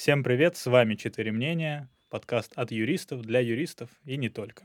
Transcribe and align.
Всем 0.00 0.24
привет, 0.24 0.56
с 0.56 0.64
вами 0.64 0.94
«Четыре 0.94 1.30
мнения», 1.30 1.86
подкаст 2.08 2.54
от 2.56 2.70
юристов 2.70 3.20
для 3.20 3.40
юристов 3.40 3.90
и 4.06 4.16
не 4.16 4.30
только. 4.30 4.64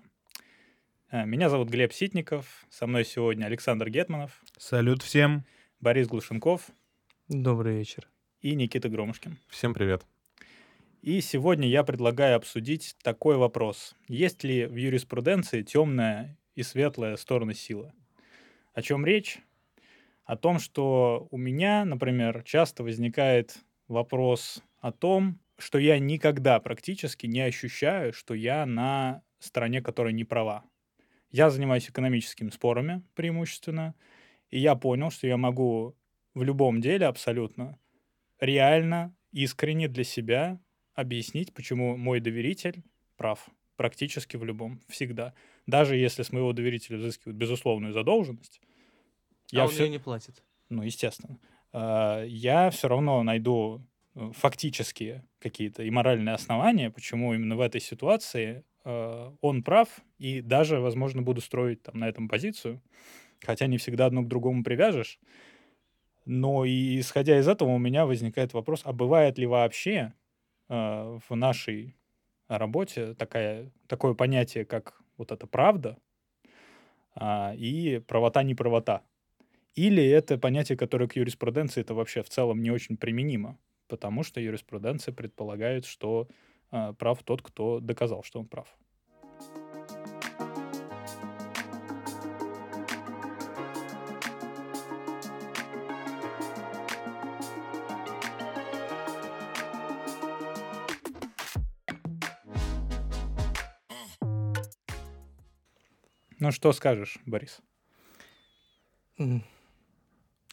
Э, 1.11 1.25
Меня 1.25 1.49
зовут 1.49 1.67
Глеб 1.67 1.91
Ситников, 1.91 2.65
со 2.69 2.87
мной 2.87 3.03
сегодня 3.03 3.43
Александр 3.43 3.89
Гетманов, 3.89 4.41
Салют 4.57 5.03
всем. 5.03 5.43
Борис 5.81 6.07
Глушенков 6.07 6.69
Добрый 7.27 7.79
вечер. 7.79 8.07
и 8.39 8.55
Никита 8.55 8.87
Громышкин. 8.87 9.37
Всем 9.49 9.73
привет. 9.73 10.05
И 11.01 11.19
сегодня 11.19 11.67
я 11.67 11.83
предлагаю 11.83 12.37
обсудить 12.37 12.95
такой 13.03 13.35
вопрос. 13.35 13.93
Есть 14.07 14.45
ли 14.45 14.65
в 14.65 14.77
юриспруденции 14.77 15.63
темная 15.63 16.39
и 16.55 16.63
светлая 16.63 17.17
стороны 17.17 17.53
силы? 17.53 17.91
О 18.73 18.81
чем 18.81 19.05
речь? 19.05 19.39
О 20.23 20.37
том, 20.37 20.59
что 20.59 21.27
у 21.29 21.37
меня, 21.37 21.83
например, 21.83 22.41
часто 22.43 22.83
возникает 22.83 23.57
вопрос 23.89 24.63
о 24.87 24.91
том, 24.91 25.39
что 25.57 25.79
я 25.79 25.97
никогда 25.97 26.59
практически 26.59 27.25
не 27.25 27.41
ощущаю, 27.41 28.13
что 28.13 28.35
я 28.35 28.65
на 28.67 29.23
стороне, 29.39 29.81
которая 29.81 30.13
не 30.13 30.25
права. 30.25 30.63
Я 31.31 31.49
занимаюсь 31.49 31.89
экономическими 31.89 32.51
спорами 32.51 33.01
преимущественно, 33.15 33.95
и 34.51 34.59
я 34.59 34.75
понял, 34.75 35.09
что 35.09 35.25
я 35.27 35.37
могу 35.37 35.95
в 36.35 36.43
любом 36.43 36.81
деле 36.81 37.07
абсолютно 37.07 37.79
реально, 38.39 39.15
искренне 39.31 39.87
для 39.87 40.03
себя 40.03 40.59
объяснить, 40.93 41.53
почему 41.53 41.97
мой 41.97 42.19
доверитель 42.19 42.83
прав. 43.17 43.49
Практически 43.77 44.37
в 44.37 44.45
любом, 44.45 44.81
всегда. 44.87 45.33
Даже 45.65 45.95
если 45.97 46.21
с 46.23 46.31
моего 46.31 46.53
доверителя 46.53 46.97
взыскивают 46.97 47.37
безусловную 47.37 47.91
задолженность, 47.91 48.61
Я 49.51 49.61
а 49.63 49.65
он 49.65 49.71
всё- 49.71 49.83
ее 49.85 49.89
не 49.89 49.99
платит. 49.99 50.43
ну, 50.69 50.83
естественно, 50.83 51.39
а, 51.73 52.23
я 52.23 52.69
все 52.69 52.87
равно 52.87 53.23
найду 53.23 53.81
э, 53.81 53.94
фактические 54.15 55.25
какие-то 55.39 55.83
и 55.83 55.89
моральные 55.89 56.35
основания, 56.35 56.89
почему 56.89 57.33
именно 57.33 57.55
в 57.55 57.61
этой 57.61 57.81
ситуации 57.81 58.63
э, 58.85 59.31
он 59.41 59.63
прав, 59.63 59.89
и 60.17 60.41
даже, 60.41 60.79
возможно, 60.79 61.21
буду 61.21 61.41
строить 61.41 61.83
там 61.83 61.99
на 61.99 62.07
этом 62.07 62.29
позицию, 62.29 62.81
хотя 63.41 63.67
не 63.67 63.77
всегда 63.77 64.05
одно 64.05 64.23
к 64.23 64.27
другому 64.27 64.63
привяжешь. 64.63 65.19
Но 66.25 66.65
и 66.65 66.99
исходя 66.99 67.37
из 67.37 67.47
этого 67.47 67.69
у 67.69 67.77
меня 67.77 68.05
возникает 68.05 68.53
вопрос, 68.53 68.81
а 68.83 68.93
бывает 68.93 69.37
ли 69.37 69.45
вообще 69.45 70.13
э, 70.69 71.19
в 71.29 71.35
нашей 71.35 71.97
работе 72.47 73.13
такая, 73.15 73.71
такое 73.87 74.13
понятие, 74.13 74.65
как 74.65 75.01
вот 75.17 75.31
эта 75.31 75.47
правда 75.47 75.97
а, 77.15 77.53
и 77.55 77.99
правота-неправота? 77.99 79.01
Или 79.75 80.07
это 80.07 80.37
понятие, 80.37 80.77
которое 80.77 81.07
к 81.07 81.15
юриспруденции 81.15 81.81
это 81.81 81.93
вообще 81.93 82.23
в 82.23 82.29
целом 82.29 82.61
не 82.61 82.71
очень 82.71 82.97
применимо, 82.97 83.57
потому 83.87 84.23
что 84.23 84.39
юриспруденция 84.39 85.13
предполагает, 85.13 85.85
что 85.85 86.27
а, 86.71 86.93
прав 86.93 87.23
тот, 87.23 87.41
кто 87.41 87.79
доказал, 87.79 88.23
что 88.23 88.39
он 88.39 88.47
прав. 88.47 88.67
Ну 106.45 106.51
что 106.51 106.73
скажешь, 106.73 107.17
Борис? 107.25 107.59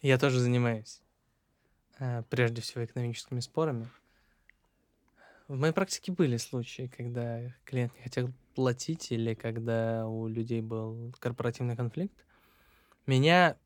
Я 0.01 0.19
тоже 0.19 0.41
занимаюсь 0.41 1.03
э, 1.03 1.12
прежде 2.31 2.63
всего 2.63 2.85
экономическими 2.85 3.41
спорами. 3.41 3.89
В 5.49 5.59
моей 5.59 5.73
практике 5.73 6.13
были 6.13 6.37
случаи, 6.37 6.91
когда 6.97 7.55
клиент 7.65 7.95
не 7.97 8.03
хотел 8.03 8.33
платить 8.55 9.13
или 9.13 9.35
когда 9.35 10.07
у 10.07 10.27
людей 10.29 10.61
был 10.63 11.15
корпоративный 11.19 11.77
конфликт. 11.77 12.25
Меня 13.07 13.59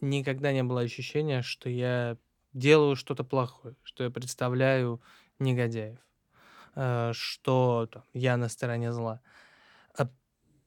никогда 0.00 0.52
не 0.52 0.62
было 0.62 0.82
ощущения, 0.82 1.42
что 1.42 1.68
я 1.68 2.16
делаю 2.52 2.96
что-то 2.96 3.24
плохое, 3.24 3.76
что 3.82 4.04
я 4.04 4.10
представляю 4.10 5.02
негодяев, 5.38 5.98
э, 6.76 7.12
что 7.14 7.88
я 8.12 8.36
на 8.36 8.48
стороне 8.48 8.92
зла. 8.92 9.20
А 9.98 10.08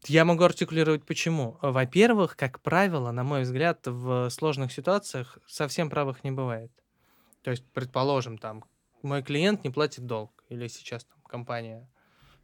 Я 0.07 0.25
могу 0.25 0.43
артикулировать 0.43 1.05
почему. 1.05 1.59
Во-первых, 1.61 2.37
как 2.37 2.61
правило, 2.61 3.11
на 3.11 3.23
мой 3.23 3.43
взгляд, 3.43 3.87
в 3.87 4.29
сложных 4.31 4.73
ситуациях 4.73 5.39
совсем 5.47 5.89
правых 5.89 6.23
не 6.25 6.31
бывает. 6.31 6.71
То 7.43 7.51
есть, 7.51 7.63
предположим, 7.73 8.37
там, 8.37 8.63
мой 9.01 9.21
клиент 9.21 9.63
не 9.63 9.69
платит 9.69 10.05
долг, 10.05 10.43
или 10.49 10.67
сейчас 10.67 11.03
там 11.03 11.21
компания, 11.23 11.89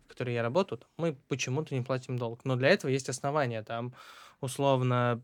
в 0.05 0.09
которой 0.09 0.33
я 0.33 0.43
работаю, 0.43 0.79
там, 0.79 0.89
мы 0.97 1.15
почему-то 1.27 1.73
не 1.73 1.81
платим 1.81 2.17
долг. 2.17 2.45
Но 2.45 2.55
для 2.55 2.69
этого 2.69 2.91
есть 2.91 3.09
основания. 3.09 3.63
Там, 3.63 3.95
условно, 4.41 5.23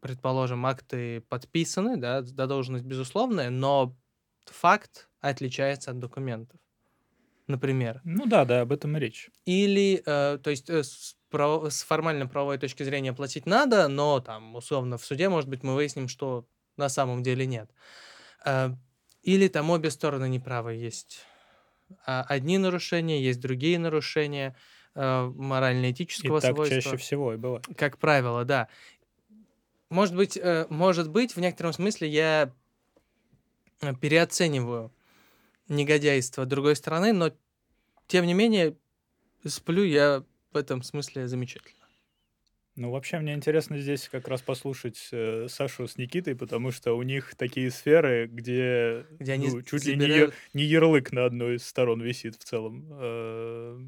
предположим, 0.00 0.66
акты 0.66 1.22
подписаны, 1.22 1.96
да, 1.96 2.22
задолженность 2.22 2.84
безусловная, 2.84 3.50
но 3.50 3.96
факт 4.44 5.08
отличается 5.20 5.90
от 5.90 5.98
документов. 5.98 6.60
Например. 7.46 8.02
Ну 8.04 8.26
да, 8.26 8.44
да, 8.44 8.60
об 8.60 8.72
этом 8.72 8.96
и 8.98 9.00
речь. 9.00 9.30
Или, 9.46 10.02
э, 10.04 10.38
то 10.38 10.50
есть, 10.50 10.68
э, 10.68 10.82
с, 10.82 11.16
право- 11.30 11.70
с 11.70 11.82
формально-правовой 11.82 12.58
точки 12.58 12.82
зрения 12.82 13.14
платить 13.14 13.46
надо, 13.46 13.88
но 13.88 14.20
там, 14.20 14.54
условно, 14.54 14.98
в 14.98 15.04
суде, 15.04 15.30
может 15.30 15.48
быть, 15.48 15.62
мы 15.62 15.74
выясним, 15.74 16.08
что 16.08 16.46
на 16.76 16.90
самом 16.90 17.22
деле 17.22 17.46
нет. 17.46 17.70
Э, 18.44 18.74
или 19.22 19.48
там 19.48 19.70
обе 19.70 19.90
стороны 19.90 20.28
неправы. 20.28 20.74
Есть 20.74 21.20
а, 22.06 22.24
одни 22.28 22.58
нарушения, 22.58 23.22
есть 23.22 23.40
другие 23.40 23.78
нарушения 23.78 24.56
э, 24.94 25.32
морально-этического 25.34 26.40
так 26.40 26.54
свойства. 26.54 26.80
чаще 26.80 26.96
всего 26.96 27.34
и 27.34 27.36
бывает. 27.36 27.66
Как 27.76 27.98
правило, 27.98 28.44
да. 28.44 28.68
Может 29.90 30.14
быть, 30.14 30.36
э, 30.36 30.66
может 30.68 31.10
быть, 31.10 31.34
в 31.34 31.40
некотором 31.40 31.72
смысле 31.72 32.08
я 32.08 32.52
э, 33.80 33.94
переоцениваю 33.94 34.92
негодяйство 35.68 36.46
другой 36.46 36.76
стороны, 36.76 37.12
но 37.12 37.32
тем 38.06 38.26
не 38.26 38.34
менее 38.34 38.76
сплю 39.46 39.84
я 39.84 40.24
в 40.52 40.56
этом 40.56 40.82
смысле 40.82 41.28
замечательно. 41.28 41.77
Ну, 42.78 42.92
вообще, 42.92 43.18
мне 43.18 43.34
интересно 43.34 43.76
здесь 43.76 44.08
как 44.08 44.28
раз 44.28 44.40
послушать 44.40 45.08
э, 45.10 45.48
Сашу 45.48 45.88
с 45.88 45.96
Никитой, 45.98 46.36
потому 46.36 46.70
что 46.70 46.92
у 46.94 47.02
них 47.02 47.34
такие 47.34 47.72
сферы, 47.72 48.28
где, 48.28 49.04
Где 49.18 49.32
они 49.32 49.48
ну, 49.48 49.62
чуть 49.62 49.84
ли 49.84 49.96
не, 49.96 50.02
забирают- 50.02 50.34
не 50.54 50.62
ярлык 50.62 51.10
на 51.10 51.24
одной 51.24 51.56
из 51.56 51.66
сторон 51.66 52.00
висит 52.00 52.36
в 52.36 52.44
целом. 52.44 52.86
Э, 52.92 53.78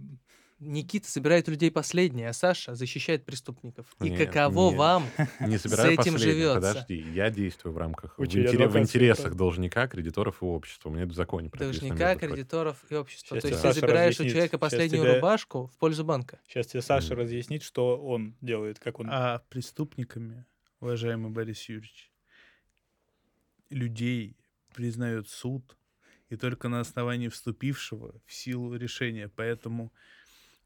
Никита 0.60 1.08
собирает 1.10 1.48
у 1.48 1.52
людей 1.52 1.70
последнее, 1.70 2.28
а 2.28 2.32
Саша 2.34 2.74
защищает 2.74 3.24
преступников. 3.24 3.86
И 4.02 4.10
Не, 4.10 4.16
каково 4.26 4.70
не. 4.70 4.76
вам? 4.76 5.06
Не 5.40 5.56
собираю 5.58 5.92
этим 5.98 6.18
живётся. 6.18 6.60
Подожди, 6.74 6.96
я 7.14 7.30
действую 7.30 7.72
в 7.72 7.78
рамках 7.78 8.18
в, 8.18 8.20
Очень 8.20 8.42
интере- 8.42 8.68
в 8.68 8.76
интересах 8.78 9.34
должника, 9.36 9.88
кредиторов 9.88 10.42
и 10.42 10.44
общества. 10.44 10.90
У 10.90 10.92
меня 10.92 11.04
это 11.04 11.12
в 11.12 11.16
законе 11.16 11.48
прописано. 11.48 11.88
Должника, 11.88 12.14
кредиторов 12.16 12.84
и 12.90 12.94
общества. 12.94 13.36
Щас 13.36 13.42
То 13.42 13.48
есть 13.48 13.62
ты 13.62 13.72
забираешь 13.72 14.16
у 14.16 14.18
разъяснит. 14.22 14.32
человека 14.32 14.56
Щас 14.56 14.60
последнюю 14.60 15.02
тебе- 15.04 15.14
рубашку 15.16 15.66
в 15.68 15.78
пользу 15.78 16.04
банка. 16.04 16.38
сейчас 16.46 16.66
тебе 16.66 16.82
Саша 16.82 17.14
Мгм. 17.14 17.22
разъяснит, 17.22 17.62
что 17.62 17.96
он 17.96 18.36
делает, 18.42 18.78
как 18.78 19.00
он... 19.00 19.08
А 19.10 19.38
преступниками, 19.48 20.44
уважаемый 20.80 21.30
Борис 21.30 21.66
Юрьевич, 21.70 22.10
людей 23.70 24.36
признает 24.74 25.28
суд 25.28 25.76
и 26.28 26.36
только 26.36 26.68
на 26.68 26.80
основании 26.80 27.28
вступившего 27.28 28.20
в 28.26 28.32
силу 28.32 28.74
решения. 28.76 29.28
Поэтому 29.34 29.92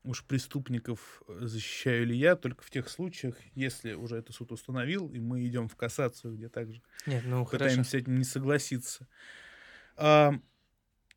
уж 0.05 0.25
преступников 0.25 1.23
э, 1.29 1.39
защищаю 1.47 2.07
ли 2.07 2.17
я 2.17 2.37
только 2.37 2.63
в 2.63 2.71
тех 2.71 2.89
случаях, 2.89 3.37
если 3.55 3.95
уже 3.95 4.17
это 4.17 4.33
суд 4.33 4.53
установил, 4.53 5.09
и 5.09 5.19
мы 5.19 5.45
идем 5.47 5.69
в 5.69 5.77
кассацию, 5.77 6.35
где 6.35 6.49
также 6.49 6.83
Нет, 7.07 7.25
ну 7.25 7.45
хорошо. 7.45 7.65
пытаемся 7.65 7.91
с 7.91 7.95
этим 7.95 8.19
не 8.19 8.25
согласиться. 8.25 9.09
А, 9.97 10.35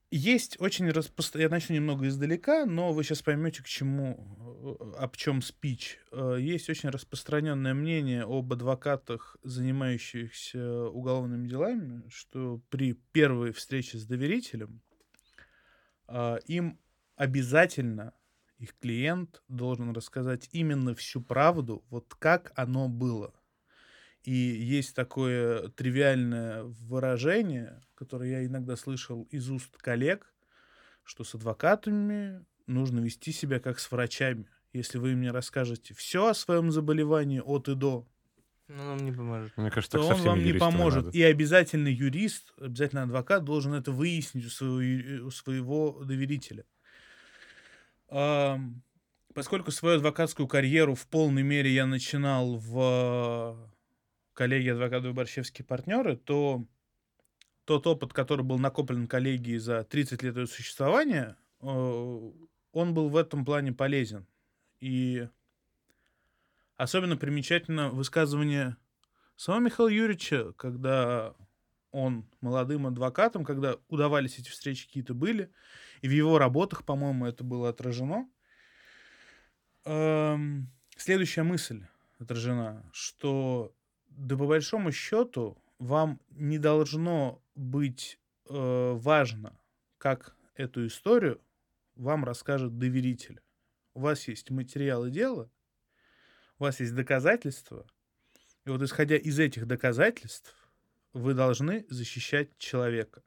Есть 0.09 0.59
очень 0.61 0.89
распространенное... 0.89 1.49
Я 1.49 1.55
начну 1.55 1.75
немного 1.75 2.07
издалека, 2.07 2.65
но 2.65 2.93
вы 2.93 3.03
сейчас 3.03 3.21
поймете, 3.21 3.61
к 3.61 3.67
чему, 3.67 4.77
э, 4.79 4.97
об 4.99 5.17
чем 5.17 5.41
спич. 5.41 5.99
Э, 6.13 6.37
Есть 6.39 6.69
очень 6.69 6.89
распространенное 6.89 7.73
мнение 7.73 8.23
об 8.23 8.53
адвокатах, 8.53 9.35
занимающихся 9.43 10.85
уголовными 10.85 11.45
делами, 11.47 12.03
что 12.09 12.61
при 12.69 12.93
первой 12.93 13.51
встрече 13.51 13.97
с 13.97 14.05
доверителем 14.05 14.81
а, 16.07 16.37
им 16.45 16.79
обязательно 17.17 18.13
их 18.57 18.77
клиент 18.79 19.43
должен 19.47 19.91
рассказать 19.93 20.49
именно 20.51 20.95
всю 20.95 21.21
правду, 21.21 21.85
вот 21.89 22.13
как 22.15 22.51
оно 22.55 22.89
было. 22.89 23.33
И 24.23 24.31
есть 24.33 24.95
такое 24.95 25.69
тривиальное 25.69 26.63
выражение, 26.63 27.81
которое 27.95 28.29
я 28.31 28.45
иногда 28.45 28.75
слышал 28.75 29.23
из 29.31 29.49
уст 29.49 29.77
коллег, 29.77 30.33
что 31.03 31.23
с 31.23 31.35
адвокатами 31.35 32.45
нужно 32.67 32.99
вести 33.01 33.31
себя 33.31 33.59
как 33.59 33.79
с 33.79 33.91
врачами. 33.91 34.49
Если 34.73 34.97
вы 34.99 35.15
мне 35.15 35.31
расскажете 35.31 35.93
все 35.95 36.27
о 36.29 36.33
своем 36.35 36.71
заболевании 36.71 37.39
от 37.41 37.69
и 37.69 37.75
до, 37.75 38.07
Ну, 38.67 38.83
нам 38.83 38.97
не 38.97 39.11
поможет. 39.11 39.55
Мне 39.57 39.71
кажется, 39.71 39.97
то 39.97 39.99
так 39.99 40.05
он 40.05 40.15
совсем 40.15 40.23
вам 40.23 40.43
не 40.43 40.53
поможет. 40.53 41.05
надо. 41.05 41.17
И 41.17 41.21
обязательно 41.21 41.87
юрист, 41.87 42.53
обязательно 42.57 43.03
адвокат 43.03 43.43
должен 43.45 43.73
это 43.73 43.91
выяснить 43.91 44.45
у 44.45 44.49
своего, 44.49 45.27
у 45.27 45.31
своего 45.31 46.03
доверителя. 46.03 46.65
Поскольку 48.07 49.71
свою 49.71 49.97
адвокатскую 49.97 50.47
карьеру 50.47 50.95
в 50.95 51.05
полной 51.07 51.43
мере 51.43 51.71
я 51.71 51.85
начинал 51.85 52.55
в 52.57 53.71
коллегии 54.33 54.71
адвокатов 54.71 55.13
Борщевские 55.13 55.65
партнеры, 55.65 56.15
то 56.15 56.65
тот 57.65 57.85
опыт, 57.85 58.13
который 58.13 58.43
был 58.43 58.59
накоплен 58.59 59.07
коллегией 59.07 59.57
за 59.57 59.83
30 59.83 60.23
лет 60.23 60.37
ее 60.37 60.47
существования, 60.47 61.35
э, 61.59 61.65
он 62.71 62.93
был 62.93 63.09
в 63.09 63.17
этом 63.17 63.43
плане 63.43 63.73
полезен. 63.73 64.25
И 64.79 65.27
особенно 66.77 67.17
примечательно 67.17 67.89
высказывание 67.89 68.77
самого 69.35 69.61
Михаила 69.61 69.89
Юрьевича, 69.89 70.53
когда 70.53 71.33
он 71.91 72.25
молодым 72.41 72.87
адвокатом, 72.87 73.43
когда 73.43 73.77
удавались 73.89 74.39
эти 74.39 74.49
встречи 74.49 74.87
какие-то 74.87 75.13
были, 75.13 75.51
и 76.01 76.07
в 76.07 76.11
его 76.11 76.37
работах, 76.37 76.83
по-моему, 76.83 77.25
это 77.25 77.43
было 77.43 77.69
отражено. 77.69 78.29
Эм, 79.85 80.69
Следующая 80.97 81.43
мысль 81.43 81.85
отражена, 82.17 82.83
что 82.91 83.71
да 84.09 84.35
по 84.35 84.47
большому 84.47 84.91
счету 84.91 85.61
вам 85.77 86.19
не 86.31 86.57
должно 86.57 87.39
быть 87.53 88.19
э, 88.49 88.93
важно, 88.95 89.59
как 89.99 90.35
эту 90.55 90.87
историю 90.87 91.39
вам 91.95 92.25
расскажет 92.25 92.79
доверитель. 92.79 93.41
У 93.93 93.99
вас 93.99 94.27
есть 94.27 94.49
материалы 94.49 95.11
дела, 95.11 95.51
у 96.57 96.63
вас 96.63 96.79
есть 96.79 96.95
доказательства, 96.95 97.85
и 98.65 98.69
вот 98.69 98.81
исходя 98.81 99.17
из 99.17 99.37
этих 99.37 99.67
доказательств, 99.67 100.55
вы 101.13 101.35
должны 101.35 101.85
защищать 101.89 102.57
человека. 102.57 103.21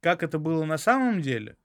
Как 0.00 0.22
это 0.22 0.38
было 0.38 0.64
на 0.64 0.78
самом 0.78 1.20
деле? 1.22 1.56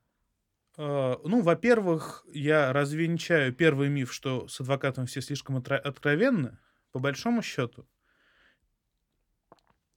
Э, 0.78 1.16
Ну, 1.24 1.42
во-первых, 1.42 2.26
я 2.34 2.74
развенчаю 2.74 3.54
первый 3.54 3.90
миф, 3.90 4.14
что 4.14 4.48
с 4.48 4.62
адвокатом 4.62 5.06
все 5.06 5.22
слишком 5.22 5.58
откровенны. 5.58 6.60
По 6.92 7.00
большому 7.00 7.42
счету, 7.42 7.88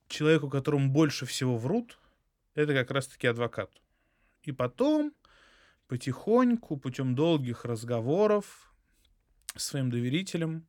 человеку, 0.08 0.48
которому 0.48 0.90
больше 0.90 1.26
всего 1.26 1.56
врут, 1.56 1.98
это 2.54 2.74
как 2.74 2.90
раз-таки 2.90 3.26
адвокат. 3.26 3.70
И 4.42 4.52
потом, 4.52 5.14
потихоньку, 5.88 6.76
путем 6.78 7.14
долгих 7.14 7.64
разговоров 7.64 8.74
с 9.56 9.64
своим 9.64 9.90
доверителем, 9.90 10.68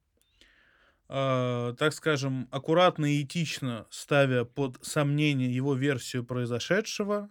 э, 1.09 1.75
так 1.77 1.93
скажем, 1.93 2.47
аккуратно 2.51 3.05
и 3.05 3.23
этично 3.23 3.87
ставя 3.89 4.43
под 4.45 4.77
сомнение 4.85 5.53
его 5.53 5.73
версию 5.75 6.25
произошедшего, 6.25 7.29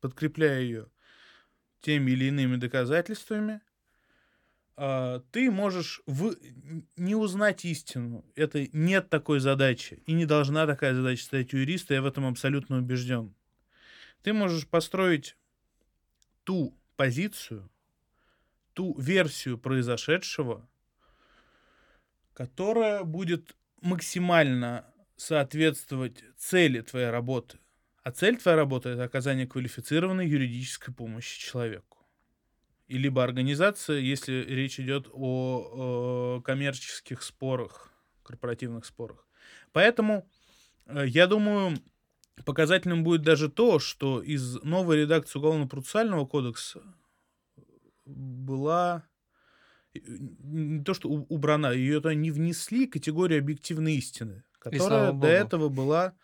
подкрепляя 0.00 0.60
ее 0.60 0.90
теми 1.80 2.12
или 2.12 2.26
иными 2.26 2.56
доказательствами, 2.56 3.60
а, 4.76 5.20
ты 5.32 5.50
можешь 5.50 6.02
в- 6.06 6.36
не 6.96 7.14
узнать 7.14 7.64
истину. 7.64 8.24
Это 8.36 8.68
нет 8.72 9.10
такой 9.10 9.40
задачи. 9.40 10.02
И 10.06 10.12
не 10.12 10.24
должна 10.26 10.66
такая 10.66 10.94
задача 10.94 11.24
стоять 11.24 11.54
у 11.54 11.58
юриста, 11.58 11.94
я 11.94 12.02
в 12.02 12.06
этом 12.06 12.26
абсолютно 12.26 12.78
убежден. 12.78 13.34
Ты 14.22 14.32
можешь 14.32 14.66
построить 14.68 15.36
ту 16.44 16.76
позицию, 16.96 17.70
ту 18.72 18.98
версию 18.98 19.58
произошедшего, 19.58 20.68
которая 22.34 23.02
будет 23.02 23.56
максимально 23.80 24.86
соответствовать 25.16 26.22
цели 26.36 26.80
твоей 26.82 27.10
работы. 27.10 27.58
А 28.02 28.10
цель 28.10 28.38
твоей 28.38 28.56
работы— 28.56 28.88
это 28.90 29.04
оказание 29.04 29.46
квалифицированной 29.46 30.26
юридической 30.28 30.92
помощи 30.92 31.40
человеку. 31.40 31.98
И 32.86 32.96
либо 32.96 33.22
организация, 33.22 33.98
если 33.98 34.44
речь 34.44 34.80
идет 34.80 35.08
о, 35.12 36.38
э, 36.38 36.42
коммерческих 36.42 37.22
спорах, 37.22 37.92
корпоративных 38.22 38.86
спорах. 38.86 39.26
Поэтому, 39.72 40.26
э, 40.86 41.06
я 41.06 41.26
думаю, 41.26 41.76
показательным 42.44 43.04
будет 43.04 43.22
даже 43.22 43.50
то, 43.50 43.78
что 43.78 44.22
из 44.22 44.62
новой 44.62 44.98
редакции 45.02 45.38
Уголовно-процессуального 45.38 46.24
кодекса 46.24 46.82
была 48.06 49.06
э, 49.94 49.98
не 50.00 50.82
то, 50.84 50.94
что 50.94 51.10
убрана, 51.10 51.72
ее 51.72 51.96
туда 51.96 52.14
не 52.14 52.30
внесли 52.30 52.86
категорию 52.86 53.40
объективной 53.40 53.96
истины, 53.96 54.44
которая 54.58 55.12
до 55.12 55.26
этого 55.28 55.68
была 55.68 56.14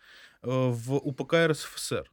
в 0.45 0.97
УПК 0.97 1.33
РСФСР. 1.47 2.11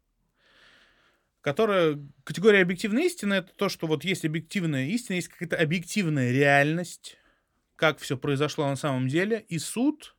Которая 1.40 1.98
категория 2.24 2.62
объективной 2.62 3.06
истины 3.06 3.34
это 3.34 3.52
то, 3.54 3.68
что 3.68 3.86
вот 3.86 4.04
есть 4.04 4.24
объективная 4.24 4.86
истина, 4.86 5.16
есть 5.16 5.28
какая-то 5.28 5.56
объективная 5.56 6.30
реальность, 6.30 7.16
как 7.76 7.98
все 7.98 8.16
произошло 8.16 8.68
на 8.68 8.76
самом 8.76 9.08
деле, 9.08 9.44
и 9.48 9.58
суд, 9.58 10.16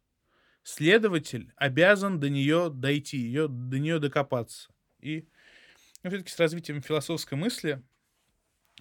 следователь 0.64 1.54
обязан 1.56 2.20
до 2.20 2.30
нее 2.30 2.70
дойти, 2.70 3.18
ее, 3.18 3.48
до 3.48 3.80
нее 3.80 4.00
докопаться. 4.00 4.70
И 5.00 5.28
все-таки 6.04 6.30
с 6.30 6.40
развитием 6.40 6.82
философской 6.82 7.36
мысли 7.36 7.82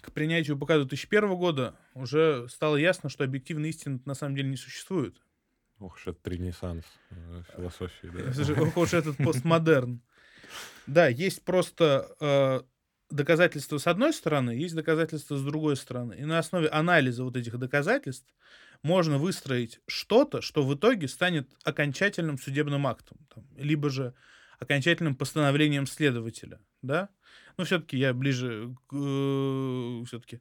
к 0.00 0.10
принятию 0.10 0.56
УПК 0.56 0.74
2001 0.74 1.36
года 1.36 1.78
уже 1.94 2.48
стало 2.48 2.76
ясно, 2.76 3.08
что 3.08 3.22
объективной 3.22 3.68
истины 3.68 4.00
на 4.04 4.14
самом 4.14 4.34
деле 4.34 4.48
не 4.48 4.56
существует. 4.56 5.22
Ох 5.78 5.96
уж 5.96 6.06
это 6.06 6.30
ренессанс 6.30 6.84
э, 7.10 7.42
философии. 7.56 8.08
да. 8.12 8.62
Ох 8.62 8.76
уж 8.76 8.94
этот 8.94 9.16
постмодерн. 9.16 10.00
Да, 10.86 11.08
есть 11.08 11.44
просто 11.44 12.14
э, 12.20 12.60
доказательства 13.10 13.78
с 13.78 13.86
одной 13.86 14.12
стороны, 14.12 14.50
есть 14.50 14.74
доказательства 14.74 15.36
с 15.36 15.42
другой 15.42 15.76
стороны. 15.76 16.14
И 16.14 16.24
на 16.24 16.38
основе 16.38 16.68
анализа 16.68 17.24
вот 17.24 17.36
этих 17.36 17.58
доказательств 17.58 18.32
можно 18.82 19.18
выстроить 19.18 19.80
что-то, 19.86 20.42
что 20.42 20.64
в 20.66 20.74
итоге 20.74 21.08
станет 21.08 21.48
окончательным 21.64 22.38
судебным 22.38 22.86
актом. 22.86 23.18
там, 23.32 23.44
либо 23.56 23.90
же 23.90 24.14
окончательным 24.58 25.14
постановлением 25.14 25.86
следователя. 25.86 26.60
Да? 26.82 27.08
Но 27.56 27.64
все-таки 27.64 27.96
я 27.96 28.12
ближе 28.14 28.74
к... 28.86 30.06
все-таки 30.06 30.40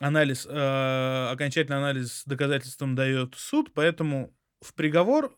анализ, 0.00 0.46
э, 0.48 1.28
окончательный 1.30 1.78
анализ 1.78 2.22
доказательством 2.26 2.94
дает 2.94 3.34
суд, 3.36 3.72
поэтому 3.74 4.34
в 4.60 4.74
приговор 4.74 5.36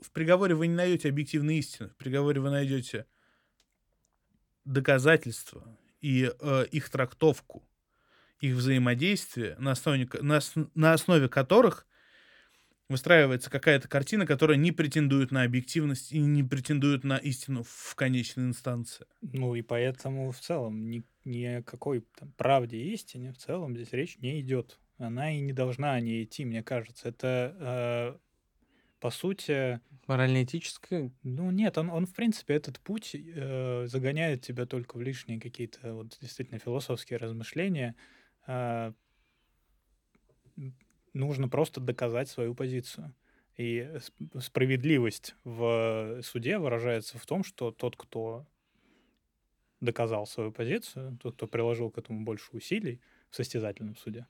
в 0.00 0.12
приговоре 0.12 0.54
вы 0.54 0.68
не 0.68 0.74
найдете 0.74 1.08
объективной 1.08 1.58
истины. 1.58 1.88
В 1.90 1.96
приговоре 1.96 2.40
вы 2.40 2.50
найдете 2.50 3.06
доказательства 4.64 5.76
и 6.00 6.30
э, 6.40 6.66
их 6.70 6.88
трактовку, 6.90 7.66
их 8.40 8.54
взаимодействие, 8.54 9.56
на 9.58 9.72
основе, 9.72 10.08
на, 10.20 10.40
на 10.74 10.92
основе 10.92 11.28
которых 11.28 11.86
выстраивается 12.88 13.50
какая-то 13.50 13.88
картина, 13.88 14.26
которая 14.26 14.56
не 14.56 14.72
претендует 14.72 15.30
на 15.30 15.42
объективность 15.42 16.12
и 16.12 16.20
не 16.20 16.42
претендует 16.42 17.04
на 17.04 17.18
истину 17.18 17.62
в 17.62 17.94
конечной 17.94 18.44
инстанции. 18.44 19.06
Ну 19.20 19.54
и 19.54 19.62
поэтому 19.62 20.30
в 20.30 20.40
целом 20.40 20.88
ни, 20.88 21.02
ни 21.24 21.44
о 21.44 21.62
какой 21.62 22.06
там, 22.18 22.32
правде 22.32 22.78
и 22.78 22.92
истине 22.92 23.32
в 23.32 23.38
целом 23.38 23.74
здесь 23.74 23.92
речь 23.92 24.18
не 24.18 24.40
идет. 24.40 24.78
Она 24.96 25.32
и 25.32 25.40
не 25.40 25.52
должна 25.52 25.92
о 25.92 26.00
ней 26.00 26.24
идти, 26.24 26.44
мне 26.44 26.62
кажется. 26.62 27.10
Это, 27.10 27.56
э, 27.60 28.18
по 29.00 29.10
сути, 29.10 29.80
Морально-этическое. 30.06 31.12
ну 31.22 31.50
нет, 31.50 31.78
он, 31.78 31.90
он 31.90 32.06
в 32.06 32.14
принципе, 32.14 32.54
этот 32.54 32.80
путь 32.80 33.14
э, 33.14 33.86
загоняет 33.86 34.42
тебя 34.42 34.66
только 34.66 34.96
в 34.96 35.02
лишние 35.02 35.40
какие-то 35.40 35.94
вот 35.94 36.16
действительно 36.20 36.58
философские 36.58 37.18
размышления. 37.18 37.94
Э, 38.46 38.92
нужно 41.12 41.48
просто 41.48 41.80
доказать 41.80 42.28
свою 42.28 42.54
позицию. 42.54 43.14
И 43.56 43.90
сп- 43.96 44.40
справедливость 44.40 45.34
в 45.44 46.20
суде 46.22 46.58
выражается 46.58 47.18
в 47.18 47.26
том, 47.26 47.42
что 47.42 47.72
тот, 47.72 47.96
кто 47.96 48.46
доказал 49.80 50.26
свою 50.26 50.52
позицию, 50.52 51.18
тот, 51.22 51.34
кто 51.34 51.46
приложил 51.46 51.90
к 51.90 51.98
этому 51.98 52.24
больше 52.24 52.50
усилий 52.52 53.00
в 53.30 53.36
состязательном 53.36 53.96
суде, 53.96 54.26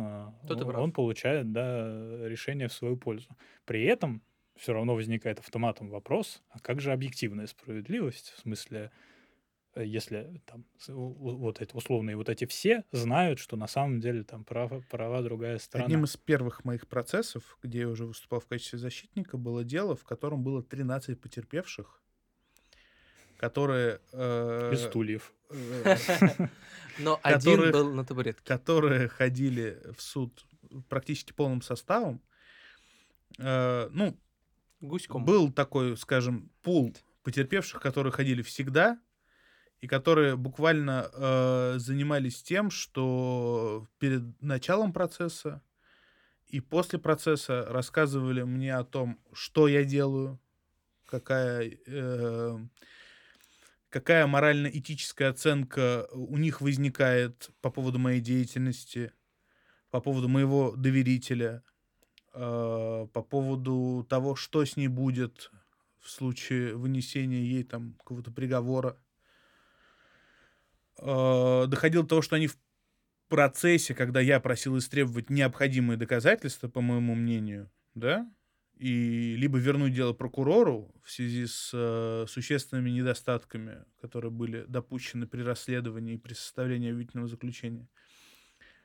а, 0.00 0.34
Тот 0.48 0.58
и 0.58 0.62
он, 0.64 0.68
прав. 0.70 0.82
он 0.82 0.92
получает 0.92 1.52
да, 1.52 2.26
решение 2.26 2.68
в 2.68 2.72
свою 2.72 2.96
пользу. 2.96 3.28
При 3.64 3.84
этом 3.84 4.22
все 4.56 4.72
равно 4.72 4.94
возникает 4.94 5.38
автоматом 5.38 5.88
вопрос, 5.88 6.42
а 6.50 6.58
как 6.60 6.80
же 6.80 6.92
объективная 6.92 7.46
справедливость? 7.46 8.34
В 8.36 8.40
смысле, 8.40 8.90
э, 9.74 9.84
если 9.84 10.42
там 10.44 10.64
вот 10.88 11.60
эти 11.62 11.74
условные 11.74 12.16
вот 12.16 12.28
эти 12.28 12.44
все 12.44 12.84
знают, 12.92 13.38
что 13.38 13.56
на 13.56 13.66
самом 13.66 14.00
деле 14.00 14.22
там 14.22 14.44
права, 14.44 14.82
права 14.90 15.22
другая 15.22 15.58
сторона. 15.58 15.86
Одним 15.86 16.04
из 16.04 16.16
первых 16.16 16.64
моих 16.64 16.86
процессов, 16.88 17.58
где 17.62 17.80
я 17.80 17.88
уже 17.88 18.04
выступал 18.04 18.40
в 18.40 18.46
качестве 18.46 18.78
защитника, 18.78 19.38
было 19.38 19.64
дело, 19.64 19.96
в 19.96 20.04
котором 20.04 20.42
было 20.42 20.62
13 20.62 21.18
потерпевших, 21.20 22.02
которые... 23.38 24.00
э, 24.12 24.70
Без 24.72 24.84
стульев. 24.84 25.32
Но 26.98 27.18
один 27.22 27.70
был 27.72 27.92
на 27.92 28.04
табуретке. 28.04 28.42
которые 28.44 29.08
ходили 29.08 29.80
в 29.96 30.02
суд 30.02 30.44
практически 30.88 31.32
полным 31.32 31.62
составом. 31.62 32.20
э, 33.38 33.88
ну, 33.92 34.18
Гуськом. 34.80 35.24
был 35.24 35.52
такой, 35.52 35.96
скажем, 35.96 36.50
пул 36.62 36.94
потерпевших, 37.22 37.80
которые 37.80 38.12
ходили 38.12 38.42
всегда, 38.42 38.98
и 39.80 39.86
которые 39.86 40.36
буквально 40.36 41.10
э, 41.12 41.74
занимались 41.78 42.42
тем, 42.42 42.70
что 42.70 43.86
перед 43.98 44.40
началом 44.42 44.92
процесса 44.92 45.62
и 46.48 46.60
после 46.60 46.98
процесса 46.98 47.64
рассказывали 47.68 48.42
мне 48.42 48.74
о 48.74 48.84
том, 48.84 49.18
что 49.32 49.68
я 49.68 49.84
делаю, 49.84 50.38
какая, 51.06 51.78
э, 51.86 52.58
какая 53.90 54.26
морально-этическая 54.26 55.30
оценка 55.30 56.08
у 56.12 56.36
них 56.38 56.60
возникает 56.60 57.50
по 57.60 57.70
поводу 57.70 57.98
моей 57.98 58.20
деятельности, 58.20 59.12
по 59.90 60.00
поводу 60.00 60.28
моего 60.28 60.74
доверителя, 60.76 61.62
э, 62.32 63.06
по 63.12 63.22
поводу 63.22 64.06
того, 64.08 64.36
что 64.36 64.64
с 64.64 64.76
ней 64.76 64.88
будет 64.88 65.50
в 65.98 66.08
случае 66.08 66.76
вынесения 66.76 67.42
ей 67.42 67.64
там 67.64 67.94
какого-то 67.94 68.30
приговора. 68.30 68.96
Э, 70.98 71.66
доходило 71.66 72.04
до 72.04 72.10
того, 72.10 72.22
что 72.22 72.36
они 72.36 72.46
в 72.46 72.56
процессе, 73.28 73.94
когда 73.94 74.20
я 74.20 74.40
просил 74.40 74.78
истребовать 74.78 75.30
необходимые 75.30 75.96
доказательства, 75.96 76.68
по 76.68 76.80
моему 76.80 77.14
мнению, 77.14 77.70
да, 77.94 78.30
и 78.80 79.36
либо 79.36 79.58
вернуть 79.58 79.92
дело 79.92 80.14
прокурору 80.14 80.94
в 81.04 81.10
связи 81.10 81.46
с 81.46 81.70
э, 81.74 82.24
существенными 82.28 82.88
недостатками, 82.90 83.84
которые 84.00 84.30
были 84.30 84.64
допущены 84.68 85.26
при 85.26 85.42
расследовании 85.42 86.14
и 86.14 86.18
при 86.18 86.32
составлении 86.32 86.90
обвинительного 86.90 87.28
заключения, 87.28 87.88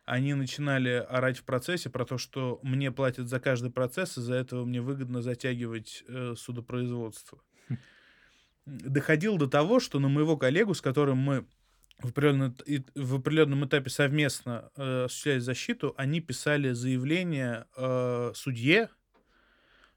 они 0.05 0.33
начинали 0.33 0.89
орать 0.89 1.37
в 1.37 1.45
процессе 1.45 1.89
про 1.89 2.05
то, 2.05 2.17
что 2.17 2.59
мне 2.61 2.91
платят 2.91 3.27
за 3.29 3.39
каждый 3.39 3.71
процесс, 3.71 4.17
из-за 4.17 4.35
этого 4.35 4.65
мне 4.65 4.81
выгодно 4.81 5.21
затягивать 5.21 6.03
э, 6.07 6.35
судопроизводство. 6.37 7.41
Доходил 8.65 9.37
до 9.37 9.47
того, 9.47 9.79
что 9.79 9.99
на 9.99 10.09
моего 10.09 10.37
коллегу, 10.37 10.73
с 10.73 10.81
которым 10.81 11.19
мы 11.19 11.47
в 11.99 12.09
определенном, 12.09 12.55
и- 12.65 12.83
в 12.95 13.15
определенном 13.15 13.65
этапе 13.65 13.89
совместно 13.89 14.71
э, 14.75 15.03
осуществляли 15.05 15.39
защиту, 15.39 15.93
они 15.97 16.19
писали 16.19 16.71
заявление 16.71 17.67
э, 17.77 18.31
судье, 18.35 18.89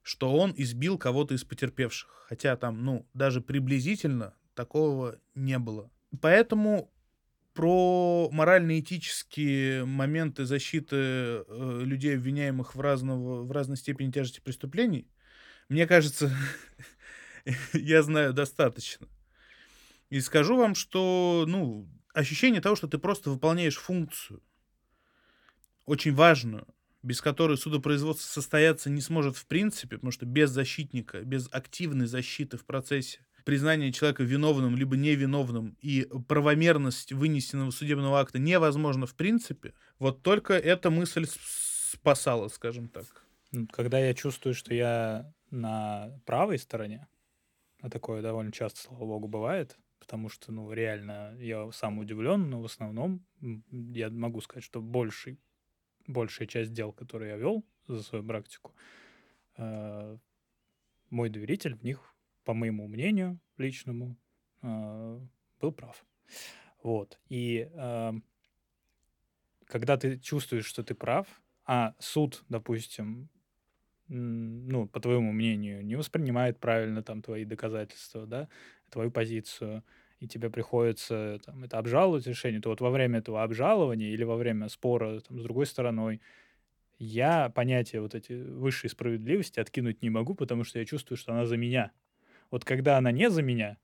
что 0.08 0.34
он 0.34 0.54
избил 0.56 0.96
кого-то 0.96 1.34
из 1.34 1.44
потерпевших. 1.44 2.24
Хотя 2.28 2.56
там, 2.56 2.82
ну, 2.82 3.06
даже 3.12 3.42
приблизительно 3.42 4.34
такого 4.54 5.20
не 5.34 5.58
было. 5.58 5.90
Поэтому 6.22 6.90
про 7.52 8.30
морально-этические 8.32 9.84
моменты 9.84 10.46
защиты 10.46 10.96
э, 10.96 11.80
людей, 11.84 12.16
обвиняемых 12.16 12.74
в, 12.74 12.80
разного, 12.80 13.42
в 13.42 13.52
разной 13.52 13.76
степени 13.76 14.10
тяжести 14.10 14.40
преступлений, 14.40 15.06
мне 15.68 15.86
кажется, 15.86 16.34
я 17.74 18.02
знаю 18.02 18.32
достаточно. 18.32 19.08
И 20.08 20.20
скажу 20.20 20.56
вам, 20.56 20.74
что, 20.74 21.44
ну, 21.46 21.86
ощущение 22.14 22.62
того, 22.62 22.76
что 22.76 22.88
ты 22.88 22.96
просто 22.96 23.28
выполняешь 23.28 23.76
функцию, 23.76 24.42
очень 25.84 26.14
важную, 26.14 26.66
без 27.08 27.22
которой 27.22 27.56
судопроизводство 27.56 28.28
состояться 28.28 28.90
не 28.90 29.00
сможет 29.00 29.38
в 29.38 29.46
принципе, 29.46 29.96
потому 29.96 30.12
что 30.12 30.26
без 30.26 30.50
защитника, 30.50 31.22
без 31.22 31.48
активной 31.50 32.06
защиты 32.06 32.58
в 32.58 32.66
процессе 32.66 33.20
признания 33.46 33.90
человека 33.92 34.24
виновным 34.24 34.76
либо 34.76 34.94
невиновным 34.94 35.78
и 35.80 36.06
правомерность 36.28 37.14
вынесенного 37.14 37.70
судебного 37.70 38.20
акта 38.20 38.38
невозможно 38.38 39.06
в 39.06 39.14
принципе, 39.14 39.72
вот 39.98 40.22
только 40.22 40.52
эта 40.52 40.90
мысль 40.90 41.26
спасала, 41.26 42.48
скажем 42.48 42.90
так. 42.90 43.06
Ну, 43.52 43.66
Когда 43.68 43.98
я 43.98 44.12
чувствую, 44.12 44.52
что 44.52 44.74
я 44.74 45.32
на 45.50 46.10
правой 46.26 46.58
стороне, 46.58 47.08
а 47.80 47.88
такое 47.88 48.20
довольно 48.20 48.52
часто, 48.52 48.82
слава 48.82 49.06
богу, 49.06 49.28
бывает, 49.28 49.78
потому 49.98 50.28
что, 50.28 50.52
ну, 50.52 50.70
реально, 50.70 51.34
я 51.38 51.72
сам 51.72 52.00
удивлен, 52.00 52.50
но 52.50 52.60
в 52.60 52.66
основном 52.66 53.24
я 53.40 54.10
могу 54.10 54.42
сказать, 54.42 54.64
что 54.64 54.82
больший, 54.82 55.40
большая 56.08 56.48
часть 56.48 56.72
дел, 56.72 56.92
которые 56.92 57.30
я 57.30 57.36
вел 57.36 57.64
за 57.86 58.02
свою 58.02 58.24
практику, 58.24 58.74
э, 59.56 60.18
мой 61.10 61.30
доверитель 61.30 61.74
в 61.74 61.84
них, 61.84 62.14
по 62.44 62.54
моему 62.54 62.88
мнению 62.88 63.38
личному, 63.58 64.16
э, 64.62 65.20
был 65.60 65.72
прав. 65.72 66.04
Вот. 66.82 67.20
И 67.28 67.70
э, 67.72 68.12
когда 69.66 69.96
ты 69.96 70.18
чувствуешь, 70.18 70.66
что 70.66 70.82
ты 70.82 70.94
прав, 70.94 71.26
а 71.64 71.94
суд, 71.98 72.44
допустим, 72.48 73.28
ну, 74.08 74.88
по 74.88 75.00
твоему 75.00 75.32
мнению, 75.32 75.84
не 75.84 75.96
воспринимает 75.96 76.58
правильно 76.58 77.02
там 77.02 77.20
твои 77.20 77.44
доказательства, 77.44 78.26
да, 78.26 78.48
твою 78.88 79.10
позицию, 79.10 79.84
и 80.20 80.26
тебе 80.26 80.50
приходится 80.50 81.38
там, 81.44 81.64
это 81.64 81.78
обжаловать 81.78 82.26
решение, 82.26 82.60
то 82.60 82.70
вот 82.70 82.80
во 82.80 82.90
время 82.90 83.20
этого 83.20 83.42
обжалования 83.42 84.10
или 84.10 84.24
во 84.24 84.36
время 84.36 84.68
спора 84.68 85.20
там, 85.20 85.38
с 85.38 85.42
другой 85.42 85.66
стороной 85.66 86.20
я 86.98 87.48
понятие 87.50 88.02
вот 88.02 88.14
эти 88.14 88.32
высшей 88.32 88.90
справедливости 88.90 89.60
откинуть 89.60 90.02
не 90.02 90.10
могу, 90.10 90.34
потому 90.34 90.64
что 90.64 90.78
я 90.78 90.84
чувствую, 90.84 91.16
что 91.16 91.32
она 91.32 91.46
за 91.46 91.56
меня. 91.56 91.92
Вот 92.50 92.64
когда 92.64 92.98
она 92.98 93.12
не 93.12 93.30
за 93.30 93.42
меня, 93.42 93.78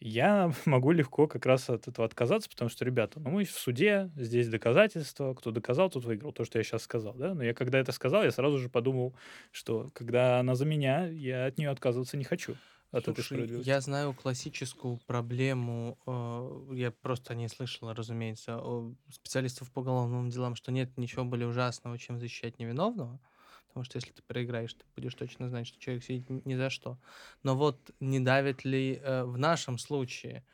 я 0.00 0.52
могу 0.64 0.92
легко 0.92 1.28
как 1.28 1.46
раз 1.46 1.68
от 1.70 1.88
этого 1.88 2.06
отказаться, 2.06 2.48
потому 2.48 2.70
что, 2.70 2.84
ребята, 2.84 3.20
ну 3.20 3.30
мы 3.30 3.44
в 3.44 3.50
суде, 3.50 4.10
здесь 4.16 4.48
доказательства, 4.48 5.34
кто 5.34 5.50
доказал, 5.50 5.90
тот 5.90 6.04
выиграл, 6.04 6.32
то, 6.32 6.44
что 6.44 6.58
я 6.58 6.64
сейчас 6.64 6.82
сказал, 6.82 7.14
да, 7.14 7.34
но 7.34 7.44
я 7.44 7.54
когда 7.54 7.78
это 7.78 7.92
сказал, 7.92 8.24
я 8.24 8.30
сразу 8.30 8.58
же 8.58 8.68
подумал, 8.68 9.14
что 9.52 9.90
когда 9.92 10.40
она 10.40 10.54
за 10.54 10.64
меня, 10.64 11.06
я 11.06 11.46
от 11.46 11.58
нее 11.58 11.70
отказываться 11.70 12.16
не 12.16 12.24
хочу, 12.24 12.56
от 12.92 13.08
этой 13.08 13.22
Слушай, 13.22 13.24
справедливости. 13.24 13.74
я 13.74 13.80
знаю 13.80 14.14
классическую 14.14 14.98
проблему, 14.98 15.98
э, 16.06 16.74
я 16.76 16.90
просто 16.90 17.32
о 17.32 17.36
ней 17.36 17.48
слышал, 17.48 17.92
разумеется, 17.94 18.58
у 18.60 18.96
специалистов 19.10 19.72
по 19.72 19.80
уголовным 19.80 20.28
делам, 20.28 20.54
что 20.54 20.70
нет 20.72 20.98
ничего 20.98 21.24
более 21.24 21.48
ужасного, 21.48 21.96
чем 21.98 22.18
защищать 22.18 22.58
невиновного, 22.58 23.20
потому 23.68 23.84
что 23.84 23.96
если 23.96 24.12
ты 24.12 24.22
проиграешь, 24.22 24.74
ты 24.74 24.84
будешь 24.96 25.14
точно 25.14 25.48
знать, 25.48 25.66
что 25.68 25.78
человек 25.78 26.04
сидит 26.04 26.28
ни 26.44 26.54
за 26.56 26.68
что. 26.68 26.98
Но 27.42 27.56
вот 27.56 27.90
не 28.00 28.20
давит 28.20 28.64
ли 28.64 28.96
э, 29.02 29.24
в 29.24 29.38
нашем 29.38 29.78
случае 29.78 30.44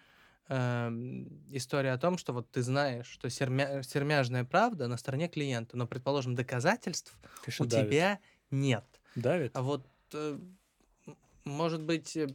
эм, 0.49 1.47
история 1.51 1.93
о 1.93 1.99
том, 1.99 2.19
что 2.19 2.33
вот 2.33 2.51
ты 2.53 2.63
знаешь, 2.63 3.07
что 3.07 3.29
сермя- 3.29 3.83
сермяжная 3.83 4.45
правда 4.45 4.89
на 4.89 4.97
стороне 4.99 5.29
клиента, 5.29 5.77
но, 5.77 5.87
предположим, 5.87 6.35
доказательств 6.35 7.19
Конечно, 7.41 7.65
у 7.65 7.67
давит. 7.67 8.05
тебя 8.05 8.21
нет. 8.51 9.01
Давит? 9.17 9.55
А 9.55 9.63
вот, 9.63 9.89
э, 10.15 10.39
может 11.47 11.83
быть, 11.83 12.17
э, 12.17 12.29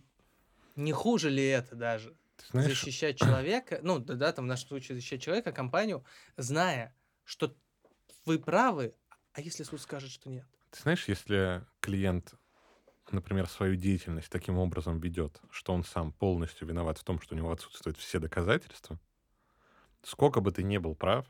не 0.75 0.94
хуже 0.94 1.30
ли 1.30 1.46
это 1.46 1.75
даже? 1.75 2.15
Знаешь, 2.50 2.70
защищать 2.70 3.20
человека, 3.20 3.80
ну, 3.84 4.00
да, 4.00 4.15
да, 4.15 4.32
там 4.32 4.46
в 4.46 4.48
нашем 4.48 4.70
случае 4.70 4.96
защищать 4.96 5.22
человека, 5.22 5.51
компанию, 5.51 6.03
зная, 6.38 6.96
что 7.24 7.56
вы 8.25 8.39
правы, 8.39 8.96
а 9.34 9.41
если 9.41 9.63
суд 9.63 9.80
скажет, 9.80 10.10
что 10.10 10.30
нет? 10.30 10.46
ты 10.72 10.82
знаешь, 10.82 11.08
если 11.08 11.63
клиент, 11.82 12.34
например, 13.12 13.48
свою 13.48 13.75
деятельность 13.75 14.30
таким 14.30 14.58
образом 14.58 15.00
ведет, 15.00 15.39
что 15.51 15.74
он 15.74 15.84
сам 15.84 16.13
полностью 16.13 16.68
виноват 16.68 16.98
в 16.98 17.03
том, 17.03 17.20
что 17.20 17.36
у 17.36 17.38
него 17.38 17.51
отсутствуют 17.51 17.98
все 17.98 18.20
доказательства, 18.20 18.98
сколько 20.01 20.39
бы 20.39 20.51
ты 20.51 20.63
ни 20.63 20.77
был 20.77 20.96
прав, 20.96 21.27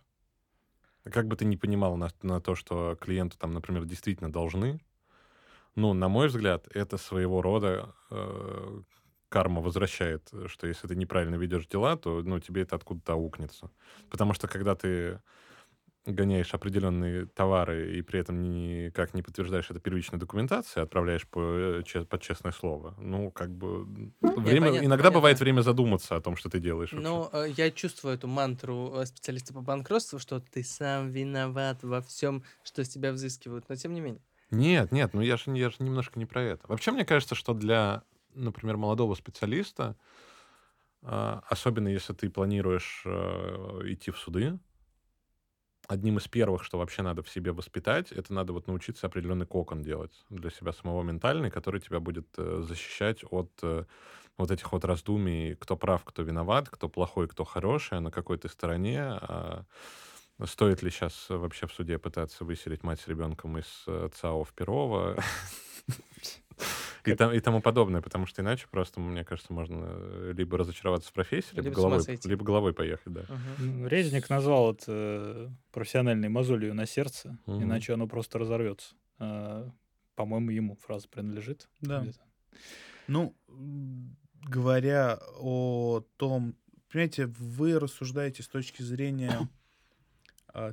как 1.04 1.28
бы 1.28 1.36
ты 1.36 1.46
ни 1.46 1.56
понимал 1.56 1.98
на, 1.98 2.10
на 2.22 2.40
то, 2.40 2.54
что 2.54 2.96
клиенту 3.02 3.38
там, 3.38 3.54
например, 3.54 3.86
действительно 3.86 4.32
должны, 4.32 4.80
ну, 5.76 5.94
на 5.94 6.10
мой 6.10 6.28
взгляд, 6.28 6.68
это 6.74 6.98
своего 6.98 7.42
рода 7.42 7.94
э, 8.10 8.82
карма 9.30 9.62
возвращает, 9.62 10.30
что 10.48 10.68
если 10.68 10.88
ты 10.88 10.96
неправильно 10.96 11.36
ведешь 11.36 11.68
дела, 11.68 11.96
то, 11.96 12.22
ну, 12.22 12.40
тебе 12.40 12.64
это 12.64 12.76
откуда-то 12.76 13.14
аукнется. 13.14 13.72
Потому 14.10 14.34
что 14.34 14.48
когда 14.48 14.76
ты 14.76 15.22
гоняешь 16.06 16.54
определенные 16.54 17.28
товары 17.28 17.98
и 17.98 18.02
при 18.02 18.20
этом 18.20 18.42
никак 18.42 19.14
не 19.14 19.22
подтверждаешь 19.22 19.70
это 19.70 19.80
первичной 19.80 20.18
документацией, 20.18 20.84
отправляешь 20.84 21.28
по, 21.28 21.40
э, 21.42 21.84
че- 21.86 22.06
под 22.06 22.22
честное 22.22 22.52
слово, 22.52 22.96
ну, 23.00 23.30
как 23.32 23.52
бы... 23.52 23.86
время, 24.20 24.68
понятно, 24.68 24.86
иногда 24.86 25.04
понятно. 25.04 25.12
бывает 25.12 25.40
время 25.40 25.62
задуматься 25.62 26.16
о 26.16 26.22
том, 26.22 26.36
что 26.36 26.50
ты 26.50 26.60
делаешь. 26.60 26.92
Ну, 26.92 27.30
э, 27.32 27.50
я 27.56 27.70
чувствую 27.70 28.16
эту 28.16 28.28
мантру 28.28 28.94
э, 28.96 29.06
специалиста 29.06 29.54
по 29.54 29.62
банкротству, 29.62 30.18
что 30.18 30.40
ты 30.40 30.64
сам 30.64 31.10
виноват 31.12 31.84
во 31.84 32.02
всем, 32.02 32.44
что 32.64 32.84
с 32.84 32.90
тебя 32.90 33.12
взыскивают, 33.12 33.70
но 33.70 33.76
тем 33.76 33.94
не 33.94 34.02
менее. 34.02 34.22
Нет, 34.52 34.92
нет, 34.92 35.14
ну 35.14 35.22
я 35.22 35.38
же, 35.38 35.56
я 35.58 35.70
же 35.70 35.78
немножко 35.80 36.20
не 36.20 36.26
про 36.26 36.42
это. 36.42 36.68
Вообще, 36.68 36.92
мне 36.92 37.06
кажется, 37.06 37.36
что 37.36 37.54
для, 37.54 38.04
например, 38.34 38.78
молодого 38.78 39.16
специалиста, 39.16 39.96
а, 41.04 41.42
особенно 41.48 41.88
если 41.88 42.14
ты 42.14 42.30
планируешь 42.30 43.04
э, 43.06 43.82
идти 43.86 44.12
в 44.12 44.18
суды, 44.18 44.60
одним 45.88 46.18
из 46.18 46.28
первых, 46.28 46.64
что 46.64 46.78
вообще 46.78 47.02
надо 47.02 47.24
в 47.24 47.30
себе 47.30 47.52
воспитать, 47.52 48.12
это 48.12 48.34
надо 48.34 48.54
вот 48.54 48.68
научиться 48.68 49.08
определенный 49.08 49.46
кокон 49.46 49.82
делать 49.82 50.14
для 50.30 50.50
себя 50.50 50.74
самого 50.74 51.02
ментальный, 51.04 51.50
который 51.50 51.82
тебя 51.82 52.00
будет 52.00 52.28
э, 52.38 52.62
защищать 52.68 53.24
от 53.30 53.52
э, 53.64 53.86
вот 54.38 54.52
этих 54.52 54.72
вот 54.72 54.86
раздумий, 54.86 55.56
кто 55.56 55.76
прав, 55.76 56.04
кто 56.06 56.24
виноват, 56.24 56.70
кто 56.70 56.88
плохой, 56.88 57.28
кто 57.28 57.44
хороший, 57.46 57.98
а 57.98 58.02
на 58.02 58.12
какой 58.12 58.38
ты 58.38 58.48
стороне, 58.48 59.02
а, 59.02 59.66
Стоит 60.46 60.82
ли 60.82 60.90
сейчас 60.90 61.28
вообще 61.30 61.68
в 61.68 61.74
суде 61.74 61.98
пытаться 61.98 62.44
выселить 62.44 62.84
мать 62.84 63.00
с 63.00 63.08
ребенком 63.08 63.58
из 63.58 63.84
э, 63.88 64.10
ЦАО 64.14 64.44
в 64.44 64.54
Перово 64.54 65.18
и, 67.06 67.14
там, 67.16 67.32
и 67.34 67.40
тому 67.40 67.62
подобное, 67.62 68.02
потому 68.02 68.26
что 68.26 68.42
иначе 68.42 68.68
просто, 68.70 69.00
мне 69.00 69.24
кажется, 69.24 69.54
можно 69.54 69.86
э, 69.90 70.34
либо 70.36 70.58
разочароваться 70.58 71.10
в 71.10 71.14
профессии, 71.14 71.56
либо, 71.56 71.70
Либо 71.70 71.76
головой, 71.76 72.20
либо 72.24 72.46
головой 72.46 72.74
поехать, 72.74 73.14
да. 73.14 73.26
М, 73.60 73.88
Резник 73.88 74.30
назвал 74.30 74.74
это 74.74 74.86
э, 74.88 75.50
профессиональной 75.72 76.30
мозолью 76.30 76.74
на 76.74 76.86
сердце, 76.86 77.38
Мгм. 77.46 77.64
иначе 77.64 77.94
оно 77.94 78.08
просто 78.08 78.40
разорвется. 78.40 78.96
А, 79.20 79.70
По-моему, 80.16 80.52
ему 80.52 80.76
фраза 80.76 81.08
принадлежит. 81.08 81.70
Да. 81.80 82.06
Ну, 83.08 83.36
говоря 84.44 85.20
о 85.38 86.02
том, 86.18 86.56
понимаете, 86.92 87.26
вы 87.28 87.80
рассуждаете 87.80 88.44
с 88.44 88.48
точки 88.48 88.82
зрения 88.82 89.50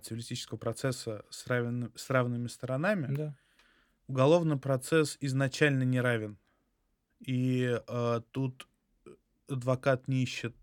цивилистического 0.03 0.59
процесса 0.59 1.25
с, 1.31 1.47
равен- 1.47 1.93
с 1.97 2.11
равными 2.11 2.49
сторонами. 2.49 3.15
Да. 3.15 3.37
Уголовный 4.07 4.59
процесс 4.59 5.17
изначально 5.21 5.83
не 5.83 6.01
равен. 6.01 6.39
И 7.21 7.81
а, 7.87 8.21
тут 8.31 8.67
адвокат 9.49 10.09
не 10.09 10.23
ищет 10.23 10.55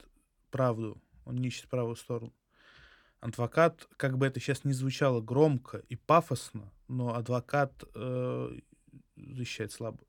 правду, 0.51 1.01
он 1.25 1.35
не 1.35 1.49
ищет 1.49 1.67
правую 1.67 1.95
сторону. 1.95 2.33
Адвокат, 3.19 3.87
как 3.97 4.17
бы 4.17 4.27
это 4.27 4.39
сейчас 4.39 4.63
не 4.63 4.73
звучало 4.73 5.19
громко 5.21 5.79
и 5.89 5.95
пафосно, 5.95 6.71
но 6.87 7.15
адвокат 7.15 7.83
э, 7.95 8.59
защищает 9.15 9.71
слабую. 9.71 10.07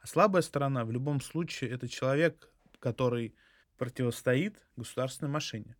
А 0.00 0.06
слабая 0.06 0.42
сторона 0.42 0.84
в 0.84 0.90
любом 0.90 1.20
случае 1.20 1.70
это 1.70 1.88
человек, 1.88 2.50
который 2.78 3.34
противостоит 3.78 4.62
государственной 4.76 5.30
машине. 5.30 5.76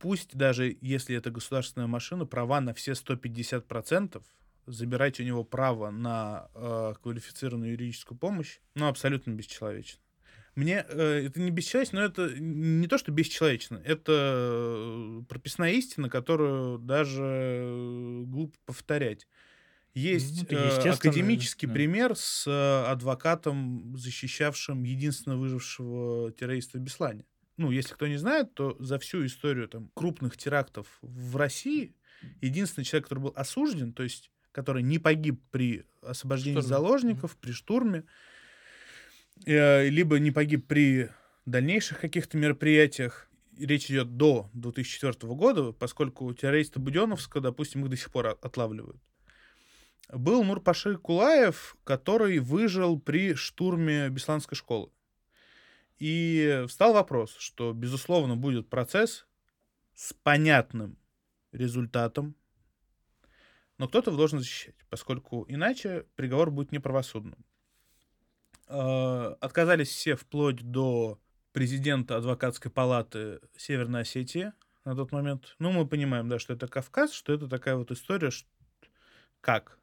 Пусть 0.00 0.34
даже 0.34 0.78
если 0.80 1.14
это 1.14 1.30
государственная 1.30 1.86
машина, 1.86 2.24
права 2.24 2.60
на 2.62 2.72
все 2.72 2.92
150%, 2.92 4.22
забирать 4.66 5.20
у 5.20 5.22
него 5.22 5.44
право 5.44 5.90
на 5.90 6.48
э, 6.54 6.94
квалифицированную 7.02 7.72
юридическую 7.72 8.16
помощь, 8.16 8.60
ну, 8.74 8.88
абсолютно 8.88 9.32
бесчеловечно. 9.32 10.00
Мне 10.54 10.86
э, 10.88 11.26
это 11.26 11.38
не 11.38 11.50
бесчеловечно, 11.50 12.00
но 12.00 12.06
это 12.06 12.30
не 12.34 12.88
то, 12.88 12.96
что 12.96 13.12
бесчеловечно, 13.12 13.80
это 13.84 14.12
э, 14.16 15.22
прописная 15.28 15.72
истина, 15.72 16.08
которую 16.08 16.78
даже 16.78 17.22
э, 17.22 18.22
глупо 18.24 18.56
повторять. 18.64 19.28
Есть 19.92 20.50
Ну, 20.50 20.56
э, 20.56 20.90
академический 20.90 21.68
да. 21.68 21.74
пример 21.74 22.16
с 22.16 22.46
э, 22.46 22.90
адвокатом, 22.90 23.94
защищавшим 23.98 24.82
единственно 24.84 25.36
выжившего 25.36 26.32
террориста 26.32 26.78
в 26.78 26.80
Беслане. 26.80 27.26
Ну, 27.56 27.70
если 27.70 27.94
кто 27.94 28.06
не 28.06 28.16
знает, 28.16 28.54
то 28.54 28.76
за 28.78 28.98
всю 28.98 29.24
историю 29.26 29.68
там, 29.68 29.90
крупных 29.94 30.36
терактов 30.36 30.86
в 31.02 31.36
России 31.36 31.94
единственный 32.40 32.84
человек, 32.84 33.04
который 33.08 33.20
был 33.24 33.32
осужден, 33.36 33.92
то 33.92 34.02
есть 34.02 34.30
который 34.52 34.82
не 34.82 34.98
погиб 34.98 35.40
при 35.50 35.84
освобождении 36.02 36.60
Штурме. 36.60 36.68
заложников, 36.68 37.36
при 37.36 37.52
штурме, 37.52 38.04
э, 39.46 39.88
либо 39.88 40.18
не 40.18 40.30
погиб 40.30 40.66
при 40.66 41.10
дальнейших 41.46 42.00
каких-то 42.00 42.36
мероприятиях. 42.36 43.28
Речь 43.58 43.90
идет 43.90 44.16
до 44.16 44.48
2004 44.54 45.34
года, 45.34 45.72
поскольку 45.72 46.32
террористы 46.32 46.78
Буденовска, 46.80 47.40
допустим, 47.40 47.84
их 47.84 47.90
до 47.90 47.96
сих 47.96 48.10
пор 48.10 48.28
от- 48.28 48.44
отлавливают. 48.44 49.00
Был 50.08 50.42
Нурпаши 50.44 50.96
Кулаев, 50.96 51.76
который 51.84 52.38
выжил 52.38 52.98
при 52.98 53.34
штурме 53.34 54.08
Бесланской 54.08 54.56
школы. 54.56 54.90
И 56.00 56.64
встал 56.66 56.94
вопрос, 56.94 57.36
что, 57.38 57.72
безусловно, 57.72 58.34
будет 58.34 58.68
процесс 58.68 59.26
с 59.94 60.14
понятным 60.14 60.96
результатом, 61.52 62.34
но 63.76 63.86
кто-то 63.86 64.10
должен 64.10 64.40
защищать, 64.40 64.76
поскольку 64.88 65.44
иначе 65.48 66.06
приговор 66.16 66.50
будет 66.50 66.72
неправосудным. 66.72 67.44
Э, 68.66 69.34
Отказались 69.40 69.88
все 69.88 70.16
вплоть 70.16 70.62
до 70.62 71.20
президента 71.52 72.16
адвокатской 72.16 72.70
палаты 72.70 73.40
Северной 73.56 74.02
Осетии 74.02 74.52
на 74.84 74.94
тот 74.96 75.12
момент. 75.12 75.54
Ну, 75.58 75.70
мы 75.72 75.86
понимаем, 75.86 76.28
да, 76.28 76.38
что 76.38 76.54
это 76.54 76.66
Кавказ, 76.66 77.12
что 77.12 77.32
это 77.34 77.48
такая 77.48 77.76
вот 77.76 77.90
история, 77.90 78.30
ш- 78.30 78.46
как 79.40 79.78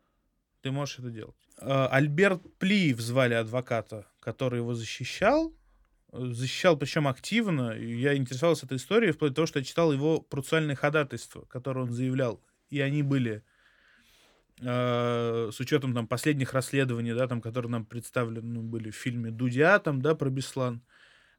ты 0.61 0.71
можешь 0.71 0.99
это 0.99 1.09
делать. 1.11 1.35
Э, 1.59 1.87
Альберт 1.91 2.41
Плиев 2.57 2.99
звали 2.99 3.33
адвоката, 3.35 4.07
который 4.19 4.59
его 4.59 4.73
защищал, 4.73 5.53
защищал 6.17 6.77
причем 6.77 7.07
активно. 7.07 7.71
Я 7.71 8.15
интересовался 8.15 8.65
этой 8.65 8.77
историей 8.77 9.11
вплоть 9.11 9.31
до 9.31 9.37
того, 9.37 9.45
что 9.47 9.59
я 9.59 9.65
читал 9.65 9.91
его 9.93 10.19
процессуальные 10.19 10.75
ходатайства, 10.75 11.41
которые 11.45 11.85
он 11.85 11.91
заявлял. 11.91 12.41
И 12.69 12.79
они 12.81 13.03
были 13.03 13.43
э, 14.59 15.49
с 15.53 15.59
учетом 15.59 15.93
там 15.93 16.07
последних 16.07 16.53
расследований, 16.53 17.13
да, 17.13 17.27
там, 17.27 17.41
которые 17.41 17.71
нам 17.71 17.85
представлены 17.85 18.53
ну, 18.55 18.61
были 18.61 18.89
в 18.89 18.95
фильме 18.95 19.31
Дудя, 19.31 19.79
там, 19.79 20.01
да, 20.01 20.15
про 20.15 20.29
Беслан, 20.29 20.81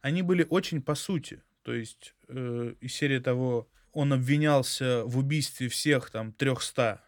они 0.01 0.23
были 0.23 0.47
очень 0.49 0.81
по 0.83 0.95
сути. 0.95 1.43
То 1.63 1.75
есть 1.75 2.15
э, 2.29 2.75
из 2.81 2.95
серии 2.95 3.19
того, 3.19 3.69
он 3.93 4.13
обвинялся 4.13 5.03
в 5.05 5.19
убийстве 5.19 5.69
всех 5.69 6.11
там 6.11 6.33
300 6.33 7.03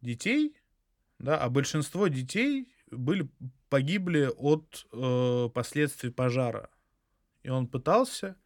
детей, 0.00 0.56
да, 1.18 1.38
а 1.38 1.48
большинство 1.48 2.08
детей 2.08 2.68
были, 2.90 3.28
погибли 3.68 4.30
от 4.36 4.86
э, 4.92 5.48
последствий 5.54 6.10
пожара. 6.10 6.68
И 7.42 7.48
он 7.48 7.66
пытался 7.66 8.36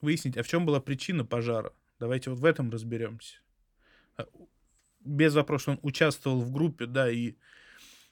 выяснить, 0.00 0.36
а 0.36 0.42
в 0.42 0.48
чем 0.48 0.66
была 0.66 0.80
причина 0.80 1.24
пожара. 1.24 1.72
Давайте 1.98 2.30
вот 2.30 2.40
в 2.40 2.44
этом 2.44 2.70
разберемся. 2.70 3.38
А, 4.16 4.26
Без 5.00 5.34
вопроса, 5.34 5.72
он 5.72 5.78
участвовал 5.82 6.40
в 6.40 6.50
группе, 6.52 6.86
да, 6.86 7.10
и, 7.10 7.34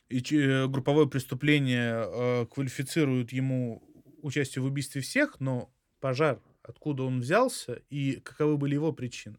и 0.09 0.23
э, 0.31 0.67
групповое 0.69 1.09
преступление 1.09 2.05
э, 2.07 2.47
квалифицирует 2.47 3.33
ему 3.33 3.83
участие 4.23 4.63
в 4.63 4.67
убийстве 4.67 5.01
всех, 5.01 5.41
но 5.41 5.73
пожар, 5.99 6.41
откуда 6.63 7.03
он 7.03 7.21
взялся 7.21 7.83
и 7.91 8.21
каковы 8.21 8.57
были 8.57 8.75
его 8.75 8.93
причины. 8.93 9.39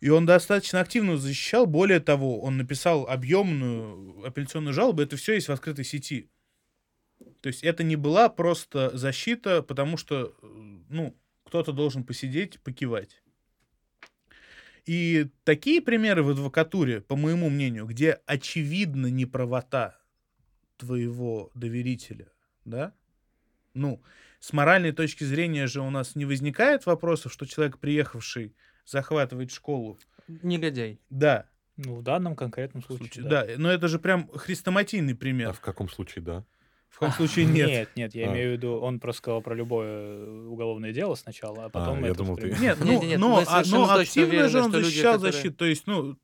И 0.00 0.10
он 0.10 0.26
достаточно 0.26 0.80
активно 0.80 1.16
защищал. 1.16 1.66
Более 1.66 1.98
того, 1.98 2.40
он 2.40 2.56
написал 2.56 3.08
объемную 3.08 4.24
апелляционную 4.24 4.72
жалобу. 4.72 5.02
Это 5.02 5.16
все 5.16 5.34
есть 5.34 5.48
в 5.48 5.52
открытой 5.52 5.84
сети. 5.84 6.30
То 7.40 7.48
есть 7.48 7.62
это 7.62 7.84
не 7.84 7.96
была 7.96 8.28
просто 8.28 8.96
защита, 8.96 9.62
потому 9.62 9.96
что, 9.96 10.34
э, 10.42 10.46
ну, 10.88 11.16
кто-то 11.44 11.72
должен 11.72 12.04
посидеть, 12.04 12.60
покивать. 12.60 13.22
И 14.86 15.26
такие 15.44 15.82
примеры 15.82 16.22
в 16.22 16.30
адвокатуре, 16.30 17.00
по 17.00 17.14
моему 17.14 17.50
мнению, 17.50 17.86
где 17.86 18.20
очевидно 18.26 19.08
неправота 19.08 19.98
твоего 20.78 21.50
доверителя, 21.54 22.32
да, 22.64 22.94
ну, 23.74 24.02
с 24.40 24.52
моральной 24.52 24.92
точки 24.92 25.24
зрения 25.24 25.66
же 25.66 25.80
у 25.80 25.90
нас 25.90 26.16
не 26.16 26.24
возникает 26.24 26.86
вопросов, 26.86 27.32
что 27.32 27.46
человек, 27.46 27.78
приехавший, 27.78 28.54
захватывает 28.86 29.50
школу. 29.50 29.98
Негодяй. 30.26 31.00
Да, 31.10 31.48
Ну, 31.76 31.96
в 31.96 32.02
данном 32.02 32.34
конкретном 32.34 32.82
случае, 32.82 33.08
случае, 33.08 33.24
да. 33.28 33.46
да. 33.46 33.52
но 33.58 33.70
это 33.70 33.88
же 33.88 33.98
прям 33.98 34.28
хрестоматийный 34.28 35.12
А 35.12 35.16
пример. 35.16 35.52
в 35.52 35.60
каком 35.60 35.88
случае, 35.88 36.24
да? 36.24 36.44
В 36.88 36.98
каком 37.00 37.12
случае 37.12 37.44
нет. 37.46 37.68
Нет, 37.68 37.90
нет, 37.96 38.14
я 38.14 38.28
А. 38.28 38.32
имею 38.32 38.50
в 38.50 38.52
виду, 38.54 38.78
он 38.80 38.98
просто 38.98 39.18
сказал 39.18 39.42
про 39.42 39.54
любое 39.54 40.26
уголовное 40.48 40.92
дело 40.92 41.14
сначала, 41.14 41.66
а 41.66 41.68
потом 41.68 42.00
я 42.00 42.06
этот 42.06 42.18
думал, 42.18 42.36
ты-. 42.36 42.50
Нет, 42.58 42.78
ну, 42.80 42.86
Нет-нет-нет, 42.92 43.18
но, 43.20 43.36
мы 43.36 43.42
а- 43.46 43.62
но 43.66 43.86
точно 43.86 43.94
активно 43.94 44.28
уверены, 44.28 44.48
же 44.48 44.62
он 44.62 44.70
что 44.70 44.78
люди, 44.78 44.88
защищал 44.88 45.14
которые- 45.14 45.32
защиту. 45.32 45.56
То 45.56 45.64
есть, 45.66 45.86
ну, 45.86 46.16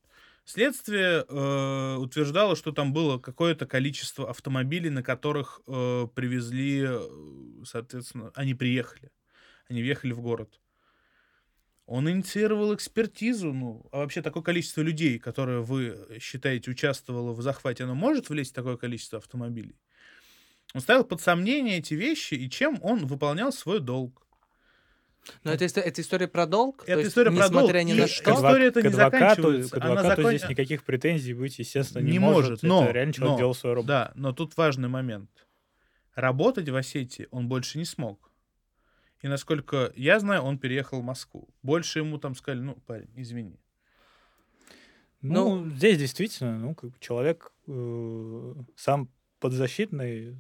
следствие 0.44 1.24
э, 1.28 1.96
утверждало, 1.96 2.56
что 2.56 2.72
там 2.72 2.92
было 2.92 3.18
какое-то 3.18 3.66
количество 3.66 4.28
автомобилей, 4.30 4.90
на 4.90 5.02
которых 5.02 5.60
э, 5.66 6.06
привезли, 6.14 6.86
э, 6.88 7.00
соответственно, 7.66 8.32
они 8.34 8.54
приехали. 8.54 9.10
Они 9.68 9.80
въехали 9.82 10.12
в 10.12 10.20
город. 10.20 10.60
Он 11.86 12.10
инициировал 12.10 12.74
экспертизу. 12.74 13.52
Ну, 13.52 13.86
а 13.92 13.98
вообще 13.98 14.22
такое 14.22 14.42
количество 14.42 14.80
людей, 14.80 15.18
которое 15.18 15.60
вы 15.60 16.18
считаете 16.20 16.70
участвовало 16.70 17.32
в 17.32 17.42
захвате, 17.42 17.84
оно 17.84 17.94
может 17.94 18.28
влезть 18.30 18.52
в 18.52 18.54
такое 18.54 18.76
количество 18.78 19.18
автомобилей? 19.18 19.76
Он 20.74 20.80
ставил 20.80 21.04
под 21.04 21.20
сомнение 21.20 21.78
эти 21.78 21.94
вещи, 21.94 22.34
и 22.34 22.50
чем 22.50 22.78
он 22.82 23.06
выполнял 23.06 23.52
свой 23.52 23.78
долг. 23.80 24.20
Но 25.44 25.52
это, 25.52 25.64
это 25.64 26.02
история 26.02 26.26
про 26.28 26.46
долг? 26.46 26.82
Это 26.82 26.94
То 26.94 26.98
есть, 26.98 27.10
история 27.12 27.30
про 27.30 27.48
долг. 27.48 27.62
несмотря 27.62 27.82
ни 27.84 27.92
на 27.94 28.06
что? 28.08 28.30
адвок- 28.30 28.34
история 28.36 28.66
это 28.66 28.80
к 28.80 28.82
не 28.82 28.88
адвокату, 28.88 29.16
заканчивается, 29.20 29.70
к 29.70 29.76
адвокату 29.84 30.08
закон- 30.08 30.36
здесь 30.36 30.48
никаких 30.50 30.82
претензий 30.84 31.32
быть, 31.32 31.58
естественно, 31.60 32.02
не, 32.02 32.12
Не 32.12 32.18
может. 32.18 32.62
но- 32.62 32.82
Это 32.84 32.92
реально 32.92 33.12
человек 33.14 33.32
но- 33.32 33.38
делал 33.38 33.54
свою 33.54 33.74
работу. 33.76 33.88
Да, 33.88 34.12
но 34.16 34.32
тут 34.32 34.56
важный 34.56 34.88
момент. 34.88 35.30
Работать 36.14 36.68
в 36.68 36.74
Осетии 36.76 37.28
он 37.30 37.48
больше 37.48 37.78
не 37.78 37.84
смог. 37.84 38.30
И 39.22 39.28
насколько 39.28 39.92
я 39.96 40.18
знаю, 40.20 40.42
он 40.42 40.58
переехал 40.58 41.00
в 41.00 41.04
Москву. 41.04 41.48
Больше 41.62 42.00
ему 42.00 42.18
там 42.18 42.34
сказали, 42.34 42.60
ну, 42.60 42.74
парень, 42.86 43.08
извини. 43.16 43.58
Ну, 45.22 45.70
здесь 45.70 45.98
действительно, 45.98 46.58
ну, 46.58 46.74
как 46.74 46.90
бы 46.90 46.96
человек 47.00 47.50
э, 47.66 48.54
сам 48.76 49.08
подзащитный 49.40 50.36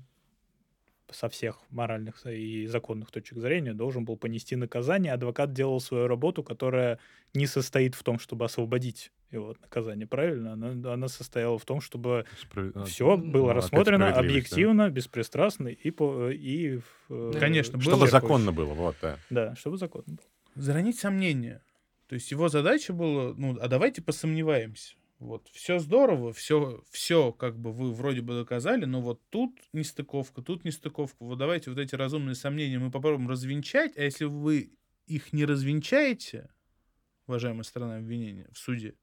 со 1.10 1.28
всех 1.28 1.60
моральных 1.70 2.26
и 2.26 2.66
законных 2.66 3.10
точек 3.10 3.38
зрения 3.38 3.74
должен 3.74 4.04
был 4.04 4.16
понести 4.16 4.56
наказание. 4.56 5.12
Адвокат 5.12 5.52
делал 5.52 5.80
свою 5.80 6.06
работу, 6.06 6.42
которая 6.42 6.98
не 7.34 7.46
состоит 7.46 7.94
в 7.94 8.02
том, 8.02 8.18
чтобы 8.18 8.44
освободить 8.44 9.12
его 9.30 9.50
от 9.50 9.60
наказания, 9.60 10.06
правильно? 10.06 10.52
Она, 10.52 10.92
она 10.92 11.08
состояла 11.08 11.58
в 11.58 11.64
том, 11.64 11.80
чтобы 11.80 12.24
Справ- 12.40 12.86
все 12.86 13.16
ну, 13.16 13.30
было 13.30 13.50
опять 13.50 13.64
рассмотрено 13.64 14.10
справедливость, 14.10 14.50
да. 14.50 14.56
объективно, 14.56 14.90
беспристрастно 14.90 15.68
и 15.68 15.90
по 15.90 16.30
и 16.30 16.80
э, 17.10 17.32
Конечно, 17.38 17.80
что 17.80 17.90
было 17.90 18.06
Чтобы 18.06 18.10
законно 18.10 18.52
было, 18.52 18.74
вот, 18.74 18.96
да. 19.02 19.18
Да, 19.30 19.56
чтобы 19.56 19.76
законно 19.76 20.16
было. 20.16 20.26
Заранить 20.54 20.98
сомнения. 20.98 21.62
То 22.08 22.14
есть 22.14 22.30
его 22.30 22.48
задача 22.48 22.92
была, 22.92 23.34
ну, 23.36 23.58
а 23.60 23.68
давайте 23.68 24.02
посомневаемся. 24.02 24.94
Вот, 25.24 25.48
все 25.54 25.78
здорово, 25.78 26.34
все, 26.34 26.84
все 26.90 27.32
как 27.32 27.58
бы 27.58 27.72
вы 27.72 27.94
вроде 27.94 28.20
бы 28.20 28.34
доказали, 28.34 28.84
но 28.84 29.00
вот 29.00 29.22
тут 29.30 29.58
нестыковка, 29.72 30.42
тут 30.42 30.64
нестыковка. 30.64 31.16
Вот 31.24 31.38
давайте 31.38 31.70
вот 31.70 31.78
эти 31.78 31.94
разумные 31.94 32.34
сомнения 32.34 32.78
мы 32.78 32.90
попробуем 32.90 33.26
развенчать, 33.26 33.96
а 33.96 34.02
если 34.02 34.26
вы 34.26 34.76
их 35.06 35.32
не 35.32 35.46
развенчаете, 35.46 36.50
уважаемая 37.26 37.62
сторона 37.62 37.96
обвинения, 37.96 38.50
в 38.52 38.58
суде, 38.58 38.96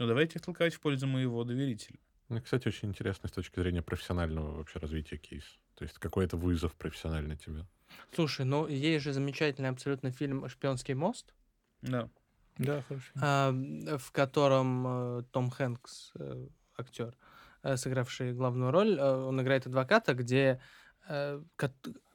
ну 0.00 0.08
давайте 0.08 0.40
их 0.40 0.44
толкать 0.44 0.74
в 0.74 0.80
пользу 0.80 1.06
моего 1.06 1.44
доверителя. 1.44 2.00
Ну, 2.28 2.42
кстати, 2.42 2.66
очень 2.66 2.88
интересно 2.88 3.28
с 3.28 3.32
точки 3.32 3.60
зрения 3.60 3.80
профессионального 3.80 4.56
вообще 4.56 4.80
развития 4.80 5.18
кейса. 5.18 5.56
То 5.76 5.84
есть 5.84 5.98
какой 6.00 6.24
это 6.24 6.36
вызов 6.36 6.74
профессиональный 6.74 7.36
тебе. 7.36 7.64
Слушай, 8.12 8.44
ну 8.44 8.66
есть 8.66 9.04
же 9.04 9.12
замечательный 9.12 9.68
абсолютно 9.68 10.10
фильм 10.10 10.48
«Шпионский 10.48 10.94
мост», 10.94 11.32
Да. 11.80 12.10
Да, 12.58 12.82
хорошо. 12.88 13.06
а, 13.20 13.52
в 13.98 14.10
котором 14.12 14.86
э, 15.18 15.22
Том 15.30 15.50
Хэнкс, 15.50 16.12
э, 16.18 16.46
актер, 16.76 17.16
э, 17.62 17.76
сыгравший 17.76 18.32
главную 18.32 18.70
роль, 18.70 18.98
он 19.00 19.40
играет 19.40 19.66
адвоката, 19.66 20.14
где 20.14 20.60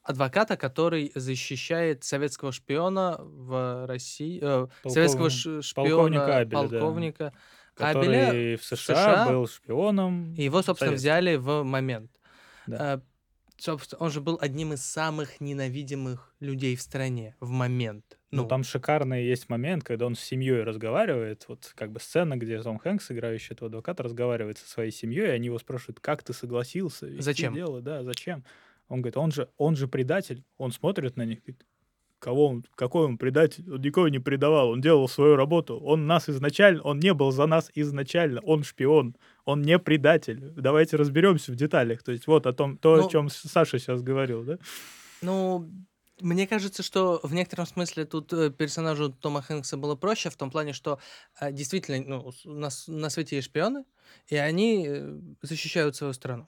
адвоката, 0.03 0.57
который 0.57 1.11
защищает 1.15 2.03
советского 2.03 2.51
шпиона 2.51 3.17
в 3.19 3.87
России, 3.87 4.39
э, 4.41 4.67
советского 4.89 5.29
ш- 5.29 5.61
шпиона, 5.61 5.89
полковника 5.89 6.37
Абеля, 6.37 6.61
да. 6.67 6.79
полковника 6.79 7.33
Который 7.75 8.27
Абеля, 8.29 8.57
в 8.57 8.63
США, 8.63 8.75
США, 8.75 9.29
был 9.29 9.47
шпионом. 9.47 10.33
и 10.35 10.43
его, 10.43 10.61
собственно, 10.61 10.91
взяли 10.91 11.37
в 11.37 11.63
момент. 11.63 12.11
Да. 12.67 12.95
Э, 12.95 13.01
собственно, 13.57 13.99
он 14.03 14.11
же 14.11 14.21
был 14.21 14.37
одним 14.41 14.73
из 14.73 14.83
самых 14.85 15.41
ненавидимых 15.41 16.35
людей 16.39 16.75
в 16.75 16.81
стране 16.81 17.35
в 17.39 17.49
момент. 17.49 18.19
Ну, 18.33 18.47
там 18.47 18.63
шикарный 18.63 19.25
есть 19.25 19.49
момент, 19.49 19.83
когда 19.83 20.05
он 20.05 20.15
с 20.15 20.19
семьей 20.19 20.63
разговаривает. 20.63 21.45
Вот 21.47 21.71
как 21.75 21.91
бы 21.91 21.99
сцена, 21.99 22.35
где 22.35 22.61
Том 22.61 22.79
Хэнкс, 22.79 23.11
играющий 23.11 23.53
этого 23.53 23.67
адвоката, 23.67 24.03
разговаривает 24.03 24.57
со 24.57 24.67
своей 24.67 24.91
семьей, 24.91 25.27
и 25.27 25.31
они 25.31 25.45
его 25.47 25.59
спрашивают, 25.59 25.99
как 25.99 26.23
ты 26.23 26.33
согласился 26.33 27.07
Зачем? 27.21 27.53
дело, 27.53 27.81
да, 27.81 28.03
зачем? 28.03 28.43
Он 28.89 29.01
говорит, 29.01 29.17
он 29.17 29.31
же, 29.31 29.49
он 29.57 29.75
же 29.75 29.87
предатель. 29.87 30.43
Он 30.57 30.71
смотрит 30.71 31.15
на 31.15 31.25
них, 31.25 31.39
говорит, 31.41 31.65
кого 32.19 32.47
он, 32.47 32.65
какой 32.75 33.05
он 33.05 33.17
предатель? 33.17 33.69
Он 33.71 33.81
никого 33.81 34.07
не 34.07 34.19
предавал, 34.19 34.69
он 34.69 34.81
делал 34.81 35.07
свою 35.07 35.35
работу. 35.35 35.77
Он 35.79 36.07
нас 36.07 36.29
изначально, 36.29 36.81
он 36.81 36.99
не 36.99 37.13
был 37.13 37.31
за 37.31 37.45
нас 37.45 37.69
изначально, 37.75 38.39
он 38.41 38.63
шпион, 38.63 39.15
он 39.45 39.61
не 39.61 39.77
предатель. 39.77 40.39
Давайте 40.55 40.97
разберемся 40.97 41.51
в 41.51 41.55
деталях. 41.55 42.01
То 42.01 42.11
есть 42.11 42.27
вот 42.27 42.47
о 42.47 42.53
том, 42.53 42.77
то, 42.77 42.97
Ну, 42.97 43.07
о 43.07 43.09
чем 43.09 43.29
Саша 43.29 43.77
сейчас 43.77 44.01
говорил, 44.01 44.43
да? 44.43 44.57
Ну, 45.21 45.69
мне 46.21 46.47
кажется, 46.47 46.83
что 46.83 47.19
в 47.23 47.33
некотором 47.33 47.65
смысле 47.65 48.05
тут 48.05 48.31
э, 48.33 48.49
персонажу 48.51 49.11
Тома 49.11 49.41
Хэнкса 49.41 49.77
было 49.77 49.95
проще, 49.95 50.29
в 50.29 50.37
том 50.37 50.51
плане, 50.51 50.73
что 50.73 50.99
э, 51.39 51.51
действительно 51.51 51.99
ну, 52.05 52.31
с- 52.31 52.45
на, 52.45 52.69
с- 52.69 52.87
на 52.87 53.09
свете 53.09 53.37
есть 53.37 53.47
шпионы, 53.49 53.85
и 54.27 54.35
они 54.35 54.85
э, 54.87 55.19
защищают 55.41 55.95
свою 55.95 56.13
страну. 56.13 56.47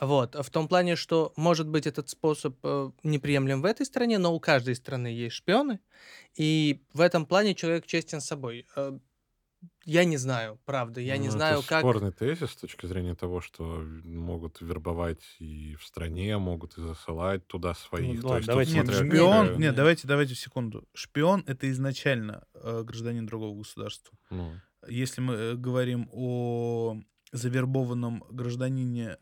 Вот. 0.00 0.34
В 0.34 0.50
том 0.50 0.68
плане, 0.68 0.96
что, 0.96 1.32
может 1.36 1.68
быть, 1.68 1.86
этот 1.86 2.08
способ 2.08 2.56
неприемлем 3.02 3.62
в 3.62 3.66
этой 3.66 3.86
стране, 3.86 4.18
но 4.18 4.34
у 4.34 4.40
каждой 4.40 4.74
страны 4.76 5.08
есть 5.08 5.36
шпионы, 5.36 5.80
и 6.36 6.84
в 6.94 7.00
этом 7.00 7.26
плане 7.26 7.54
человек 7.54 7.86
честен 7.86 8.20
с 8.20 8.26
собой. 8.26 8.66
Я 9.84 10.04
не 10.04 10.16
знаю, 10.16 10.58
правда, 10.64 11.00
я 11.00 11.16
не 11.16 11.24
Ну, 11.28 11.28
это 11.28 11.36
знаю, 11.38 11.62
как... 11.66 11.80
спорный 11.80 12.12
тезис 12.12 12.50
с 12.50 12.56
точки 12.56 12.86
зрения 12.86 13.14
того, 13.14 13.40
что 13.40 13.82
могут 14.04 14.60
вербовать 14.60 15.22
и 15.38 15.74
в 15.76 15.84
стране, 15.84 16.38
могут 16.38 16.78
и 16.78 16.80
засылать 16.82 17.46
туда 17.46 17.74
своих. 17.74 18.22
ладно, 18.22 18.28
То 18.28 18.36
есть 18.36 18.46
давайте 18.46 18.72
Нет, 18.74 18.86
Смотря 18.86 19.06
шпион, 19.08 19.46
какая- 19.46 19.58
нет, 19.58 19.74
давайте, 19.74 20.06
давайте 20.08 20.34
секунду. 20.34 20.86
Шпион 20.94 21.44
это 21.46 21.70
изначально 21.70 22.44
э, 22.54 22.82
гражданин 22.84 23.26
другого 23.26 23.56
государства. 23.58 24.16
ну, 24.30 24.52
Если 24.88 25.20
мы 25.20 25.34
э, 25.34 25.54
говорим 25.56 26.08
о 26.12 26.96
завербованном 27.32 28.24
гражданине 28.30 29.16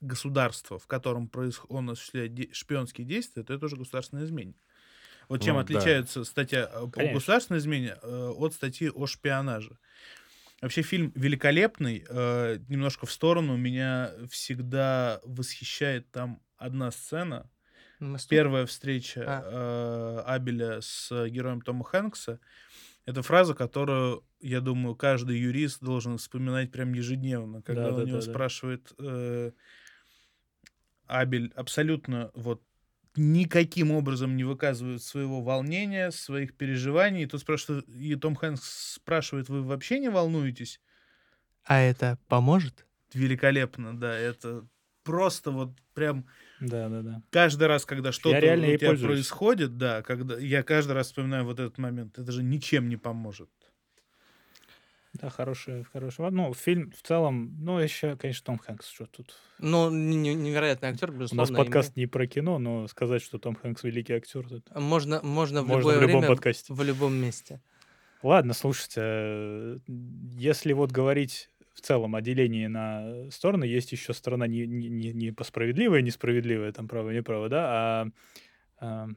государства, 0.00 0.78
в 0.78 0.86
котором 0.86 1.28
происх... 1.28 1.66
он 1.70 1.90
осуществляет 1.90 2.34
де- 2.34 2.52
шпионские 2.52 3.06
действия, 3.06 3.42
то 3.42 3.52
это 3.52 3.66
уже 3.66 3.76
государственная 3.76 4.24
измене. 4.24 4.54
Вот 5.28 5.42
чем 5.42 5.56
Ну, 5.56 5.62
да. 5.64 5.64
отличается 5.64 6.24
статья 6.24 6.60
э, 6.72 6.78
о 6.80 6.88
Конечно. 6.88 7.14
государственной 7.14 7.58
измене 7.60 7.96
э, 8.02 8.28
от 8.36 8.54
статьи 8.54 8.90
о 8.94 9.06
шпионаже. 9.06 9.78
Вообще 10.60 10.82
фильм 10.82 11.12
великолепный, 11.14 12.04
э, 12.08 12.58
немножко 12.68 13.06
в 13.06 13.12
сторону. 13.12 13.56
Меня 13.56 14.12
всегда 14.30 15.20
восхищает 15.24 16.10
там 16.10 16.42
одна 16.56 16.90
сцена, 16.90 17.50
на 18.00 18.08
мосту? 18.08 18.28
Первая 18.30 18.66
встреча 18.66 19.22
А. 19.26 19.42
э, 19.44 20.22
Абеля 20.26 20.80
с 20.80 21.10
героем 21.28 21.60
Тома 21.62 21.84
Хэнкса 21.84 22.40
это 23.06 23.22
фраза, 23.22 23.54
которую, 23.54 24.26
я 24.40 24.60
думаю, 24.60 24.94
каждый 24.94 25.38
юрист 25.38 25.80
должен 25.82 26.18
вспоминать 26.18 26.70
прям 26.72 26.92
ежедневно, 26.92 27.62
когда 27.62 27.90
Да, 27.90 27.92
у 27.92 27.96
да, 27.96 28.04
него 28.04 28.20
да, 28.20 28.26
да. 28.26 28.32
спрашивает 28.32 28.92
э, 28.98 29.52
Абель 31.06 31.52
абсолютно 31.56 32.30
вот 32.34 32.62
никаким 33.18 33.90
образом 33.92 34.36
не 34.36 34.44
выказывает 34.44 35.02
своего 35.02 35.42
волнения, 35.42 36.10
своих 36.10 36.56
переживаний. 36.56 37.24
И, 37.24 37.26
тут 37.26 37.40
спрашивает, 37.42 37.88
и 37.88 38.14
Том 38.16 38.34
Хэнкс 38.36 38.94
спрашивает, 38.94 39.48
вы 39.48 39.62
вообще 39.62 39.98
не 39.98 40.08
волнуетесь? 40.10 40.80
А 41.64 41.78
это 41.78 42.18
поможет? 42.26 42.84
Великолепно, 43.14 43.98
да, 43.98 44.14
это 44.16 44.66
просто 45.02 45.50
вот 45.50 45.78
прям 45.94 46.26
Да, 46.60 46.88
да, 46.88 47.02
да. 47.02 47.22
каждый 47.30 47.68
раз, 47.68 47.84
когда 47.86 48.12
что-то 48.12 48.46
у 48.46 48.76
тебя 48.76 48.78
пользуюсь. 48.78 49.18
происходит, 49.18 49.76
да, 49.78 50.02
когда 50.02 50.38
я 50.38 50.62
каждый 50.62 50.92
раз 50.92 51.08
вспоминаю 51.08 51.44
вот 51.44 51.60
этот 51.60 51.78
момент, 51.78 52.18
это 52.18 52.32
же 52.32 52.42
ничем 52.42 52.88
не 52.88 52.96
поможет. 52.96 53.50
Да, 55.20 55.30
хороший, 55.30 55.82
хороший. 55.84 56.30
Ну, 56.30 56.54
фильм 56.54 56.92
в 56.92 57.02
целом, 57.02 57.56
ну, 57.60 57.78
еще, 57.78 58.16
конечно, 58.16 58.44
Том 58.46 58.58
Хэнкс, 58.58 58.88
что 58.88 59.06
тут. 59.06 59.34
Ну, 59.58 59.90
не- 59.90 60.16
не- 60.16 60.34
невероятный 60.34 60.90
актер, 60.90 61.10
У 61.10 61.14
безусловно. 61.14 61.42
нас 61.42 61.50
и 61.50 61.54
подкаст 61.54 61.96
не 61.96 62.06
про 62.06 62.26
кино, 62.26 62.58
но 62.58 62.86
сказать, 62.88 63.20
что 63.22 63.38
Том 63.38 63.56
Хэнкс 63.56 63.82
великий 63.82 64.12
актер, 64.14 64.46
это 64.50 64.80
Можно, 64.80 65.20
можно 65.22 65.62
в 65.62 65.66
можно 65.66 65.80
любое 65.80 65.98
в 65.98 66.02
любом 66.02 66.20
время, 66.20 66.28
подкасте. 66.28 66.72
в 66.72 66.82
любом 66.82 67.14
месте. 67.14 67.60
Ладно, 68.22 68.52
слушайте, 68.54 69.00
э, 69.02 69.78
если 70.36 70.72
вот 70.72 70.92
говорить 70.92 71.50
в 71.74 71.80
целом 71.80 72.14
о 72.16 72.20
делении 72.20 72.66
на 72.66 73.30
стороны, 73.30 73.64
есть 73.64 73.92
еще 73.92 74.12
сторона 74.12 74.46
не, 74.46 74.66
не, 74.66 74.88
не, 74.88 75.12
не 75.12 75.30
по 75.32 75.44
справедливая, 75.44 76.02
несправедливая, 76.02 76.72
там 76.72 76.88
право, 76.88 77.10
неправо, 77.10 77.48
да, 77.48 77.66
а, 77.70 78.06
а, 78.80 79.08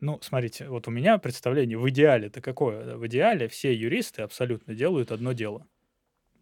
ну, 0.00 0.18
смотрите, 0.22 0.68
вот 0.68 0.88
у 0.88 0.90
меня 0.90 1.18
представление 1.18 1.78
в 1.78 1.88
идеале-то 1.88 2.40
какое? 2.40 2.84
да? 2.84 2.96
В 2.96 3.06
идеале 3.06 3.48
все 3.48 3.74
юристы 3.74 4.22
абсолютно 4.22 4.74
делают 4.74 5.10
одно 5.12 5.32
дело. 5.32 5.66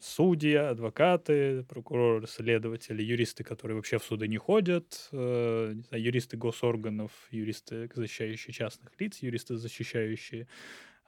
Судьи, 0.01 0.55
адвокаты, 0.55 1.63
прокуроры, 1.65 2.27
следователи, 2.27 3.03
юристы, 3.03 3.43
которые 3.43 3.77
вообще 3.77 3.99
в 3.99 4.05
суды 4.05 4.29
не 4.29 4.37
ходят, 4.37 5.09
э, 5.13 5.73
не 5.75 5.83
знаю, 5.83 6.03
юристы 6.05 6.37
госорганов, 6.37 7.13
юристы, 7.31 7.89
защищающие 7.95 8.53
частных 8.53 9.01
лиц, 9.01 9.23
юристы, 9.23 9.57
защищающие 9.57 10.47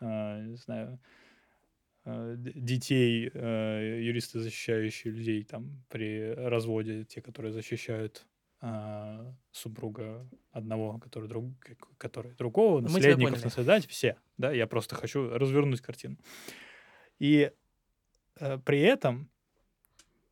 а, 0.01 0.41
не 0.41 0.57
знаю, 0.57 0.99
д- 2.05 2.53
детей, 2.55 3.31
а, 3.35 3.99
юристы, 3.99 4.41
защищающие 4.41 5.13
людей 5.13 5.45
там 5.45 5.85
при 5.89 6.33
разводе, 6.33 7.05
те, 7.05 7.21
которые 7.21 7.53
защищают 7.53 8.27
а, 8.61 9.35
супруга 9.53 10.27
одного, 10.51 10.99
который, 10.99 11.29
друг, 11.29 11.53
который 11.99 12.35
другого, 12.35 12.81
Мы 12.81 12.89
наследников, 12.89 13.45
наследать, 13.45 13.87
все, 13.87 14.17
да, 14.39 14.51
я 14.53 14.67
просто 14.67 14.95
хочу 14.95 15.29
развернуть 15.31 15.83
картину. 15.83 16.17
И 17.19 17.53
э, 18.41 18.59
при 18.59 18.81
этом 18.81 19.31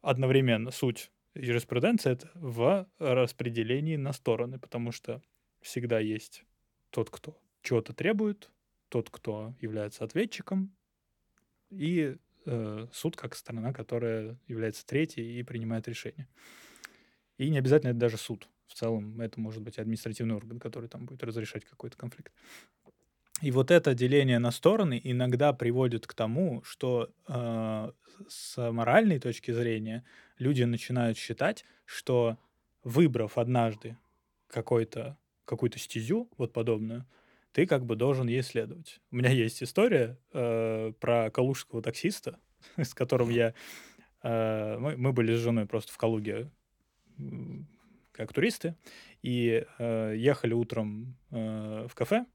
одновременно 0.00 0.70
суть 0.70 1.10
юриспруденции 1.34 2.12
это 2.12 2.30
в 2.34 2.88
распределении 2.98 3.96
на 3.96 4.12
стороны, 4.12 4.58
потому 4.58 4.92
что 4.92 5.22
всегда 5.60 5.98
есть 5.98 6.44
тот, 6.90 7.10
кто 7.10 7.38
чего-то 7.62 7.92
требует, 7.92 8.50
тот, 8.88 9.10
кто 9.10 9.54
является 9.60 10.04
ответчиком, 10.04 10.74
и 11.70 12.16
э, 12.46 12.86
суд 12.92 13.16
как 13.16 13.34
сторона, 13.34 13.72
которая 13.72 14.38
является 14.46 14.86
третьей 14.86 15.38
и 15.38 15.42
принимает 15.42 15.88
решение. 15.88 16.28
И 17.38 17.50
не 17.50 17.58
обязательно 17.58 17.90
это 17.90 17.98
даже 17.98 18.16
суд. 18.16 18.48
В 18.66 18.74
целом 18.74 19.20
это 19.20 19.40
может 19.40 19.62
быть 19.62 19.78
административный 19.78 20.34
орган, 20.34 20.58
который 20.58 20.88
там 20.88 21.06
будет 21.06 21.22
разрешать 21.22 21.64
какой-то 21.64 21.96
конфликт. 21.96 22.32
И 23.42 23.50
вот 23.50 23.70
это 23.70 23.94
деление 23.94 24.38
на 24.38 24.50
стороны 24.50 25.00
иногда 25.02 25.52
приводит 25.52 26.06
к 26.06 26.14
тому, 26.14 26.62
что 26.62 27.10
э, 27.28 27.92
с 28.28 28.70
моральной 28.72 29.18
точки 29.18 29.50
зрения 29.50 30.04
люди 30.38 30.62
начинают 30.62 31.18
считать, 31.18 31.64
что 31.84 32.38
выбрав 32.84 33.36
однажды 33.36 33.98
какой-то, 34.46 35.18
какую-то 35.44 35.78
стезю, 35.78 36.30
вот 36.38 36.52
подобную, 36.52 37.06
ты 37.52 37.66
как 37.66 37.84
бы 37.84 37.96
должен 37.96 38.28
ей 38.28 38.42
следовать. 38.42 39.00
У 39.10 39.16
меня 39.16 39.30
есть 39.30 39.62
история 39.62 40.18
э, 40.32 40.92
про 41.00 41.30
калужского 41.30 41.82
таксиста, 41.82 42.38
с 42.76 42.94
которым 42.94 43.30
я... 43.30 43.54
Э, 44.22 44.78
мы, 44.78 44.96
мы 44.96 45.12
были 45.12 45.34
с 45.34 45.40
женой 45.40 45.66
просто 45.66 45.92
в 45.92 45.98
Калуге 45.98 46.50
как 48.12 48.32
туристы, 48.32 48.76
и 49.22 49.64
э, 49.78 50.14
ехали 50.16 50.54
утром 50.54 51.16
э, 51.30 51.86
в 51.88 51.94
кафе, 51.94 52.26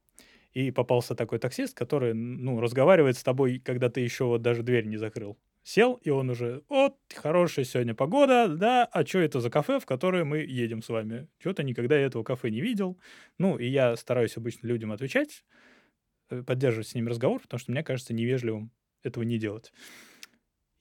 и 0.54 0.72
попался 0.72 1.15
такой 1.15 1.39
таксист, 1.39 1.78
который, 1.78 2.13
ну, 2.13 2.60
разговаривает 2.60 3.18
с 3.18 3.24
тобой, 3.24 3.60
когда 3.60 3.89
ты 3.89 4.02
еще 4.02 4.26
вот 4.26 4.42
даже 4.42 4.63
дверь 4.63 4.86
не 4.86 4.98
закрыл. 4.98 5.38
Сел, 5.63 5.96
и 5.96 6.10
он 6.10 6.30
уже, 6.30 6.63
вот, 6.70 6.98
хорошая 7.13 7.65
сегодня 7.65 7.94
погода, 7.94 8.48
да, 8.48 8.86
а 8.86 9.06
что 9.06 9.20
это 9.20 9.39
за 9.39 9.50
кафе, 9.50 9.80
в 9.80 9.86
которое 9.86 10.24
мы 10.24 10.39
едем 10.39 10.82
с 10.82 10.89
вами? 10.89 11.28
Что-то 11.38 11.63
никогда 11.63 11.98
я 11.98 12.08
этого 12.08 12.24
кафе 12.24 12.50
не 12.50 12.62
видел. 12.62 12.98
Ну, 13.38 13.58
и 13.58 13.68
я 13.68 13.96
стараюсь 13.96 14.38
обычно 14.38 14.68
людям 14.68 14.92
отвечать, 14.92 15.44
э, 16.30 16.44
поддерживать 16.44 16.88
с 16.88 16.96
ними 16.96 17.10
разговор, 17.10 17.42
потому 17.42 17.60
что 17.60 17.72
мне 17.72 17.84
кажется 17.84 18.13
невежливым 18.13 18.72
этого 19.04 19.24
не 19.24 19.38
делать. 19.38 19.72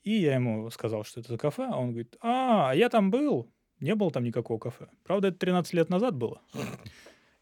И 0.02 0.12
я 0.12 0.36
ему 0.36 0.70
сказал, 0.70 1.04
что 1.04 1.20
это 1.20 1.32
за 1.32 1.38
кафе, 1.38 1.68
а 1.70 1.76
он 1.76 1.90
говорит, 1.90 2.16
а, 2.20 2.72
я 2.74 2.88
там 2.88 3.10
был, 3.10 3.52
не 3.80 3.94
было 3.94 4.10
там 4.10 4.24
никакого 4.24 4.58
кафе. 4.58 4.88
Правда, 5.04 5.28
это 5.28 5.38
13 5.38 5.72
лет 5.74 5.88
назад 5.88 6.16
было. 6.16 6.42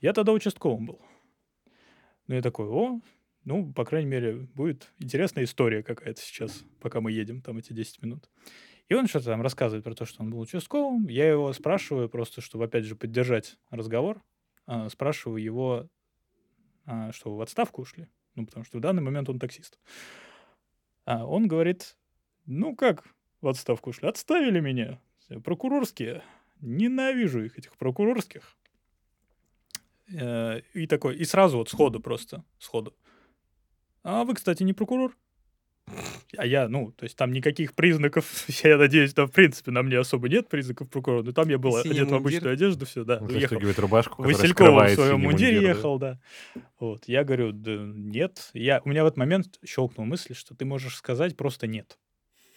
Я 0.01 0.13
тогда 0.13 0.33
участковым 0.33 0.87
был. 0.87 1.01
Ну, 2.27 2.35
я 2.35 2.43
такой, 2.43 2.67
о, 2.67 3.01
ну, 3.45 3.73
по 3.73 3.85
крайней 3.85 4.11
мере, 4.11 4.35
будет 4.55 4.93
интересная 4.99 5.45
история 5.45 5.83
какая-то 5.83 6.21
сейчас, 6.21 6.65
пока 6.81 7.01
мы 7.01 7.13
едем 7.13 7.41
там 7.41 7.59
эти 7.59 7.73
10 7.73 8.03
минут. 8.03 8.29
И 8.89 8.95
он 8.95 9.07
что-то 9.07 9.27
там 9.27 9.43
рассказывает 9.43 9.85
про 9.85 9.95
то, 9.95 10.05
что 10.05 10.23
он 10.23 10.31
был 10.31 10.41
участковым. 10.41 11.09
Я 11.09 11.29
его 11.29 11.53
спрашиваю 11.53 12.09
просто, 12.09 12.41
чтобы, 12.41 12.65
опять 12.65 12.85
же, 12.85 12.95
поддержать 12.95 13.57
разговор. 13.71 14.23
а, 14.67 14.89
спрашиваю 14.89 15.43
его, 15.43 15.89
а, 16.87 17.13
что 17.13 17.31
вы 17.31 17.39
в 17.39 17.41
отставку 17.41 17.83
ушли. 17.83 18.09
Ну, 18.35 18.47
потому 18.47 18.65
что 18.65 18.79
в 18.79 18.81
данный 18.81 19.03
момент 19.03 19.29
он 19.29 19.39
таксист. 19.39 19.79
А 21.05 21.25
он 21.25 21.47
говорит, 21.47 21.97
ну 22.47 22.75
как 22.75 23.05
в 23.41 23.49
отставку 23.49 23.91
ушли? 23.91 24.09
Отставили 24.09 24.59
меня. 24.59 25.01
Прокурорские. 25.45 26.23
Ненавижу 26.61 27.45
их, 27.45 27.59
этих 27.59 27.77
прокурорских. 27.77 28.57
Э, 30.13 30.61
И 30.75 30.87
такой, 30.87 31.17
и 31.17 31.25
сразу 31.25 31.59
вот 31.59 31.69
сходу 31.69 32.01
просто, 32.01 32.45
сходу. 32.59 32.95
А 34.03 34.25
вы, 34.25 34.35
кстати, 34.35 34.63
не 34.63 34.73
прокурор? 34.73 35.17
А 36.37 36.45
я, 36.45 36.69
ну, 36.69 36.91
то 36.93 37.05
есть 37.05 37.17
там 37.17 37.33
никаких 37.33 37.75
признаков, 37.75 38.49
я 38.65 38.77
надеюсь, 38.77 39.15
там, 39.15 39.29
в 39.29 39.33
принципе, 39.33 39.71
на 39.71 39.83
мне 39.83 39.99
особо 39.99 40.29
нет 40.29 40.49
признаков 40.49 40.91
прокурора, 40.91 41.23
но 41.23 41.33
там 41.33 41.49
я 41.49 41.59
был 41.59 41.73
Синий 41.83 41.95
одет 42.01 42.09
в 42.09 42.11
мундир. 42.13 42.17
обычную 42.17 42.53
одежду, 42.55 42.87
все, 42.87 43.05
да. 43.05 43.21
Застегивает 43.21 43.79
рубашку, 43.79 44.23
которая 44.23 44.37
Василькова 44.37 44.87
в 44.87 44.91
своем 44.95 45.21
мундире 45.21 45.53
мундир, 45.53 45.63
да. 45.63 45.69
ехал, 45.69 45.99
да. 45.99 46.21
Вот, 46.81 47.05
я 47.07 47.25
говорю, 47.25 47.53
да 47.53 47.77
нет. 47.77 48.51
Я, 48.53 48.81
у 48.85 48.89
меня 48.89 49.05
в 49.05 49.07
этот 49.07 49.17
момент 49.19 49.59
щелкнул 49.65 50.07
мысль, 50.07 50.35
что 50.35 50.55
ты 50.55 50.65
можешь 50.65 50.97
сказать 50.97 51.37
просто 51.37 51.67
нет. 51.67 51.99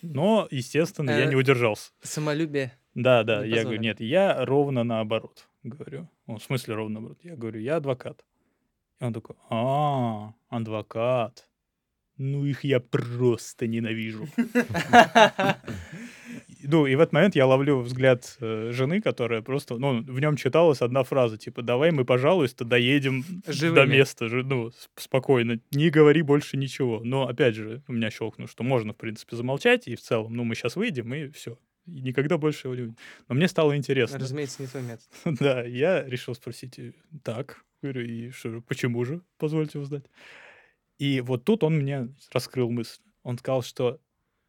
Но, 0.02 0.48
естественно, 0.52 1.12
я 1.12 1.26
Э, 1.26 1.30
не 1.30 1.36
удержался. 1.36 1.92
Самолюбие. 2.02 2.78
Да, 2.96 3.24
да, 3.24 3.44
я 3.44 3.64
говорю, 3.64 3.80
нет, 3.80 4.00
я 4.02 4.46
ровно 4.46 4.84
наоборот 4.84 5.48
говорю. 5.64 6.10
Он, 6.26 6.38
в 6.40 6.44
смысле 6.44 6.76
ровно 6.76 6.96
наоборот? 6.96 7.20
Я 7.24 7.36
говорю, 7.36 7.60
я 7.60 7.78
адвокат. 7.78 8.26
И 9.00 9.04
он 9.06 9.14
такой, 9.14 9.36
а, 9.50 10.34
адвокат. 10.50 11.48
Ну 12.18 12.46
их 12.46 12.64
я 12.66 12.80
просто 12.80 13.68
ненавижу. 13.68 14.28
Ну, 16.72 16.86
и 16.86 16.94
в 16.94 17.00
этот 17.00 17.14
момент 17.14 17.36
я 17.36 17.48
ловлю 17.48 17.80
взгляд 17.80 18.38
э, 18.40 18.70
жены, 18.72 19.02
которая 19.02 19.42
просто, 19.42 19.78
ну, 19.78 20.04
в 20.04 20.20
нем 20.20 20.36
читалась 20.36 20.82
одна 20.82 21.04
фраза, 21.04 21.36
типа, 21.36 21.64
давай 21.64 21.90
мы, 21.90 22.06
пожалуйста, 22.06 22.64
доедем 22.64 23.24
до 23.44 23.52
Живыми. 23.52 23.98
места, 23.98 24.28
же, 24.28 24.44
ну, 24.44 24.72
спокойно, 24.96 25.60
не 25.72 25.90
говори 25.90 26.22
больше 26.22 26.58
ничего. 26.58 27.02
Но, 27.04 27.28
опять 27.28 27.56
же, 27.56 27.82
у 27.88 27.94
меня 27.94 28.12
щелкнуло, 28.12 28.48
что 28.48 28.64
можно, 28.64 28.94
в 28.94 28.98
принципе, 28.98 29.36
замолчать, 29.36 29.88
и 29.88 29.96
в 29.96 30.02
целом, 30.02 30.36
ну, 30.36 30.44
мы 30.44 30.54
сейчас 30.54 30.76
выйдем, 30.76 31.12
и 31.12 31.30
все. 31.30 31.58
И 31.88 32.02
никогда 32.02 32.38
больше 32.38 32.68
его 32.68 32.76
не 32.76 32.82
увидим. 32.82 32.98
Но 33.28 33.34
мне 33.34 33.48
стало 33.48 33.76
интересно. 33.76 34.20
Разумеется, 34.20 34.62
не 34.62 34.68
твой 34.68 34.84
метод. 34.84 35.08
Да, 35.40 35.64
я 35.64 36.04
решил 36.04 36.36
спросить, 36.36 36.78
э, 36.78 36.94
так, 37.24 37.64
говорю, 37.82 38.06
и 38.06 38.30
что 38.30 38.62
почему 38.62 39.04
же, 39.06 39.22
позвольте 39.40 39.80
узнать. 39.80 40.06
И 41.00 41.22
вот 41.22 41.46
тут 41.46 41.64
он 41.64 41.78
мне 41.78 42.14
раскрыл 42.32 42.70
мысль. 42.70 43.02
Он 43.24 43.40
сказал, 43.40 43.64
что 43.64 44.00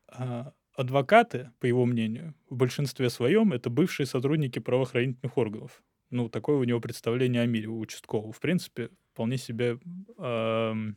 а, 0.08 0.52
адвокаты, 0.74 1.50
по 1.60 1.66
его 1.66 1.84
мнению, 1.86 2.34
в 2.48 2.56
большинстве 2.56 3.10
своем 3.10 3.52
это 3.52 3.70
бывшие 3.70 4.06
сотрудники 4.06 4.58
правоохранительных 4.58 5.36
органов. 5.38 5.82
Ну, 6.10 6.28
такое 6.28 6.56
у 6.56 6.64
него 6.64 6.80
представление 6.80 7.42
о 7.42 7.46
мире 7.46 7.68
у 7.68 7.78
участкового. 7.78 8.32
В 8.32 8.40
принципе, 8.40 8.90
вполне 9.12 9.36
себе 9.38 9.78
ам, 10.18 10.96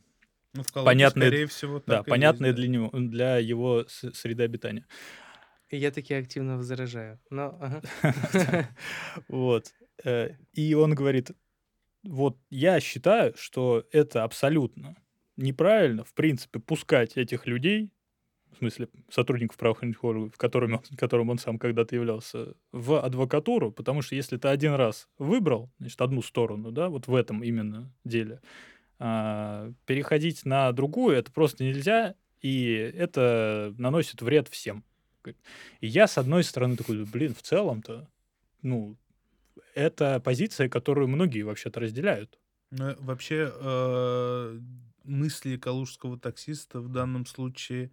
Ну, 0.54 0.62
в 0.62 0.72
Калуге, 0.72 0.86
Понятное- 0.90 1.28
скорее 1.28 1.46
всего, 1.46 1.82
да, 1.86 2.02
понятное 2.04 2.50
есть, 2.50 2.56
да. 2.56 2.62
для 2.62 2.68
него, 2.68 2.90
для 2.92 3.38
его 3.38 3.84
среды 3.88 4.44
обитания. 4.44 4.86
Я 5.70 5.90
таки 5.90 6.14
активно 6.14 6.56
возражаю. 6.56 7.18
Но, 7.30 7.58
ага. 7.60 7.82
Вот. 9.28 9.72
Э, 10.04 10.30
И 10.52 10.74
он 10.74 10.94
говорит, 10.94 11.30
вот 12.04 12.36
я 12.50 12.80
считаю, 12.80 13.34
что 13.36 13.84
это 13.92 14.22
абсолютно 14.24 14.96
неправильно, 15.36 16.04
в 16.04 16.14
принципе, 16.14 16.60
пускать 16.60 17.16
этих 17.16 17.46
людей, 17.46 17.90
в 18.54 18.58
смысле 18.58 18.88
сотрудников 19.10 19.56
правоохранительных 19.58 20.04
органов, 20.04 20.36
которыми, 20.36 20.74
он- 20.74 20.96
которым 20.96 21.30
он 21.30 21.38
сам 21.38 21.58
когда-то 21.58 21.94
являлся, 21.94 22.54
в 22.72 23.00
адвокатуру, 23.04 23.72
потому 23.72 24.02
что 24.02 24.14
если 24.14 24.36
ты 24.36 24.48
один 24.48 24.74
раз 24.74 25.08
выбрал, 25.18 25.70
значит, 25.78 26.00
одну 26.00 26.22
сторону, 26.22 26.72
да, 26.72 26.88
вот 26.88 27.06
в 27.06 27.14
этом 27.14 27.42
именно 27.44 27.92
деле, 28.04 28.40
а, 28.98 29.72
переходить 29.86 30.44
на 30.44 30.72
другую 30.72 31.16
это 31.16 31.32
просто 31.32 31.64
нельзя, 31.64 32.14
и 32.40 32.72
это 32.74 33.74
наносит 33.78 34.22
вред 34.22 34.48
всем. 34.48 34.84
И 35.80 35.86
я, 35.86 36.06
с 36.06 36.18
одной 36.18 36.44
стороны, 36.44 36.76
такой, 36.76 37.04
блин, 37.04 37.34
в 37.34 37.42
целом-то, 37.42 38.08
ну, 38.62 38.96
это 39.74 40.20
позиция, 40.20 40.68
которую 40.68 41.08
многие 41.08 41.42
вообще-то 41.42 41.80
разделяют. 41.80 42.38
Ну, 42.70 42.94
вообще, 42.98 43.52
э, 43.54 44.60
мысли 45.04 45.56
калужского 45.56 46.18
таксиста 46.18 46.80
в 46.80 46.88
данном 46.88 47.26
случае 47.26 47.90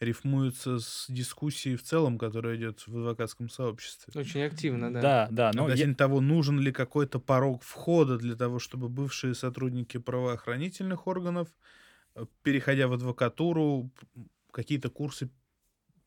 рифмуются 0.00 0.78
с 0.78 1.06
дискуссией 1.08 1.76
в 1.76 1.82
целом, 1.82 2.18
которая 2.18 2.56
идет 2.56 2.80
в 2.86 2.96
адвокатском 2.96 3.48
сообществе. 3.48 4.12
Очень 4.18 4.42
активно, 4.42 4.92
да. 4.92 5.00
Да, 5.00 5.28
да, 5.30 5.50
но 5.54 5.62
я- 5.62 5.66
Относительно 5.66 5.94
того, 5.94 6.20
нужен 6.20 6.58
ли 6.58 6.72
какой-то 6.72 7.20
порог 7.20 7.62
входа 7.62 8.16
для 8.16 8.34
того, 8.34 8.58
чтобы 8.58 8.88
бывшие 8.88 9.34
сотрудники 9.34 9.98
правоохранительных 9.98 11.06
органов, 11.06 11.48
э, 12.14 12.24
переходя 12.42 12.88
в 12.88 12.92
адвокатуру, 12.94 13.90
какие-то 14.52 14.88
курсы 14.90 15.30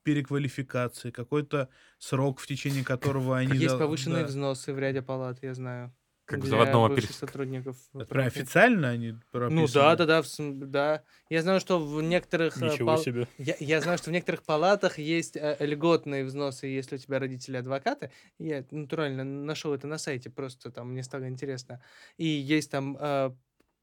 переквалификации, 0.04 1.12
какой-то 1.12 1.70
срок, 1.98 2.40
в 2.40 2.48
течение 2.48 2.84
которого 2.84 3.38
они... 3.38 3.58
Есть 3.58 3.78
повышенные 3.78 4.24
да. 4.24 4.28
взносы 4.28 4.74
в 4.74 4.80
ряде 4.80 5.02
палат, 5.02 5.42
я 5.42 5.54
знаю. 5.54 5.94
Как 6.26 6.40
для 6.40 6.50
заводного 6.52 6.88
бывших 6.88 7.10
перес- 7.10 7.14
сотрудников. 7.20 7.76
Прям 7.92 8.08
правоохранительных. 8.08 8.48
официально 8.48 8.90
они 8.90 9.12
Ну 9.12 9.20
прописаны? 9.32 9.68
да, 9.74 9.96
да, 9.98 10.06
да, 10.06 10.22
в 10.22 10.70
да. 10.70 11.04
Я 11.30 11.42
знаю, 11.42 11.60
что 11.60 11.80
в 11.86 12.02
некоторых 12.02 12.62
э, 12.62 12.66
ничего 12.66 12.88
пал- 12.88 12.98
себе. 13.04 13.28
Я, 13.38 13.56
я 13.60 13.82
знаю, 13.82 13.98
что 13.98 14.10
в 14.10 14.14
некоторых 14.14 14.44
палатах 14.44 15.00
есть 15.00 15.36
э, 15.36 15.58
льготные 15.60 16.24
взносы, 16.24 16.68
если 16.68 16.96
у 16.96 16.98
тебя 17.00 17.20
родители 17.20 17.58
адвокаты. 17.58 18.10
Я 18.40 18.64
натурально 18.72 19.24
нашел 19.26 19.74
это 19.74 19.86
на 19.88 19.98
сайте, 19.98 20.30
просто 20.30 20.72
там 20.72 20.92
мне 20.94 21.04
стало 21.04 21.28
интересно. 21.28 21.82
И 22.18 22.26
есть 22.26 22.72
там 22.72 22.98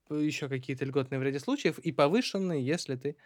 еще 0.08 0.48
какие-то 0.48 0.84
льготные 0.84 1.18
в 1.20 1.22
ряде 1.22 1.38
случаев, 1.40 1.78
и 1.78 1.92
повышенные, 1.92 2.64
если 2.64 2.96
ты 2.96 3.16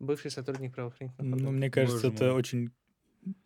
бывший 0.00 0.30
сотрудник 0.32 0.74
правоохранительных 0.74 1.24
Ну, 1.30 1.36
органов. 1.36 1.52
мне 1.54 1.70
кажется, 1.70 2.08
Боже 2.10 2.14
это 2.14 2.24
мой. 2.24 2.32
очень 2.34 2.70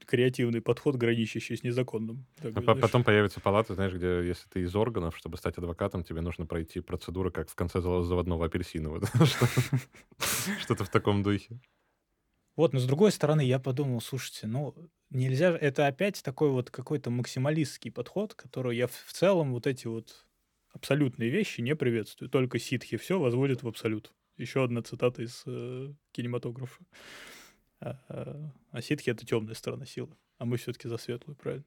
креативный 0.07 0.61
подход, 0.61 0.97
граничащий 0.97 1.57
с 1.57 1.63
незаконным. 1.63 2.27
Так 2.37 2.57
А 2.57 2.61
знаешь. 2.61 2.81
Потом 2.81 3.05
появится 3.05 3.41
палата, 3.41 3.75
знаешь, 3.75 3.93
где 3.93 4.27
если 4.27 4.49
ты 4.49 4.61
из 4.61 4.75
органов, 4.75 5.17
чтобы 5.17 5.37
стать 5.37 5.59
адвокатом, 5.59 6.05
тебе 6.05 6.21
нужно 6.21 6.47
пройти 6.47 6.81
процедуру, 6.81 7.31
как 7.31 7.51
в 7.51 7.55
конце 7.55 7.81
зав- 7.81 8.05
заводного 8.05 8.49
что- 9.25 9.47
Что-то 10.61 10.85
в 10.85 10.89
таком 10.91 11.23
духе. 11.23 11.61
Вот, 12.57 12.73
но 12.73 12.79
с 12.79 12.87
другой 12.87 13.13
стороны, 13.13 13.43
я 13.45 13.59
подумал, 13.59 14.01
слушайте, 14.01 14.47
ну, 14.47 14.75
нельзя 15.11 15.53
же... 15.53 15.59
Это 15.59 15.87
опять 15.87 16.23
такой 16.23 16.51
вот 16.51 16.71
какой-то 16.71 17.11
максималистский 17.11 17.91
подход, 17.93 18.35
который 18.35 18.77
я 18.77 18.87
в 18.87 18.93
в 18.93 19.13
целом 19.13 19.53
вот 19.53 19.67
эти 19.67 19.87
вот 19.87 20.25
абсолютные 20.73 21.29
вещи 21.29 21.61
не 21.61 21.77
приветствую. 21.77 22.31
Только 22.31 22.59
ситхи 22.59 22.97
все 22.97 23.19
возводят 23.19 23.63
в 23.63 23.69
абсолют. 23.69 24.13
Еще 24.39 24.65
одна 24.65 24.83
цитата 24.83 25.23
из 25.23 25.43
э, 25.47 25.93
кинематографа. 26.13 26.83
А, 27.81 27.99
а, 28.73 28.83
ситхи— 28.83 29.11
это 29.11 29.27
темная 29.27 29.55
сторона 29.55 29.87
силы. 29.87 30.17
А 30.39 30.45
мы 30.45 30.57
все-таки 30.57 30.89
за 30.89 30.97
светлую, 30.97 31.37
правильно? 31.37 31.65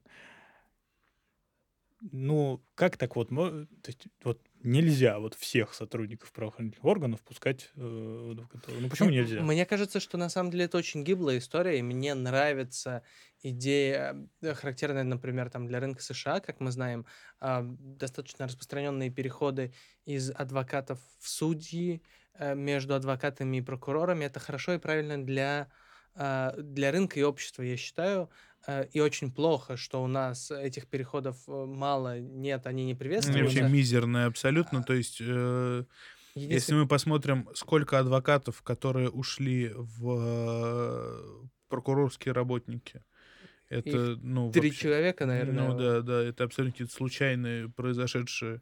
Ну, 2.12 2.64
как 2.74 2.96
так 2.96 3.14
вот? 3.14 3.28
То 3.28 3.66
есть, 3.86 4.06
вот 4.24 4.40
нельзя 4.62 5.18
вот 5.18 5.34
всех 5.34 5.74
сотрудников 5.74 6.32
правоохранительных 6.32 6.84
органов 6.84 7.20
пускать 7.20 7.70
э. 7.76 7.80
Ну, 7.80 8.88
почему 8.88 9.10
нельзя? 9.10 9.42
Мне 9.42 9.66
кажется, 9.66 10.00
что 10.00 10.16
на 10.16 10.30
самом 10.30 10.50
деле 10.50 10.64
это 10.64 10.78
очень 10.78 11.04
гиблая 11.04 11.38
история, 11.38 11.78
и 11.78 11.82
мне 11.82 12.14
нравится 12.14 13.02
идея, 13.42 14.16
э, 14.40 14.54
характерная, 14.54 15.04
например, 15.04 15.50
там, 15.50 15.66
для 15.66 15.78
рынка 15.78 16.02
США, 16.02 16.40
как 16.40 16.60
мы 16.60 16.70
знаем, 16.70 17.06
а, 17.38 17.64
достаточно 17.64 18.46
распространенные 18.46 19.10
переходы 19.10 19.74
из 20.06 20.30
адвокатов 20.30 21.00
в 21.18 21.28
судьи, 21.28 22.02
э, 22.34 22.54
между 22.54 22.94
адвокатами 22.94 23.58
и 23.58 23.62
прокурорами. 23.62 24.24
Это 24.24 24.40
хорошо 24.40 24.74
и 24.74 24.78
правильно 24.78 25.22
для, 25.22 25.70
а, 26.14 26.54
для 26.56 26.90
рынка 26.92 27.18
и 27.20 27.22
общества, 27.22 27.62
я 27.62 27.76
считаю. 27.76 28.28
Э, 28.66 28.86
И 28.92 29.00
очень 29.00 29.32
плохо, 29.32 29.76
что 29.76 30.02
у 30.02 30.06
нас 30.06 30.50
этих 30.50 30.86
переходов 30.86 31.36
э, 31.48 31.52
мало, 31.66 32.18
нет, 32.20 32.66
они 32.66 32.84
не 32.84 32.92
Они 32.92 32.98
приветствуются. 32.98 33.44
вообще 33.60 33.62
мизерные 33.74 34.26
абсолютно. 34.26 34.82
То 34.82 34.92
есть, 34.92 35.18
э, 35.20 35.84
если 36.34 36.74
мы 36.74 36.86
посмотрим, 36.86 37.48
сколько 37.54 37.98
адвокатов, 37.98 38.62
которые 38.62 39.08
ушли 39.08 39.72
в 39.74 40.18
э, 40.20 41.46
прокурорские 41.68 42.32
работники, 42.34 43.02
это, 43.70 44.18
ну, 44.20 44.50
Три 44.52 44.68
вообще- 44.70 44.82
человека, 44.82 45.26
наверное. 45.26 45.68
Ну 45.68 45.78
да, 45.78 46.00
да, 46.02 46.22
это 46.22 46.44
абсолютно 46.44 46.86
случайные 46.88 47.68
произошедшие 47.68 48.60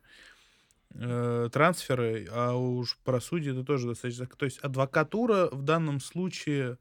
э, 0.94 1.48
трансферы, 1.52 2.26
а 2.30 2.54
уж 2.54 2.98
правосудие 3.04 3.52
это 3.52 3.64
тоже 3.64 3.88
достаточно. 3.88 4.26
То 4.26 4.44
есть 4.44 4.58
адвокатура 4.58 5.48
в 5.50 5.62
данном 5.62 6.00
случае 6.00 6.72
а, 6.72 6.76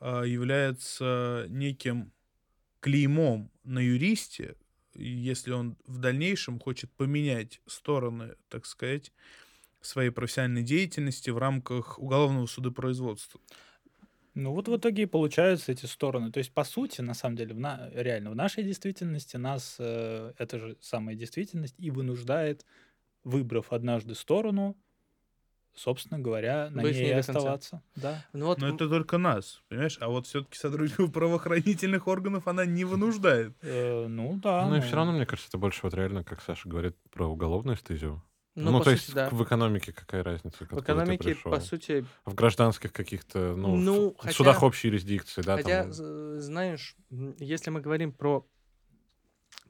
является 0.00 1.46
неким 1.48 2.12
клеймом 2.80 3.52
на 3.64 3.80
юристе, 3.80 4.56
если 4.94 5.52
он 5.52 5.78
в 5.86 5.98
дальнейшем 5.98 6.60
хочет 6.60 6.92
поменять 6.96 7.60
стороны, 7.66 8.36
так 8.48 8.66
сказать, 8.66 9.12
своей 9.80 10.10
профессиональной 10.10 10.62
деятельности 10.64 11.30
в 11.30 11.38
рамках 11.38 11.98
уголовного 11.98 12.46
судопроизводства. 12.46 13.40
Ну 14.34 14.52
вот 14.52 14.68
в 14.68 14.76
итоге 14.76 15.04
и 15.04 15.06
получаются 15.06 15.72
эти 15.72 15.86
стороны. 15.86 16.30
То 16.30 16.38
есть, 16.38 16.52
по 16.52 16.64
сути, 16.64 17.00
на 17.00 17.14
самом 17.14 17.36
деле, 17.36 17.54
в 17.54 17.58
на- 17.58 17.90
реально 17.92 18.30
в 18.30 18.36
нашей 18.36 18.64
действительности 18.64 19.36
нас 19.36 19.76
э, 19.78 20.34
эта 20.38 20.58
же 20.58 20.76
самая 20.80 21.16
действительность 21.16 21.74
и 21.78 21.90
вынуждает, 21.90 22.66
выбрав 23.24 23.72
однажды 23.72 24.14
сторону, 24.14 24.76
собственно 25.76 26.18
говоря, 26.18 26.70
на 26.70 26.82
Быть 26.82 26.96
ней 26.96 27.14
оставаться. 27.14 27.82
Да. 27.94 28.24
Ну 28.32 28.46
вот 28.46 28.58
Но 28.58 28.68
это 28.68 28.88
только 28.88 29.18
нас, 29.18 29.62
понимаешь? 29.68 29.98
А 30.00 30.08
вот 30.08 30.26
все-таки 30.26 30.56
сотрудников 30.58 31.12
правоохранительных 31.12 32.08
органов 32.08 32.48
она 32.48 32.64
не 32.64 32.84
вынуждает. 32.84 33.54
Э, 33.62 34.06
ну 34.08 34.38
да. 34.42 34.66
Ну 34.66 34.76
и 34.76 34.80
ну, 34.80 34.84
все 34.84 34.96
равно, 34.96 35.12
мне 35.12 35.26
кажется, 35.26 35.48
это 35.50 35.58
больше 35.58 35.80
вот 35.82 35.94
реально, 35.94 36.24
как 36.24 36.40
Саша 36.42 36.68
говорит, 36.68 36.96
про 37.12 37.26
уголовную 37.28 37.76
стезю. 37.76 38.22
ну, 38.54 38.70
Ну, 38.70 38.78
то 38.78 38.84
сути, 38.84 38.94
есть 38.94 39.14
да. 39.14 39.28
в 39.30 39.44
экономике 39.44 39.92
какая 39.92 40.22
разница? 40.24 40.64
В 40.64 40.80
экономике, 40.80 41.36
по 41.44 41.60
сути, 41.60 42.06
В 42.24 42.34
гражданских 42.34 42.92
каких-то, 42.92 43.54
ну, 43.54 43.76
Ну, 43.76 44.10
в 44.12 44.16
хотя- 44.18 44.34
судах 44.34 44.62
общей 44.62 44.88
юрисдикции, 44.88 45.42
да, 45.42 45.56
Хотя, 45.56 45.82
там, 45.82 45.92
знаешь, 45.92 46.96
если 47.38 47.68
мы 47.70 47.80
говорим 47.82 48.12
про, 48.12 48.46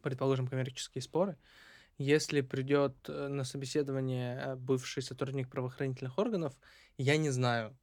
предположим, 0.02 0.46
коммерческие 0.46 1.02
споры, 1.02 1.36
если 1.98 2.40
придет 2.42 2.94
э, 3.08 3.28
на 3.28 3.44
собеседование 3.44 4.38
э, 4.38 4.56
бывший 4.56 5.02
сотрудник 5.02 5.48
правоохранительных 5.48 6.18
органов, 6.18 6.54
я 6.98 7.16
не 7.16 7.30
знаю, 7.30 7.76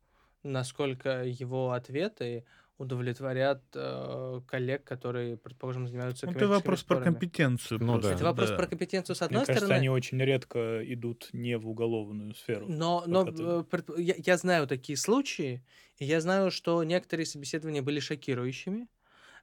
насколько 0.44 1.24
его 1.24 1.72
ответы 1.72 2.46
удовлетворят 2.78 3.64
э, 3.76 4.42
коллег, 4.48 4.84
которые, 4.84 5.38
предположим, 5.38 5.88
занимаются 5.88 6.26
Ну, 6.26 6.32
Это 6.32 6.40
коммерческими 6.40 6.60
вопрос 6.60 6.84
про 6.84 6.96
спорами. 6.96 7.14
компетенцию. 7.14 7.80
Ну 7.80 7.94
просто, 7.94 8.10
да. 8.10 8.16
Это 8.16 8.24
вопрос 8.26 8.50
да. 8.50 8.56
про 8.58 8.68
компетенцию 8.68 9.16
с 9.16 9.20
Мне 9.22 9.26
одной 9.28 9.46
кажется, 9.46 9.66
стороны. 9.66 9.80
они 9.80 9.90
очень 9.90 10.20
редко 10.22 10.82
идут 10.94 11.30
не 11.34 11.58
в 11.58 11.70
уголовную 11.70 12.34
сферу. 12.36 12.66
Но, 12.68 13.04
но 13.06 13.26
ты- 13.26 13.44
э, 13.44 14.02
я, 14.02 14.16
я 14.18 14.38
знаю 14.38 14.68
такие 14.68 14.98
случаи, 14.98 15.64
и 15.98 16.06
я 16.06 16.20
знаю, 16.20 16.52
что 16.52 16.84
некоторые 16.84 17.26
собеседования 17.26 17.82
были 17.84 18.00
шокирующими, 18.00 18.88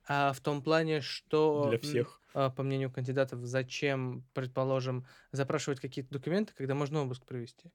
а, 0.07 0.33
в 0.33 0.41
том 0.41 0.63
плане, 0.63 1.01
что, 1.01 1.67
Для 1.69 1.79
всех. 1.79 2.21
а, 2.35 2.51
по 2.51 2.63
мнению 2.63 2.91
кандидатов, 2.91 3.41
зачем, 3.45 4.25
предположим, 4.35 5.05
запрашивать 5.33 5.81
какие-то 5.81 6.13
документы, 6.13 6.53
когда 6.57 6.75
можно 6.75 7.03
обыск 7.03 7.25
провести. 7.27 7.71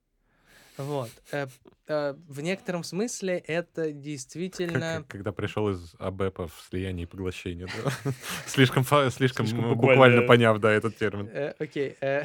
Вот. 0.77 1.09
Э, 1.31 1.47
э, 1.87 2.15
в 2.27 2.41
некотором 2.41 2.83
смысле 2.83 3.37
это 3.37 3.93
действительно... 3.93 4.97
как- 4.97 5.07
когда 5.07 5.31
пришел 5.31 5.69
из 5.69 5.95
АБЭПа 5.99 6.49
в 6.49 6.65
слияние 6.69 7.03
и 7.05 7.07
поглощение, 7.07 7.67
да. 7.67 8.11
Слишком 8.45 8.83
слишком 8.83 9.45
буквально. 9.45 9.75
буквально 9.75 10.21
поняв, 10.23 10.59
да, 10.59 10.71
этот 10.73 10.97
термин. 10.97 11.29
Э, 11.31 11.53
Окей. 11.59 11.95
э, 12.01 12.23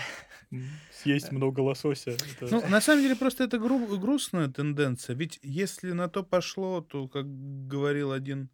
Съесть 0.92 1.30
много 1.30 1.60
лосося. 1.60 2.10
это- 2.10 2.48
Ну, 2.50 2.68
на 2.68 2.80
самом 2.80 3.02
деле, 3.02 3.14
просто 3.14 3.44
это 3.44 3.58
гру- 3.58 3.96
грустная 3.98 4.48
тенденция. 4.48 5.14
Ведь 5.14 5.38
если 5.42 5.92
на 5.92 6.08
то 6.08 6.24
пошло, 6.24 6.80
то, 6.80 7.06
как 7.06 7.26
говорил 7.68 8.10
один 8.10 8.50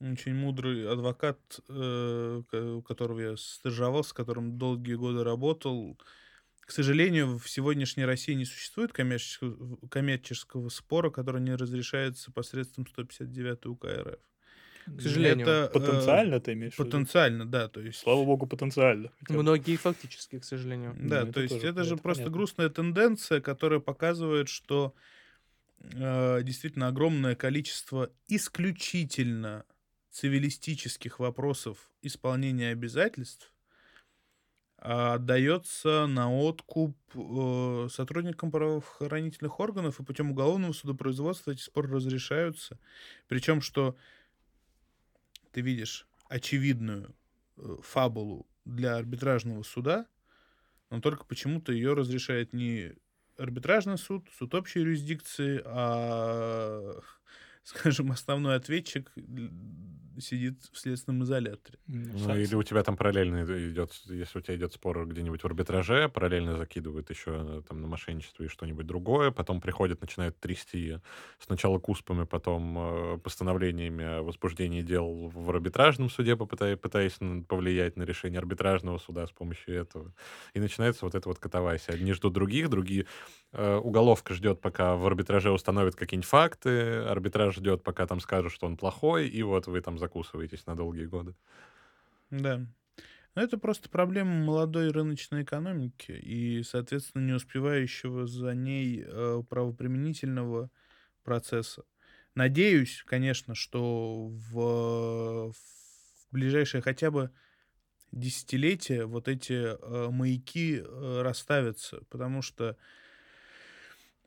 очень 0.00 0.34
мудрый 0.34 0.88
адвокат, 0.90 1.38
э, 1.68 2.42
у 2.52 2.82
которого 2.82 3.20
я 3.20 3.36
стажировался, 3.36 4.10
с 4.10 4.12
которым 4.12 4.58
долгие 4.58 4.94
годы 4.94 5.24
работал, 5.24 5.98
к 6.60 6.70
сожалению, 6.72 7.38
в 7.38 7.48
сегодняшней 7.48 8.04
России 8.04 8.32
не 8.34 8.44
существует 8.44 8.92
коммерческого, 8.92 9.76
коммерческого 9.88 10.68
спора, 10.68 11.10
который 11.10 11.40
не 11.40 11.54
разрешается 11.54 12.32
посредством 12.32 12.86
159 12.86 13.66
УК 13.66 13.84
РФ. 13.86 14.18
К 14.98 15.00
сожалению. 15.00 15.46
Это, 15.46 15.68
э, 15.70 15.72
Потенциально 15.72 16.40
ты 16.40 16.52
имеешь 16.52 16.74
в 16.74 16.78
виду? 16.78 16.90
Потенциально, 16.90 17.44
да, 17.44 17.68
то 17.68 17.80
есть... 17.80 17.98
Слава 18.00 18.24
богу, 18.24 18.46
потенциально. 18.46 19.10
Многие 19.28 19.76
фактически, 19.76 20.38
к 20.38 20.44
сожалению. 20.44 20.94
Да, 20.98 21.24
Ну, 21.24 21.32
то 21.32 21.40
есть 21.40 21.54
тоже- 21.54 21.68
это 21.68 21.82
же 21.84 21.94
это 21.94 22.02
просто 22.02 22.22
понятно. 22.24 22.36
грустная 22.38 22.68
тенденция, 22.68 23.40
которая 23.40 23.80
показывает, 23.80 24.48
что 24.48 24.94
э, 25.92 26.42
действительно 26.42 26.88
огромное 26.88 27.34
количество 27.34 28.10
исключительно 28.28 29.64
цивилистических 30.16 31.18
вопросов 31.18 31.90
исполнения 32.00 32.70
обязательств 32.70 33.52
а, 34.78 35.14
отдается 35.14 36.06
на 36.06 36.34
откуп 36.34 36.96
э, 37.14 37.88
сотрудникам 37.90 38.50
правоохранительных 38.50 39.60
органов, 39.60 40.00
и 40.00 40.04
путем 40.04 40.30
уголовного 40.30 40.72
судопроизводства 40.72 41.50
эти 41.50 41.60
споры 41.60 41.90
разрешаются. 41.90 42.78
Причем, 43.28 43.60
что 43.60 43.94
ты 45.52 45.60
видишь 45.60 46.08
очевидную 46.30 47.14
э, 47.58 47.76
фабулу 47.82 48.46
для 48.64 48.96
арбитражного 48.96 49.64
суда, 49.64 50.06
но 50.88 51.02
только 51.02 51.26
почему-то 51.26 51.72
ее 51.72 51.92
разрешает 51.92 52.54
не 52.54 52.94
арбитражный 53.36 53.98
суд, 53.98 54.30
суд 54.38 54.54
общей 54.54 54.80
юрисдикции, 54.80 55.60
а, 55.66 57.00
скажем, 57.64 58.12
основной 58.12 58.56
ответчик 58.56 59.12
сидит 60.20 60.62
в 60.72 60.78
следственном 60.78 61.22
изоляторе. 61.22 61.78
Ну, 61.86 62.18
Ну, 62.18 62.18
са- 62.18 62.42
или 62.42 62.54
у 62.54 62.62
тебя 62.62 62.82
там 62.82 62.96
параллельно 62.96 63.44
идет, 63.70 63.92
если 64.06 64.38
у 64.38 64.40
тебя 64.42 64.56
идет 64.56 64.72
спор 64.72 65.06
где-нибудь 65.06 65.42
в 65.42 65.44
арбитраже, 65.46 66.08
параллельно 66.08 66.56
закидывают 66.56 67.10
еще 67.10 67.62
там 67.68 67.80
на 67.80 67.86
мошенничество 67.88 68.44
и 68.44 68.48
что-нибудь 68.48 68.86
другое, 68.86 69.30
потом 69.30 69.60
приходят, 69.60 70.00
начинают 70.00 70.38
трясти 70.40 70.98
сначала 71.38 71.78
куспами, 71.78 72.24
потом 72.24 72.76
э, 72.78 73.18
постановлениями 73.18 74.04
о 74.04 74.22
возбуждении 74.22 74.82
дел 74.82 75.28
в 75.28 75.50
арбитражном 75.50 76.10
суде, 76.10 76.36
попытаясь, 76.36 76.78
пытаясь 76.78 77.18
повлиять 77.48 77.96
на 77.96 78.02
решение 78.04 78.38
арбитражного 78.38 78.98
суда 78.98 79.26
с 79.26 79.30
помощью 79.32 79.74
этого. 79.74 80.14
И 80.54 80.60
начинается 80.60 81.04
вот 81.04 81.14
это 81.14 81.28
вот 81.28 81.38
катавасия. 81.38 81.94
Одни 81.94 82.12
ждут 82.12 82.32
других, 82.32 82.68
другие... 82.68 83.06
э, 83.52 83.76
уголовка 83.76 84.34
ждет, 84.34 84.60
пока 84.60 84.96
в 84.96 85.06
арбитраже 85.06 85.50
установят 85.50 85.94
какие-нибудь 85.96 86.28
факты, 86.28 86.98
арбитраж 87.04 87.54
ждет, 87.54 87.82
пока 87.82 88.06
там 88.06 88.20
скажут, 88.20 88.52
что 88.52 88.66
он 88.66 88.76
плохой, 88.76 89.28
и 89.28 89.42
вот 89.42 89.66
вы 89.66 89.80
там 89.80 89.98
закусываетесь 90.06 90.66
на 90.66 90.76
долгие 90.76 91.06
годы. 91.06 91.34
Да. 92.30 92.66
Но 93.34 93.42
это 93.42 93.58
просто 93.58 93.90
проблема 93.90 94.32
молодой 94.32 94.90
рыночной 94.90 95.42
экономики 95.42 96.12
и, 96.12 96.62
соответственно, 96.62 97.26
не 97.26 97.32
успевающего 97.32 98.26
за 98.26 98.54
ней 98.54 99.04
э, 99.04 99.42
правоприменительного 99.48 100.70
процесса. 101.22 101.84
Надеюсь, 102.34 103.02
конечно, 103.06 103.54
что 103.54 104.28
в, 104.28 105.52
в 105.52 106.32
ближайшее 106.32 106.80
хотя 106.80 107.10
бы 107.10 107.30
десятилетие 108.12 109.04
вот 109.04 109.28
эти 109.28 109.52
э, 109.52 110.10
маяки 110.10 110.80
э, 110.82 111.22
расставятся, 111.22 112.00
потому 112.08 112.40
что 112.40 112.76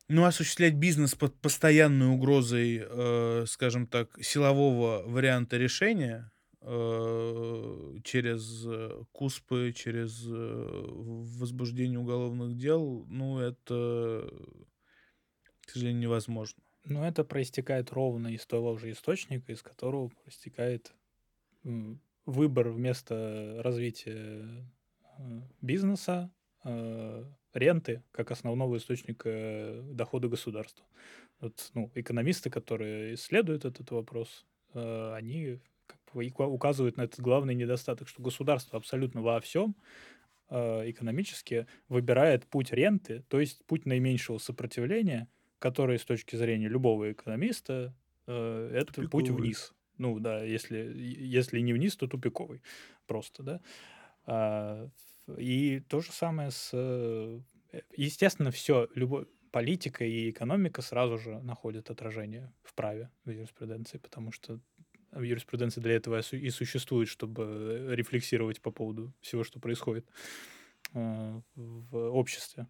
ну, 0.09 0.25
осуществлять 0.25 0.73
бизнес 0.73 1.13
под 1.13 1.35
постоянной 1.35 2.07
угрозой, 2.07 2.81
э, 2.81 3.45
скажем 3.47 3.85
так, 3.85 4.17
силового 4.21 5.03
варианта 5.05 5.57
решения 5.57 6.31
э, 6.61 7.97
через 8.03 8.65
э, 8.65 9.03
КУСПы, 9.11 9.71
через 9.75 10.25
э, 10.27 10.85
возбуждение 10.89 11.99
уголовных 11.99 12.57
дел, 12.57 13.05
ну, 13.07 13.39
это, 13.39 14.27
к 15.65 15.69
сожалению, 15.69 16.01
невозможно. 16.01 16.61
Ну, 16.85 17.03
это 17.03 17.23
проистекает 17.23 17.91
ровно 17.91 18.29
из 18.29 18.47
того 18.47 18.77
же 18.77 18.91
источника, 18.91 19.51
из 19.51 19.61
которого 19.61 20.09
проистекает 20.09 20.91
выбор 22.25 22.69
вместо 22.69 23.61
развития 23.63 24.65
э, 25.19 25.41
бизнеса, 25.61 26.31
ренты 27.53 28.03
как 28.11 28.31
основного 28.31 28.77
источника 28.77 29.81
дохода 29.85 30.27
государства. 30.27 30.85
Вот, 31.39 31.71
ну, 31.73 31.91
экономисты, 31.95 32.49
которые 32.49 33.15
исследуют 33.15 33.65
этот 33.65 33.91
вопрос, 33.91 34.45
они 34.73 35.59
как 35.87 35.99
бы 36.13 36.25
указывают 36.45 36.97
на 36.97 37.03
этот 37.03 37.21
главный 37.21 37.55
недостаток, 37.55 38.07
что 38.07 38.21
государство 38.21 38.77
абсолютно 38.77 39.21
во 39.21 39.39
всем 39.39 39.75
экономически 40.49 41.67
выбирает 41.89 42.47
путь 42.47 42.71
ренты, 42.71 43.23
то 43.27 43.39
есть 43.39 43.65
путь 43.65 43.85
наименьшего 43.85 44.37
сопротивления, 44.39 45.27
который 45.59 45.99
с 45.99 46.05
точки 46.05 46.35
зрения 46.35 46.67
любого 46.67 47.11
экономиста 47.11 47.95
это 48.25 48.85
Тупиковый. 48.93 49.09
путь 49.09 49.29
вниз. 49.29 49.73
Ну 49.97 50.19
да, 50.19 50.43
если, 50.43 50.77
если 50.77 51.59
не 51.59 51.73
вниз, 51.73 51.95
то 51.97 52.07
тупиковый 52.07 52.61
просто, 53.05 53.43
да. 53.43 53.61
А, 54.25 54.89
и 55.37 55.79
то 55.81 56.01
же 56.01 56.11
самое 56.11 56.51
с... 56.51 56.71
Э, 56.73 57.39
естественно, 57.95 58.51
все, 58.51 58.87
любой, 58.95 59.27
политика 59.51 60.05
и 60.05 60.29
экономика 60.29 60.81
сразу 60.81 61.17
же 61.17 61.39
находят 61.39 61.89
отражение 61.89 62.53
в 62.63 62.73
праве, 62.73 63.09
в 63.25 63.31
юриспруденции, 63.31 63.97
потому 63.97 64.31
что 64.31 64.59
в 65.11 65.21
юриспруденции 65.21 65.81
для 65.81 65.95
этого 65.95 66.19
и 66.19 66.49
существует, 66.49 67.09
чтобы 67.09 67.87
рефлексировать 67.95 68.61
по 68.61 68.71
поводу 68.71 69.13
всего, 69.21 69.43
что 69.43 69.59
происходит 69.59 70.07
э, 70.93 71.41
в 71.55 71.97
обществе. 72.11 72.67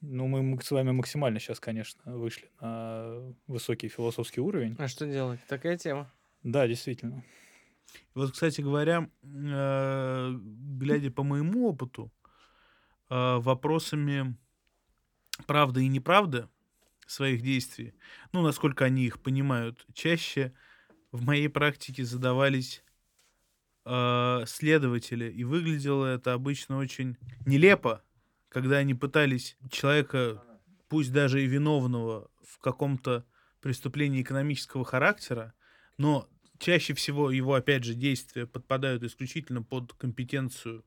Ну, 0.00 0.26
мы 0.26 0.60
с 0.60 0.70
вами 0.70 0.90
максимально 0.90 1.40
сейчас, 1.40 1.60
конечно, 1.60 2.00
вышли 2.04 2.50
на 2.60 3.34
высокий 3.46 3.88
философский 3.88 4.40
уровень. 4.40 4.76
А 4.78 4.86
что 4.86 5.06
делать? 5.06 5.40
Такая 5.48 5.78
тема. 5.78 6.12
Да, 6.42 6.68
действительно. 6.68 7.24
Вот, 8.14 8.32
кстати 8.32 8.60
говоря, 8.60 9.10
э, 9.22 10.34
глядя 10.78 11.10
по 11.10 11.22
моему 11.22 11.68
опыту, 11.68 12.12
э, 13.10 13.36
вопросами 13.38 14.36
правды 15.46 15.84
и 15.84 15.88
неправды 15.88 16.48
своих 17.06 17.42
действий, 17.42 17.94
ну, 18.32 18.42
насколько 18.42 18.84
они 18.84 19.04
их 19.04 19.20
понимают, 19.20 19.84
чаще 19.94 20.52
в 21.12 21.24
моей 21.24 21.48
практике 21.48 22.04
задавались 22.04 22.84
э, 23.84 24.44
следователи, 24.46 25.30
и 25.30 25.44
выглядело 25.44 26.06
это 26.06 26.32
обычно 26.32 26.78
очень 26.78 27.16
нелепо, 27.46 28.02
когда 28.48 28.78
они 28.78 28.94
пытались 28.94 29.56
человека, 29.70 30.42
пусть 30.88 31.12
даже 31.12 31.42
и 31.42 31.46
виновного 31.46 32.30
в 32.42 32.58
каком-то 32.58 33.24
преступлении 33.60 34.22
экономического 34.22 34.84
характера, 34.84 35.54
но 35.98 36.28
чаще 36.64 36.94
всего 36.94 37.30
его, 37.30 37.54
опять 37.54 37.84
же, 37.84 37.94
действия 37.94 38.46
подпадают 38.46 39.02
исключительно 39.02 39.62
под 39.62 39.92
компетенцию 39.92 40.82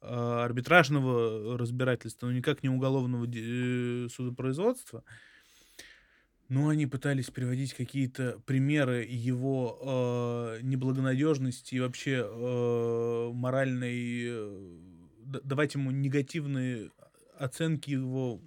э, 0.00 0.06
арбитражного 0.06 1.58
разбирательства, 1.58 2.26
но 2.26 2.32
никак 2.32 2.62
не 2.62 2.70
уголовного 2.70 3.26
э, 3.30 4.08
судопроизводства. 4.08 5.04
Но 6.48 6.68
они 6.70 6.86
пытались 6.86 7.30
приводить 7.30 7.74
какие-то 7.74 8.40
примеры 8.46 9.04
его 9.04 10.56
э, 10.56 10.62
неблагонадежности 10.62 11.74
и 11.74 11.80
вообще 11.80 12.26
э, 12.26 13.30
моральной 13.34 14.22
э, 14.28 14.78
давать 15.24 15.74
ему 15.74 15.90
негативные 15.90 16.90
оценки 17.38 17.90
его 17.90 18.40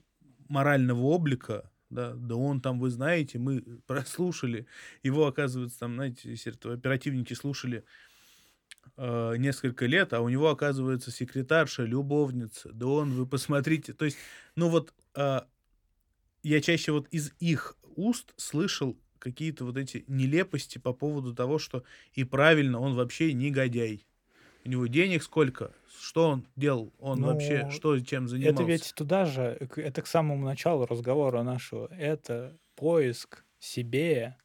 морального 0.49 1.01
облика, 1.01 1.69
да, 1.89 2.13
да 2.13 2.35
он 2.35 2.61
там, 2.61 2.79
вы 2.79 2.89
знаете, 2.89 3.39
мы 3.39 3.61
прослушали, 3.87 4.67
его, 5.03 5.27
оказывается, 5.27 5.79
там, 5.79 5.95
знаете, 5.95 6.33
оперативники 6.63 7.33
слушали 7.33 7.83
э, 8.97 9.35
несколько 9.37 9.85
лет, 9.85 10.13
а 10.13 10.21
у 10.21 10.29
него, 10.29 10.49
оказывается, 10.49 11.11
секретарша, 11.11 11.83
любовница, 11.83 12.71
да 12.73 12.87
он, 12.87 13.11
вы 13.11 13.27
посмотрите, 13.27 13.93
то 13.93 14.05
есть, 14.05 14.17
ну 14.55 14.69
вот, 14.69 14.93
э, 15.15 15.41
я 16.43 16.61
чаще 16.61 16.91
вот 16.91 17.07
из 17.09 17.33
их 17.39 17.77
уст 17.95 18.33
слышал 18.37 18.97
какие-то 19.19 19.65
вот 19.65 19.77
эти 19.77 20.03
нелепости 20.07 20.77
по 20.77 20.93
поводу 20.93 21.33
того, 21.33 21.57
что 21.57 21.83
и 22.13 22.23
правильно, 22.23 22.79
он 22.79 22.93
вообще 22.93 23.33
негодяй. 23.33 24.05
У 24.65 24.69
него 24.69 24.87
денег 24.87 25.21
сколько? 25.21 25.71
Что 26.01 26.29
он 26.29 26.47
делал? 26.55 26.91
Он 26.99 27.21
ну, 27.21 27.27
вообще 27.27 27.69
что, 27.69 27.99
чем 27.99 28.27
занимался? 28.27 28.63
Это 28.63 28.63
ведь 28.63 28.93
туда 28.95 29.25
же, 29.25 29.57
это 29.75 30.01
к 30.01 30.07
самому 30.07 30.43
началу 30.43 30.87
разговора 30.87 31.43
нашего. 31.43 31.87
Это 31.93 32.57
поиск 32.75 33.45
себе 33.59 34.35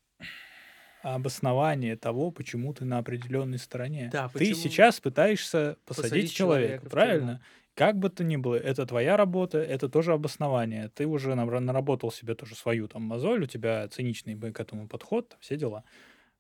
обоснование 1.03 1.97
того, 1.97 2.31
почему 2.31 2.75
ты 2.75 2.85
на 2.85 2.99
определенной 2.99 3.59
стороне. 3.59 4.11
Да, 4.13 4.29
ты 4.29 4.55
сейчас 4.55 5.01
пытаешься 5.01 5.79
посадить, 5.87 6.11
посадить 6.11 6.33
человека, 6.35 6.67
человека 6.67 6.91
правильно? 6.91 7.43
Как 7.75 7.99
бы 7.99 8.11
то 8.11 8.23
ни 8.23 8.37
было, 8.37 8.57
это 8.57 8.85
твоя 8.85 9.17
работа, 9.17 9.59
это 9.59 9.89
тоже 9.89 10.13
обоснование. 10.13 10.91
Ты 10.95 11.07
уже 11.07 11.35
наработал 11.35 12.13
себе 12.13 12.35
тоже 12.35 12.55
свою 12.55 12.89
там 12.89 13.03
мозоль, 13.03 13.45
у 13.45 13.47
тебя 13.47 13.89
циничный 13.89 14.35
к 14.53 14.61
этому 14.61 14.87
подход, 14.87 15.37
все 15.41 15.57
дела. 15.57 15.85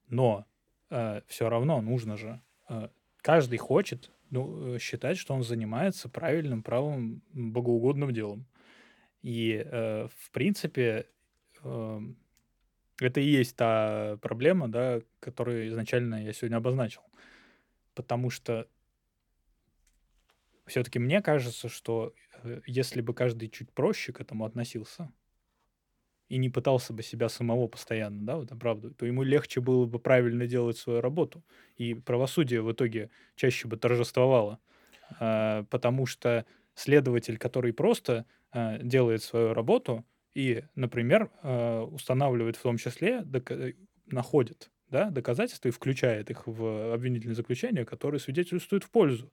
Но 0.09 0.45
э, 0.91 1.23
все 1.29 1.49
равно 1.49 1.81
нужно 1.81 2.19
же 2.19 2.43
э, 2.69 2.89
каждый 3.23 3.59
хочет 3.59 4.11
ну, 4.31 4.75
э, 4.75 4.79
считать, 4.79 5.19
что 5.19 5.35
он 5.35 5.43
занимается 5.43 6.09
правильным, 6.09 6.63
правым, 6.63 7.23
богоугодным 7.33 8.13
делом. 8.13 8.47
И, 9.23 9.63
э, 9.65 10.09
в 10.09 10.31
принципе, 10.31 11.07
э, 11.63 12.01
это 13.01 13.21
и 13.21 13.27
есть 13.27 13.57
та 13.57 14.19
проблема, 14.23 14.69
да, 14.69 15.01
которую 15.21 15.69
изначально 15.69 16.25
я 16.25 16.33
сегодня 16.33 16.57
обозначил. 16.57 17.03
Потому 17.95 18.31
что 18.31 18.69
все-таки 20.67 20.99
мне 20.99 21.21
кажется, 21.21 21.69
что 21.69 22.15
э, 22.43 22.61
если 22.67 23.01
бы 23.01 23.15
каждый 23.15 23.49
чуть 23.49 23.73
проще 23.73 24.13
к 24.13 24.21
этому 24.21 24.45
относился, 24.45 25.13
и 26.31 26.39
не 26.39 26.51
пытался 26.51 26.95
бы 26.95 27.03
себя 27.03 27.29
самого 27.29 27.69
постоянно, 27.69 28.25
да, 28.27 28.37
вот 28.39 28.51
правда, 28.61 28.93
то 28.95 29.07
ему 29.07 29.25
легче 29.25 29.61
было 29.61 29.87
бы 29.87 29.99
правильно 30.01 30.47
делать 30.47 30.79
свою 30.79 31.03
работу. 31.03 31.45
И 31.77 31.95
правосудие 31.95 32.63
в 32.63 32.73
итоге 32.73 33.11
чаще 33.37 33.69
бы 33.69 33.77
торжествовало. 33.77 34.61
А, 35.19 35.65
потому 35.71 36.07
что 36.07 36.47
следователь, 36.75 37.39
который 37.39 37.73
просто 37.73 38.27
а, 38.53 38.79
делает 38.79 39.23
свою 39.23 39.55
работу 39.55 40.07
и, 40.35 40.65
например, 40.75 41.31
а, 41.43 41.83
устанавливает 41.85 42.57
в 42.57 42.63
том 42.63 42.77
числе, 42.79 43.23
дока- 43.23 43.75
находит 44.07 44.71
да, 44.89 45.11
доказательства 45.11 45.69
и 45.69 45.73
включает 45.73 46.31
их 46.31 46.47
в 46.47 46.93
обвинительное 46.95 47.35
заключение, 47.37 47.85
которые 47.85 48.21
свидетельствуют 48.21 48.85
в 48.85 48.91
пользу 48.91 49.33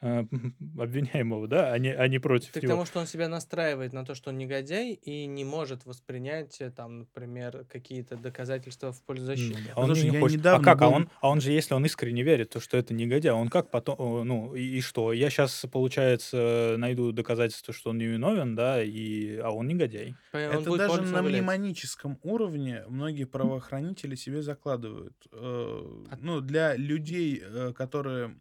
э, 0.00 0.24
обвиняемого, 0.78 1.48
да, 1.48 1.72
а 1.72 1.78
не, 1.78 1.92
а 1.94 2.08
не 2.08 2.18
против 2.18 2.52
Так 2.52 2.62
него. 2.62 2.72
потому 2.72 2.86
что 2.86 3.00
он 3.00 3.06
себя 3.06 3.28
настраивает 3.28 3.92
на 3.92 4.04
то, 4.04 4.14
что 4.14 4.30
он 4.30 4.38
негодяй, 4.38 4.92
и 4.92 5.26
не 5.26 5.44
может 5.44 5.86
воспринять, 5.86 6.60
э, 6.60 6.70
там, 6.70 7.00
например, 7.00 7.64
какие-то 7.70 8.16
доказательства 8.16 8.92
в 8.92 9.02
пользу 9.02 9.26
защиты. 9.26 9.58
Ну, 9.60 9.72
а 9.74 9.80
он 9.80 9.86
Слушай, 9.86 10.10
не 10.10 10.20
хочет. 10.20 10.44
А 10.46 10.60
как? 10.60 10.82
А 10.82 10.86
был... 10.86 10.94
А, 10.94 10.96
он, 10.96 11.10
а 11.20 11.28
он 11.30 11.40
же, 11.40 11.52
если 11.52 11.74
он 11.74 11.84
искренне 11.86 12.22
верит, 12.22 12.50
то 12.50 12.60
что 12.60 12.76
это 12.76 12.94
негодяй, 12.94 13.32
он 13.32 13.48
как 13.48 13.70
потом, 13.70 14.26
ну, 14.26 14.54
и, 14.54 14.78
и 14.78 14.80
что? 14.80 15.12
Я 15.12 15.30
сейчас, 15.30 15.66
получается, 15.70 16.76
найду 16.78 17.12
доказательства, 17.12 17.72
что 17.74 17.90
он 17.90 17.98
невиновен, 17.98 18.54
да, 18.54 18.82
и, 18.82 19.36
а 19.36 19.50
он 19.50 19.68
негодяй. 19.68 20.14
Он 20.32 20.40
это 20.40 20.76
даже 20.76 21.02
на 21.02 21.22
мнемоническом 21.22 22.18
уровне 22.22 22.84
многие 22.88 23.24
правоохранители 23.24 24.14
себе 24.14 24.42
закладывают. 24.42 25.14
Э, 25.32 26.04
а... 26.10 26.16
Ну, 26.20 26.40
для 26.40 26.76
людей, 26.76 27.42
э, 27.44 27.72
которые 27.76 28.36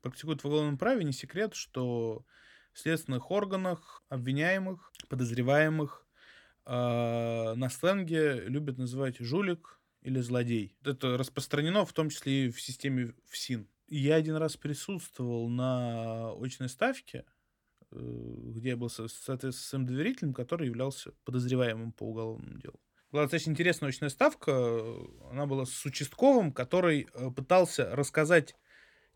практикуют 0.00 0.42
в 0.42 0.46
уголовном 0.46 0.78
праве, 0.78 1.04
не 1.04 1.12
секрет, 1.12 1.54
что 1.54 2.24
в 2.72 2.78
следственных 2.78 3.30
органах 3.30 4.02
обвиняемых, 4.08 4.92
подозреваемых 5.08 6.06
э, 6.66 7.54
на 7.54 7.68
сленге 7.70 8.44
любят 8.46 8.78
называть 8.78 9.18
жулик 9.18 9.80
или 10.02 10.20
злодей. 10.20 10.76
Это 10.84 11.16
распространено 11.16 11.84
в 11.84 11.92
том 11.92 12.10
числе 12.10 12.46
и 12.46 12.50
в 12.50 12.60
системе 12.60 13.14
ФСИН. 13.30 13.68
Я 13.88 14.16
один 14.16 14.36
раз 14.36 14.56
присутствовал 14.56 15.48
на 15.48 16.32
очной 16.32 16.68
ставке, 16.68 17.24
э, 17.90 17.96
где 17.98 18.70
я 18.70 18.76
был, 18.76 18.90
соответственно, 18.90 19.52
своим 19.52 19.86
доверителем, 19.86 20.34
который 20.34 20.68
являлся 20.68 21.12
подозреваемым 21.24 21.92
по 21.92 22.04
уголовному 22.04 22.58
делу. 22.58 22.80
Была 23.10 23.22
достаточно 23.22 23.52
интересная 23.52 23.88
очная 23.88 24.10
ставка. 24.10 24.52
Она 25.30 25.46
была 25.46 25.64
с 25.64 25.84
участковым, 25.86 26.52
который 26.52 27.08
э, 27.12 27.30
пытался 27.30 27.96
рассказать 27.96 28.54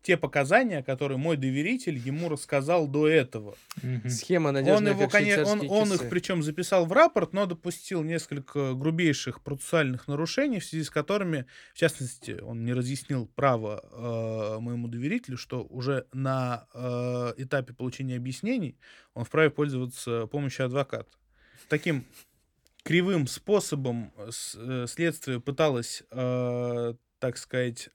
те 0.03 0.17
показания, 0.17 0.83
которые 0.83 1.17
мой 1.17 1.37
доверитель 1.37 1.97
ему 1.97 2.27
рассказал 2.29 2.87
до 2.87 3.07
этого. 3.07 3.55
Угу. 3.81 4.09
Схема 4.09 4.51
надежная, 4.51 4.93
он, 4.93 4.99
его, 4.99 5.09
конечно, 5.09 5.45
он, 5.45 5.69
он 5.69 5.93
их 5.93 6.09
причем 6.09 6.43
записал 6.43 6.85
в 6.85 6.91
рапорт, 6.91 7.31
но 7.31 7.45
допустил 7.45 8.03
несколько 8.03 8.73
грубейших 8.73 9.41
процессуальных 9.41 10.07
нарушений, 10.09 10.59
в 10.59 10.65
связи 10.65 10.83
с 10.83 10.89
которыми, 10.89 11.45
в 11.73 11.77
частности, 11.77 12.37
он 12.41 12.65
не 12.65 12.73
разъяснил 12.73 13.27
право 13.27 13.81
э, 13.81 14.59
моему 14.59 14.89
доверителю, 14.89 15.37
что 15.37 15.63
уже 15.63 16.05
на 16.11 16.67
э, 16.73 17.33
этапе 17.37 17.73
получения 17.73 18.17
объяснений 18.17 18.77
он 19.13 19.23
вправе 19.23 19.49
пользоваться 19.49 20.27
помощью 20.27 20.65
адвоката. 20.65 21.09
Таким 21.69 22.05
кривым 22.83 23.27
способом 23.27 24.11
э, 24.17 24.85
следствие 24.87 25.39
пыталось, 25.39 26.03
э, 26.11 26.93
так 27.19 27.37
сказать, 27.37 27.89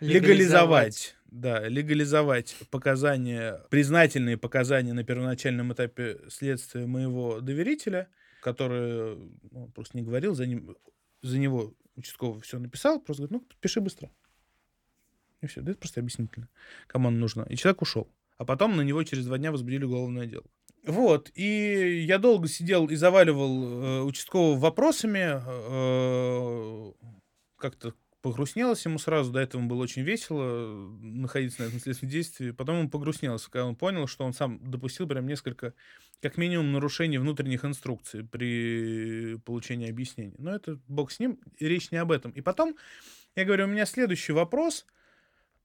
легализовать, 0.00 1.16
да, 1.26 1.66
легализовать 1.68 2.56
показания, 2.70 3.60
признательные 3.70 4.36
показания 4.36 4.92
на 4.92 5.04
первоначальном 5.04 5.72
этапе 5.72 6.20
следствия 6.28 6.86
моего 6.86 7.40
доверителя, 7.40 8.08
который 8.40 9.16
ну, 9.50 9.68
просто 9.74 9.96
не 9.96 10.02
говорил, 10.02 10.34
за, 10.34 10.46
ним, 10.46 10.76
за 11.22 11.38
него 11.38 11.74
участковый 11.96 12.42
все 12.42 12.58
написал, 12.58 13.00
просто 13.00 13.24
говорит, 13.24 13.42
ну, 13.42 13.56
пиши 13.60 13.80
быстро. 13.80 14.10
И 15.40 15.46
все, 15.46 15.60
да 15.60 15.72
это 15.72 15.80
просто 15.80 16.00
объяснительно, 16.00 16.48
кому 16.86 17.08
оно 17.08 17.18
нужно. 17.18 17.46
И 17.48 17.56
человек 17.56 17.82
ушел. 17.82 18.10
А 18.36 18.44
потом 18.44 18.76
на 18.76 18.82
него 18.82 19.02
через 19.04 19.26
два 19.26 19.38
дня 19.38 19.52
возбудили 19.52 19.84
уголовное 19.84 20.26
дело. 20.26 20.44
Вот, 20.86 21.30
и 21.34 22.04
я 22.06 22.18
долго 22.18 22.46
сидел 22.46 22.86
и 22.88 22.96
заваливал 22.96 23.62
э, 23.64 24.00
участкового 24.02 24.58
вопросами, 24.58 25.40
э, 25.42 26.92
как-то 27.56 27.94
погрустнелось 28.24 28.82
ему 28.86 28.98
сразу, 28.98 29.30
до 29.30 29.40
этого 29.40 29.60
было 29.60 29.82
очень 29.82 30.00
весело 30.00 30.88
находиться 31.02 31.60
на 31.60 31.66
этом 31.66 31.78
следственном 31.78 32.10
действии, 32.10 32.52
потом 32.52 32.78
он 32.78 32.88
погрустнелся, 32.88 33.50
когда 33.50 33.66
он 33.66 33.76
понял, 33.76 34.06
что 34.06 34.24
он 34.24 34.32
сам 34.32 34.58
допустил 34.62 35.06
прям 35.06 35.26
несколько, 35.26 35.74
как 36.22 36.38
минимум, 36.38 36.72
нарушений 36.72 37.18
внутренних 37.18 37.66
инструкций 37.66 38.24
при 38.24 39.36
получении 39.44 39.90
объяснений. 39.90 40.36
Но 40.38 40.54
это 40.54 40.80
бог 40.88 41.12
с 41.12 41.20
ним, 41.20 41.38
и 41.58 41.68
речь 41.68 41.90
не 41.90 41.98
об 41.98 42.10
этом. 42.10 42.30
И 42.30 42.40
потом, 42.40 42.76
я 43.36 43.44
говорю, 43.44 43.66
у 43.66 43.68
меня 43.68 43.84
следующий 43.84 44.32
вопрос, 44.32 44.86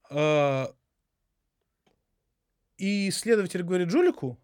э, 0.09 0.65
и 2.77 3.09
следователь 3.11 3.63
говорит 3.63 3.89
Жулику, 3.89 4.37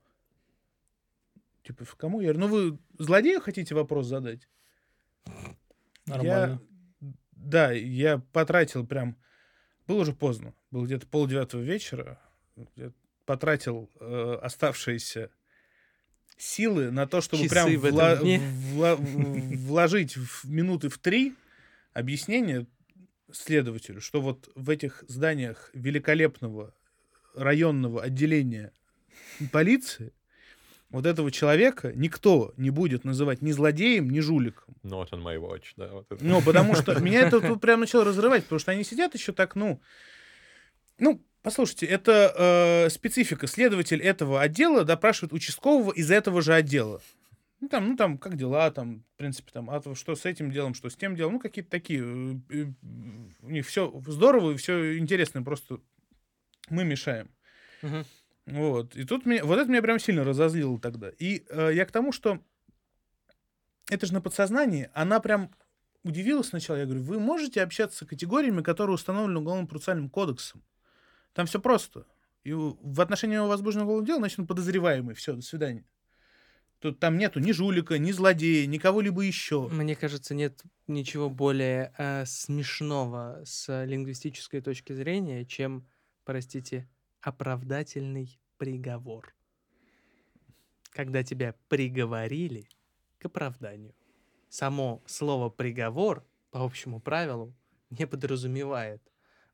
Типа, 1.64 1.84
кому? 1.98 2.22
Я 2.22 2.32
говорю, 2.32 2.48
ну 2.48 2.48
вы 2.48 2.80
злодею 2.98 3.42
хотите 3.42 3.76
вопрос 3.76 4.06
задать? 4.06 4.48
Нормально. 6.06 6.62
Я, 6.62 6.75
да, 7.46 7.72
я 7.72 8.20
потратил 8.34 8.86
прям... 8.86 9.18
Было 9.88 10.02
уже 10.02 10.14
поздно. 10.14 10.54
Было 10.72 10.86
где-то 10.86 11.06
полдевятого 11.08 11.62
вечера. 11.62 12.20
Я 12.76 12.92
потратил 13.26 13.92
э, 14.00 14.40
оставшиеся 14.42 15.30
силы 16.38 16.92
на 16.92 17.08
то, 17.08 17.22
чтобы 17.22 17.44
Часы 17.44 17.54
прям 17.54 17.70
вла- 17.70 18.20
вла- 18.20 18.96
вложить 19.58 20.18
в 20.18 20.50
минуты 20.50 20.90
в 20.90 20.98
три 20.98 21.36
объяснение 21.94 22.66
следователю, 23.32 24.02
что 24.02 24.22
вот 24.22 24.50
в 24.56 24.70
этих 24.70 25.04
зданиях 25.08 25.70
великолепного 25.74 26.74
районного 27.36 28.02
отделения 28.02 28.72
полиции 29.52 30.14
вот 30.96 31.06
этого 31.06 31.30
человека 31.30 31.92
никто 31.94 32.54
не 32.58 32.70
будет 32.70 33.04
называть 33.04 33.42
ни 33.42 33.52
злодеем, 33.52 34.10
ни 34.10 34.22
жуликом. 34.22 34.76
Not 34.84 35.10
on 35.12 35.22
my 35.24 35.38
watch, 35.38 35.66
да. 35.76 35.90
Вот 35.92 36.06
это. 36.10 36.24
Ну, 36.24 36.42
потому 36.42 36.74
что 36.76 36.98
меня 37.00 37.22
это 37.22 37.42
тут 37.42 37.62
прям 37.62 37.82
начало 37.82 38.06
разрывать, 38.06 38.44
потому 38.44 38.60
что 38.60 38.72
они 38.72 38.84
сидят 38.84 39.14
еще 39.14 39.32
так, 39.34 39.56
ну... 39.56 39.82
Ну, 40.98 41.22
послушайте, 41.44 41.86
это 41.86 42.34
э, 42.86 42.90
специфика. 42.90 43.48
Следователь 43.48 44.02
этого 44.02 44.42
отдела 44.42 44.86
допрашивает 44.86 45.34
участкового 45.34 45.92
из 45.92 46.10
этого 46.10 46.42
же 46.42 46.54
отдела. 46.54 47.02
Ну, 47.60 47.68
там, 47.68 47.90
ну, 47.90 47.98
там, 47.98 48.18
как 48.18 48.38
дела, 48.38 48.72
там, 48.72 49.04
в 49.16 49.18
принципе, 49.18 49.52
там, 49.52 49.70
а 49.70 49.82
то 49.82 49.96
что 49.96 50.16
с 50.16 50.26
этим 50.26 50.52
делом, 50.52 50.74
что 50.74 50.90
с 50.90 50.96
тем 50.96 51.16
делом, 51.16 51.34
ну, 51.34 51.40
какие-то 51.40 51.70
такие. 51.70 52.02
э, 52.02 52.36
э, 52.52 52.66
У 53.42 53.50
них 53.50 53.68
все 53.68 53.94
здорово 54.08 54.52
и 54.52 54.58
все 54.58 54.98
интересно, 54.98 55.44
просто 55.44 55.80
мы 56.70 56.86
мешаем. 56.86 57.30
Мгм. 57.82 58.06
Вот. 58.46 58.96
И 58.96 59.04
тут 59.06 59.26
меня, 59.26 59.44
вот 59.44 59.58
это 59.58 59.70
меня 59.70 59.82
прям 59.82 60.00
сильно 60.00 60.24
разозлило 60.24 60.80
тогда. 60.80 61.10
И 61.18 61.46
э, 61.50 61.72
я 61.74 61.86
к 61.86 61.92
тому, 61.92 62.12
что 62.12 62.40
это 63.90 64.06
же 64.06 64.14
на 64.14 64.22
подсознании, 64.22 64.90
она 64.94 65.20
прям 65.20 65.52
удивилась 66.04 66.50
сначала. 66.50 66.78
Я 66.78 66.86
говорю, 66.86 67.02
вы 67.02 67.20
можете 67.20 67.62
общаться 67.62 68.06
с 68.06 68.08
категориями, 68.08 68.62
которые 68.62 68.96
установлены 68.96 69.40
Уголовно-процессуальным 69.40 70.10
кодексом. 70.10 70.64
Там 71.34 71.48
все 71.48 71.60
просто. 71.60 72.06
И 72.44 72.54
в 72.54 73.02
отношении 73.02 73.36
его 73.36 73.48
возбужденного 73.48 73.90
уголовного 73.90 74.08
дела, 74.08 74.20
значит, 74.20 74.40
он 74.40 74.48
подозреваемый. 74.48 75.16
Все, 75.16 75.34
до 75.34 75.42
свидания. 75.42 75.84
Тут 76.80 77.00
там 77.00 77.18
нету 77.18 77.40
ни 77.40 77.52
жулика, 77.52 77.98
ни 77.98 78.12
злодея, 78.12 78.68
ни 78.68 78.78
кого-либо 78.78 79.22
еще. 79.22 79.68
Мне 79.70 79.96
кажется, 79.96 80.36
нет 80.36 80.62
ничего 80.88 81.32
более 81.32 81.92
э, 81.98 82.26
смешного 82.28 83.42
с 83.44 83.86
лингвистической 83.86 84.62
точки 84.62 84.94
зрения, 84.94 85.46
чем, 85.46 85.88
простите, 86.26 86.88
оправдательный 87.26 88.40
приговор. 88.58 89.34
Когда 90.92 91.24
тебя 91.24 91.56
приговорили 91.68 92.70
к 93.18 93.26
оправданию. 93.26 93.96
Само 94.48 95.02
слово 95.08 95.50
приговор, 95.50 96.24
по 96.52 96.64
общему 96.64 97.02
правилу, 97.02 97.54
не 97.90 98.06
подразумевает 98.06 99.02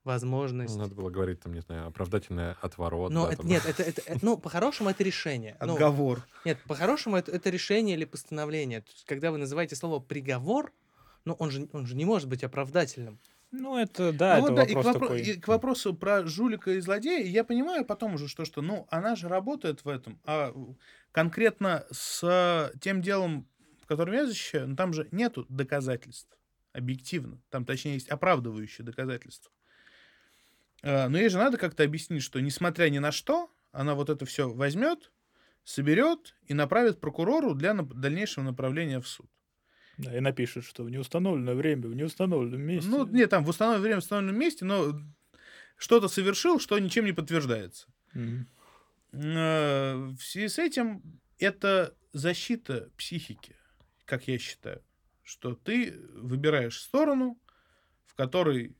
возможность... 0.03 0.75
Надо 0.75 0.93
было 0.93 1.09
говорить, 1.09 1.39
там, 1.39 1.53
не 1.53 1.61
знаю, 1.61 1.87
оправдательный 1.87 2.51
отворот. 2.61 3.11
Но 3.11 3.25
да, 3.25 3.33
это, 3.33 3.41
там. 3.41 3.47
нет, 3.47 3.65
это, 3.65 3.83
это- 3.83 4.01
это- 4.05 4.19
ну, 4.25 4.37
по-хорошему 4.37 4.89
это 4.89 5.03
решение. 5.03 5.55
Ну, 5.61 5.73
Отговор. 5.73 6.27
нет, 6.43 6.59
по-хорошему 6.67 7.15
это, 7.15 7.31
это 7.31 7.49
решение 7.49 7.95
или 7.95 8.03
постановление. 8.05 8.81
То 8.81 8.91
есть, 8.91 9.05
когда 9.05 9.31
вы 9.31 9.37
называете 9.37 9.77
слово 9.77 9.99
приговор, 9.99 10.73
ну, 11.23 11.35
он 11.39 11.49
же, 11.51 11.69
он 11.71 11.85
же 11.85 11.95
не 11.95 12.03
может 12.03 12.27
быть 12.27 12.43
оправдательным. 12.43 13.17
Ну, 13.51 13.77
это, 13.77 14.13
да, 14.13 14.37
Ну 14.37 14.43
это 14.43 14.51
вот 14.51 14.55
да, 14.55 14.63
и 14.63 14.73
к, 14.75 14.77
вопро- 14.77 14.93
такой. 14.93 15.21
и 15.21 15.33
к 15.39 15.47
вопросу 15.47 15.93
про 15.93 16.25
жулика 16.25 16.71
и 16.71 16.79
злодея, 16.79 17.25
я 17.25 17.43
понимаю 17.43 17.85
потом 17.85 18.15
уже, 18.15 18.27
что, 18.29 18.45
что, 18.45 18.61
ну, 18.61 18.87
она 18.89 19.15
же 19.15 19.27
работает 19.27 19.83
в 19.83 19.89
этом, 19.89 20.21
а 20.23 20.53
конкретно 21.11 21.85
с 21.91 22.71
тем 22.79 23.01
делом, 23.01 23.49
которым 23.85 24.13
я 24.13 24.25
защищаю, 24.25 24.69
ну, 24.69 24.75
там 24.77 24.93
же 24.93 25.09
нету 25.11 25.45
доказательств, 25.49 26.37
объективно. 26.71 27.41
Там, 27.49 27.65
точнее, 27.65 27.95
есть 27.95 28.07
оправдывающие 28.09 28.85
доказательства. 28.85 29.51
А, 30.83 31.09
Но 31.09 31.17
ей 31.17 31.29
же 31.29 31.37
надо 31.37 31.57
как-то 31.57 31.83
объяснить, 31.83 32.23
что, 32.23 32.39
несмотря 32.39 32.89
ни 32.89 32.99
на 32.99 33.11
что, 33.11 33.51
она 33.71 33.95
вот 33.95 34.09
это 34.09 34.25
все 34.25 34.49
возьмет, 34.49 35.11
соберет 35.63 36.35
и 36.47 36.53
направит 36.53 36.99
прокурору 36.99 37.53
для 37.53 37.73
дальнейшего 37.73 38.43
направления 38.43 38.99
в 38.99 39.07
суд. 39.07 39.29
Да, 39.97 40.15
и 40.15 40.19
напишет, 40.19 40.63
что 40.65 40.83
в 40.83 40.89
неустановленное 40.89 41.55
время, 41.55 41.87
в 41.87 41.95
неустановленном 41.95 42.61
месте. 42.61 42.89
Ну, 42.89 43.05
нет, 43.05 43.29
там 43.29 43.43
в 43.43 43.49
установленное 43.49 43.83
время, 43.83 44.01
в 44.01 44.03
установленном 44.03 44.39
месте, 44.39 44.65
но 44.65 44.99
что-то 45.77 46.07
совершил, 46.07 46.59
что 46.59 46.77
ничем 46.79 47.05
не 47.05 47.13
подтверждается. 47.13 47.87
Э, 49.13 49.95
В 49.95 50.21
связи 50.21 50.47
с 50.47 50.59
этим 50.59 51.21
это 51.37 51.95
защита 52.13 52.89
психики, 52.97 53.55
как 54.05 54.27
я 54.27 54.37
считаю, 54.37 54.83
что 55.23 55.55
ты 55.55 55.93
выбираешь 56.13 56.79
сторону, 56.79 57.39
в 58.05 58.15
которой 58.15 58.75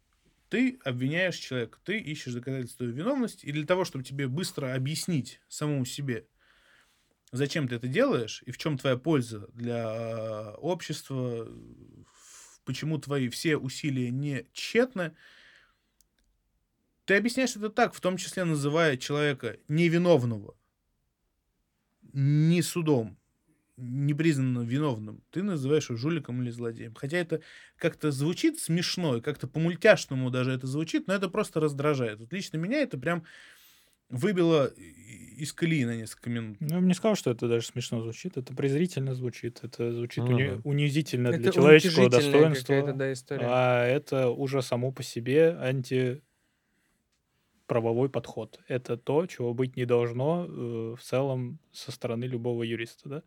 ты 0.49 0.79
обвиняешь 0.83 1.37
человека, 1.37 1.79
ты 1.83 1.97
ищешь 1.97 2.33
доказательства 2.33 2.83
виновности, 2.83 3.45
и 3.45 3.51
для 3.51 3.65
того, 3.65 3.85
чтобы 3.85 4.03
тебе 4.03 4.27
быстро 4.27 4.73
объяснить 4.73 5.41
самому 5.47 5.85
себе, 5.85 6.27
зачем 7.31 7.67
ты 7.67 7.75
это 7.75 7.87
делаешь 7.87 8.43
и 8.45 8.51
в 8.51 8.57
чем 8.57 8.77
твоя 8.77 8.97
польза 8.97 9.47
для 9.53 9.83
э, 9.83 10.51
общества, 10.55 11.47
почему 12.65 12.97
твои 12.97 13.29
все 13.29 13.57
усилия 13.57 14.09
не 14.09 14.45
тщетны, 14.53 15.15
ты 17.05 17.15
объясняешь 17.15 17.55
это 17.55 17.69
так, 17.69 17.93
в 17.93 18.01
том 18.01 18.17
числе 18.17 18.43
называя 18.43 18.97
человека 18.97 19.57
невиновного, 19.67 20.55
не 22.13 22.61
судом, 22.61 23.17
не 23.77 24.13
признанным 24.13 24.65
виновным, 24.65 25.23
ты 25.31 25.41
называешь 25.41 25.89
его 25.89 25.97
жуликом 25.97 26.41
или 26.41 26.51
злодеем. 26.51 26.93
Хотя 26.93 27.17
это 27.17 27.41
как-то 27.77 28.11
звучит 28.11 28.59
смешно, 28.59 29.21
как-то 29.21 29.47
по-мультяшному 29.47 30.29
даже 30.29 30.51
это 30.51 30.67
звучит, 30.67 31.07
но 31.07 31.13
это 31.13 31.29
просто 31.29 31.59
раздражает. 31.59 32.19
Вот 32.19 32.31
лично 32.31 32.57
меня 32.57 32.81
это 32.81 32.97
прям 32.97 33.25
выбило 34.11 34.71
из 35.37 35.53
колеи 35.53 35.85
на 35.85 35.95
несколько 35.95 36.29
минут. 36.29 36.57
Ну, 36.59 36.67
я 36.75 36.79
бы 36.79 36.85
не 36.85 36.93
сказал, 36.93 37.15
что 37.15 37.31
это 37.31 37.47
даже 37.47 37.65
смешно 37.65 38.01
звучит. 38.01 38.37
Это 38.37 38.53
презрительно 38.53 39.15
звучит. 39.15 39.59
Это 39.63 39.91
звучит 39.91 40.23
Ну 40.23 40.37
уни- 40.37 40.55
да. 40.55 40.61
унизительно 40.63 41.31
для 41.31 41.39
Это 41.39 41.51
человеческого 41.53 42.03
уничижительная 42.05 42.51
достоинства. 42.53 42.93
да, 42.93 43.13
история. 43.13 43.47
А 43.49 43.85
это 43.85 44.29
уже 44.29 44.61
само 44.61 44.91
по 44.91 45.01
себе 45.01 45.57
антиправовой 45.59 46.21
подход. 48.09 48.59
Это 48.67 48.97
то, 48.97 49.25
чего 49.25 49.53
быть 49.53 49.75
не 49.77 49.85
должно 49.85 50.45
э, 50.47 50.95
в 50.99 51.01
целом 51.01 51.57
со 51.71 51.91
стороны 51.91 52.25
любого 52.25 52.61
юриста. 52.63 53.09
Да? 53.09 53.23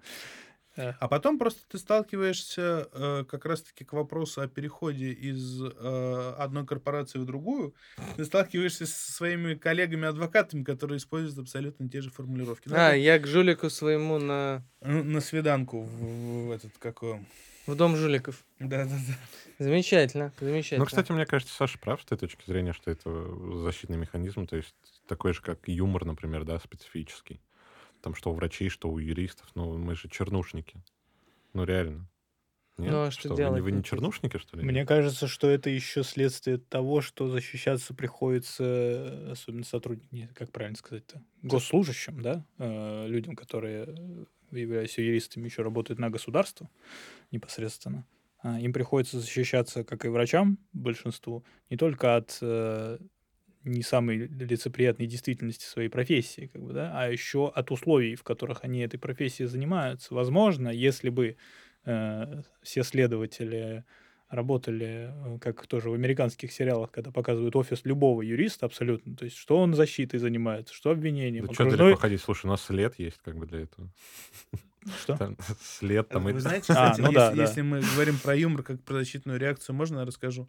Э, 0.77 0.93
А 0.99 1.09
потом 1.09 1.39
просто 1.39 1.61
ты 1.69 1.79
сталкиваешься 1.79 2.89
э, 2.93 3.25
как 3.29 3.45
раз-таки 3.45 3.85
к 3.85 3.93
вопросу 3.93 4.41
о 4.41 4.49
переходе 4.49 5.13
из 5.13 5.63
э, 5.63 6.35
одной 6.39 6.67
корпорации 6.67 7.19
в 7.19 7.25
другую. 7.25 7.75
Ты 8.17 8.25
сталкиваешься 8.25 8.87
со 8.87 9.13
своими 9.13 9.55
коллегами-адвокатами, 9.55 10.65
которые 10.65 10.99
используют 10.99 11.39
абсолютно 11.39 11.89
те 11.89 12.01
же 12.01 12.11
формулировки. 12.11 12.69
Ну, 12.69 12.77
А, 12.77 12.89
это, 12.89 12.97
я 12.97 13.19
к 13.19 13.27
жулику 13.27 13.71
своему 13.71 14.19
на... 14.19 14.65
э, 14.81 14.91
на 15.03 15.21
свиданку 15.21 15.83
в, 15.83 16.47
в 16.49 16.51
этот 16.51 16.73
какой. 16.79 17.25
в 17.67 17.75
дом 17.77 17.97
жуликов. 17.97 18.45
Да-да-да. 18.59 19.15
Замечательно, 19.59 20.33
замечательно. 20.41 20.81
Ну, 20.81 20.87
кстати, 20.87 21.13
мне 21.13 21.27
кажется, 21.27 21.55
Саша 21.55 21.79
прав 21.79 22.03
с 22.03 22.05
той 22.05 22.19
точки 22.19 22.43
зрения, 22.47 22.73
что 22.73 22.91
это 22.91 23.11
защитный 23.63 23.97
механизм, 23.97 24.47
то 24.47 24.57
есть 24.57 24.75
такой 25.07 25.33
же, 25.33 25.41
как 25.43 25.69
юмор, 25.69 26.05
например, 26.05 26.45
да, 26.45 26.59
специфический. 26.59 27.41
Там 28.05 28.15
что 28.15 28.33
у 28.33 28.35
врачей, 28.35 28.69
что 28.69 28.91
у 28.91 28.99
юристов, 28.99 29.49
ну, 29.55 29.79
мы 29.79 29.95
же 29.97 30.11
чернушники. 30.11 30.77
Ну, 31.55 31.65
реально. 31.65 32.07
Нет? 32.77 32.93
Ну, 32.93 33.03
а 33.05 33.11
что 33.11 33.31
вы 33.31 33.35
не- 33.35 33.37
делать? 33.39 33.63
Вы 33.63 33.71
не 33.71 33.77
то 33.77 33.79
есть- 33.79 33.89
чернушники, 33.89 34.37
что 34.37 34.59
ли? 34.59 34.63
Мне 34.63 34.85
кажется, 34.85 35.27
что 35.27 35.49
это 35.49 35.71
еще 35.71 36.03
следствие 36.03 36.59
того, 36.59 37.01
что 37.01 37.31
защищаться 37.31 37.95
приходится, 37.95 38.63
э, 38.63 39.31
особенно 39.31 39.65
сотрудникам, 39.65 40.29
как 40.35 40.53
правильно 40.53 40.77
сказать-то, 40.77 41.23
госслужащим, 41.41 42.21
да, 42.21 42.45
э, 42.59 43.07
людям, 43.09 43.37
которые, 43.37 43.87
э, 43.89 44.25
являясь 44.51 44.99
юристами, 44.99 45.47
еще 45.47 45.63
работают 45.63 45.99
на 45.99 46.11
государство 46.11 46.69
непосредственно. 47.31 48.05
А, 48.43 48.61
Им 48.61 48.75
приходится 48.75 49.19
защищаться, 49.19 49.83
как 49.83 50.05
и 50.05 50.09
врачам, 50.09 50.59
большинству, 50.75 51.43
не 51.71 51.79
только 51.79 52.17
от 52.17 52.37
э, 52.43 52.99
не 53.65 53.83
самой 53.83 54.19
лицеприятной 54.19 55.07
действительности 55.07 55.65
своей 55.65 55.89
профессии, 55.89 56.51
как 56.53 56.63
бы, 56.63 56.73
да, 56.73 56.93
а 56.95 57.09
еще 57.11 57.49
от 57.49 57.71
условий, 57.71 58.15
в 58.15 58.23
которых 58.23 58.61
они 58.63 58.81
этой 58.81 58.99
профессией 58.99 59.49
занимаются. 59.49 60.15
Возможно, 60.15 60.69
если 60.69 61.09
бы 61.09 61.37
э, 61.85 62.43
все 62.63 62.83
следователи 62.83 63.85
работали, 64.29 65.11
э, 65.13 65.39
как 65.39 65.67
тоже 65.67 65.91
в 65.91 65.95
американских 65.95 66.53
сериалах, 66.53 66.91
когда 66.91 67.11
показывают 67.11 67.57
офис 67.57 67.83
любого 67.85 68.23
юриста 68.23 68.67
абсолютно, 68.67 69.17
то 69.17 69.25
есть 69.25 69.37
что 69.37 69.59
он 69.59 69.75
защитой 69.75 70.19
занимается, 70.19 70.75
что 70.75 70.91
обвинением, 70.91 71.47
Да 71.47 71.55
что 71.55 71.65
окружной- 71.65 71.79
далеко 71.79 72.01
ходить? 72.01 72.21
Слушай, 72.21 72.47
у 72.47 72.49
нас 72.51 72.63
след 72.65 72.99
есть 72.99 73.19
как 73.25 73.37
бы 73.37 73.47
для 73.47 73.61
этого. 73.61 73.89
Что? 75.03 75.17
Там 75.17 75.37
след 75.63 76.09
там... 76.09 76.25
Вы 76.25 76.33
и- 76.33 76.39
знаете, 76.39 76.73
А, 76.75 76.91
кстати, 76.93 77.01
ну 77.01 77.07
если, 77.07 77.17
да, 77.17 77.31
да. 77.35 77.43
если 77.43 77.63
мы 77.63 77.81
говорим 77.81 78.19
про 78.19 78.35
юмор 78.37 78.63
как 78.63 78.83
про 78.83 78.95
защитную 78.99 79.39
реакцию, 79.39 79.75
можно 79.77 80.01
я 80.01 80.05
расскажу 80.05 80.49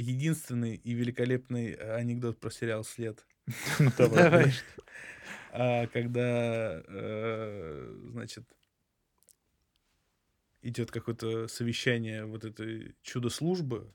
единственный 0.00 0.76
и 0.76 0.92
великолепный 0.92 1.72
э, 1.72 1.94
анекдот 1.94 2.38
про 2.38 2.50
сериал 2.50 2.84
«След». 2.84 3.24
Ну, 3.78 3.90
давай. 3.96 4.22
Давай. 4.22 4.52
А, 5.52 5.86
когда, 5.88 6.82
э, 6.86 8.08
значит, 8.12 8.44
идет 10.62 10.90
какое-то 10.90 11.48
совещание 11.48 12.24
вот 12.24 12.44
этой 12.44 12.94
чудо-службы, 13.02 13.92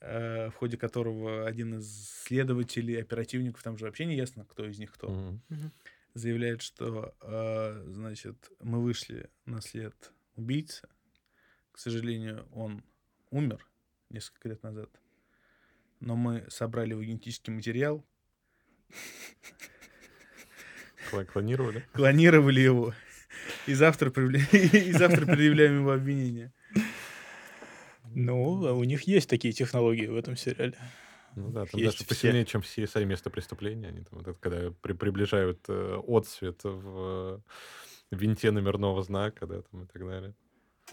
э, 0.00 0.48
в 0.50 0.54
ходе 0.54 0.76
которого 0.76 1.46
один 1.46 1.78
из 1.78 2.08
следователей, 2.24 3.00
оперативников, 3.00 3.62
там 3.62 3.78
же 3.78 3.84
вообще 3.84 4.06
не 4.06 4.16
ясно, 4.16 4.44
кто 4.44 4.66
из 4.66 4.78
них 4.78 4.92
кто, 4.92 5.38
заявляет, 6.14 6.62
что, 6.62 7.14
значит, 7.86 8.50
мы 8.60 8.82
вышли 8.82 9.30
на 9.46 9.60
след 9.60 10.12
убийцы. 10.36 10.88
К 11.72 11.78
сожалению, 11.78 12.46
он 12.52 12.84
умер 13.30 13.66
несколько 14.14 14.48
лет 14.48 14.62
назад. 14.62 14.88
Но 16.00 16.16
мы 16.16 16.44
собрали 16.48 16.90
его 16.90 17.02
генетический 17.02 17.52
материал, 17.52 18.04
Клонировали? 21.32 21.84
клонировали 21.92 22.60
его, 22.60 22.94
и 23.66 23.74
завтра, 23.74 24.10
привля- 24.10 24.40
и 24.88 24.92
завтра 24.92 25.26
предъявляем 25.26 25.80
его 25.80 25.92
обвинение. 25.92 26.52
Ну, 28.14 28.66
а 28.66 28.72
у 28.72 28.84
них 28.84 29.02
есть 29.02 29.28
такие 29.28 29.52
технологии 29.52 30.06
в 30.06 30.16
этом 30.16 30.36
сериале. 30.36 30.74
Ну 31.36 31.50
да, 31.50 31.66
там 31.66 31.80
Есть 31.80 31.94
даже 31.98 32.04
все. 32.04 32.06
посильнее, 32.06 32.44
чем 32.46 32.62
в 32.62 32.64
CSI 32.66 33.04
место 33.04 33.28
преступления. 33.28 33.88
Они 33.88 34.00
там, 34.04 34.18
вот 34.20 34.28
это, 34.28 34.38
когда 34.38 34.70
при- 34.82 34.92
приближают 34.92 35.64
э, 35.68 36.00
отсвет 36.06 36.60
в 36.62 37.40
э, 38.10 38.14
винте 38.16 38.50
номерного 38.52 39.02
знака, 39.02 39.46
да, 39.46 39.62
там 39.62 39.82
и 39.82 39.86
так 39.86 40.06
далее. 40.06 40.34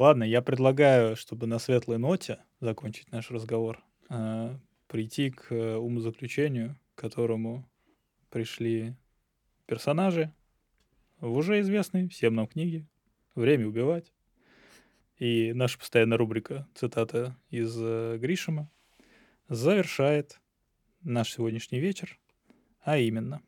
Ладно, 0.01 0.23
я 0.23 0.41
предлагаю, 0.41 1.15
чтобы 1.15 1.45
на 1.45 1.59
светлой 1.59 1.99
ноте 1.99 2.39
закончить 2.59 3.11
наш 3.11 3.29
разговор, 3.29 3.83
э, 4.09 4.57
прийти 4.87 5.29
к 5.29 5.51
э, 5.51 5.75
умозаключению, 5.75 6.75
к 6.95 7.01
которому 7.01 7.69
пришли 8.31 8.95
персонажи 9.67 10.33
в 11.19 11.31
уже 11.31 11.59
известной 11.59 12.07
всем 12.07 12.33
нам 12.33 12.47
книге 12.47 12.87
«Время 13.35 13.67
убивать». 13.67 14.11
И 15.19 15.53
наша 15.53 15.77
постоянная 15.77 16.17
рубрика, 16.17 16.67
цитата 16.73 17.37
из 17.51 17.77
э, 17.79 18.17
Гришима, 18.17 18.71
завершает 19.49 20.41
наш 21.03 21.31
сегодняшний 21.31 21.79
вечер, 21.79 22.17
а 22.81 22.97
именно. 22.97 23.39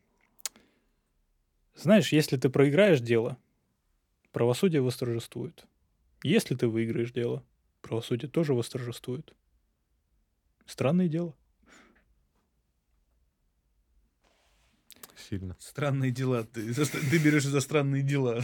Знаешь, 1.74 2.12
если 2.12 2.36
ты 2.36 2.48
проиграешь 2.48 3.00
дело, 3.00 3.38
правосудие 4.30 4.82
восторжествует. 4.82 5.66
Если 6.24 6.54
ты 6.54 6.68
выиграешь 6.68 7.12
дело, 7.12 7.44
правосудие 7.82 8.30
тоже 8.30 8.54
восторжествует. 8.54 9.34
Странное 10.64 11.06
дело. 11.06 11.36
Сильно. 15.28 15.54
Странные 15.60 16.10
дела. 16.10 16.44
Ты, 16.44 16.72
за- 16.72 16.90
ты 16.90 17.18
берешь 17.18 17.44
за 17.44 17.60
странные 17.60 18.02
дела. 18.02 18.42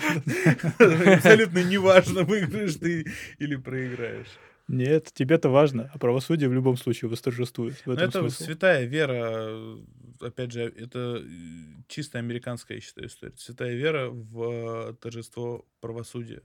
Абсолютно 0.78 1.64
неважно, 1.64 2.24
выиграешь 2.24 2.74
ты 2.74 3.06
или 3.38 3.56
проиграешь. 3.56 4.28
Нет, 4.68 5.10
тебе-то 5.14 5.48
важно, 5.48 5.90
а 5.94 5.98
правосудие 5.98 6.50
в 6.50 6.52
любом 6.52 6.76
случае 6.76 7.10
восторжествует. 7.10 7.74
В 7.86 7.90
этом 7.90 8.08
это 8.08 8.20
смысл. 8.20 8.44
святая 8.44 8.84
вера, 8.84 9.78
опять 10.20 10.52
же, 10.52 10.62
это 10.62 11.22
э, 11.22 11.28
чисто 11.88 12.18
американская, 12.18 12.76
я 12.76 12.82
считаю, 12.82 13.08
история. 13.08 13.34
Святая 13.36 13.74
вера 13.74 14.10
в 14.10 14.90
э, 14.90 14.94
торжество 15.00 15.66
правосудия 15.80 16.42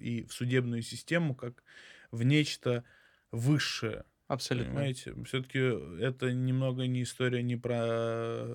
и 0.00 0.24
в 0.24 0.32
судебную 0.32 0.82
систему 0.82 1.34
как 1.34 1.62
в 2.10 2.22
нечто 2.22 2.84
высшее. 3.30 4.04
Абсолютно. 4.30 4.72
Понимаете? 4.72 5.14
Все-таки 5.24 5.58
это 5.58 6.32
немного 6.32 6.86
не 6.86 7.02
история 7.02 7.42
не 7.42 7.56
про 7.56 8.46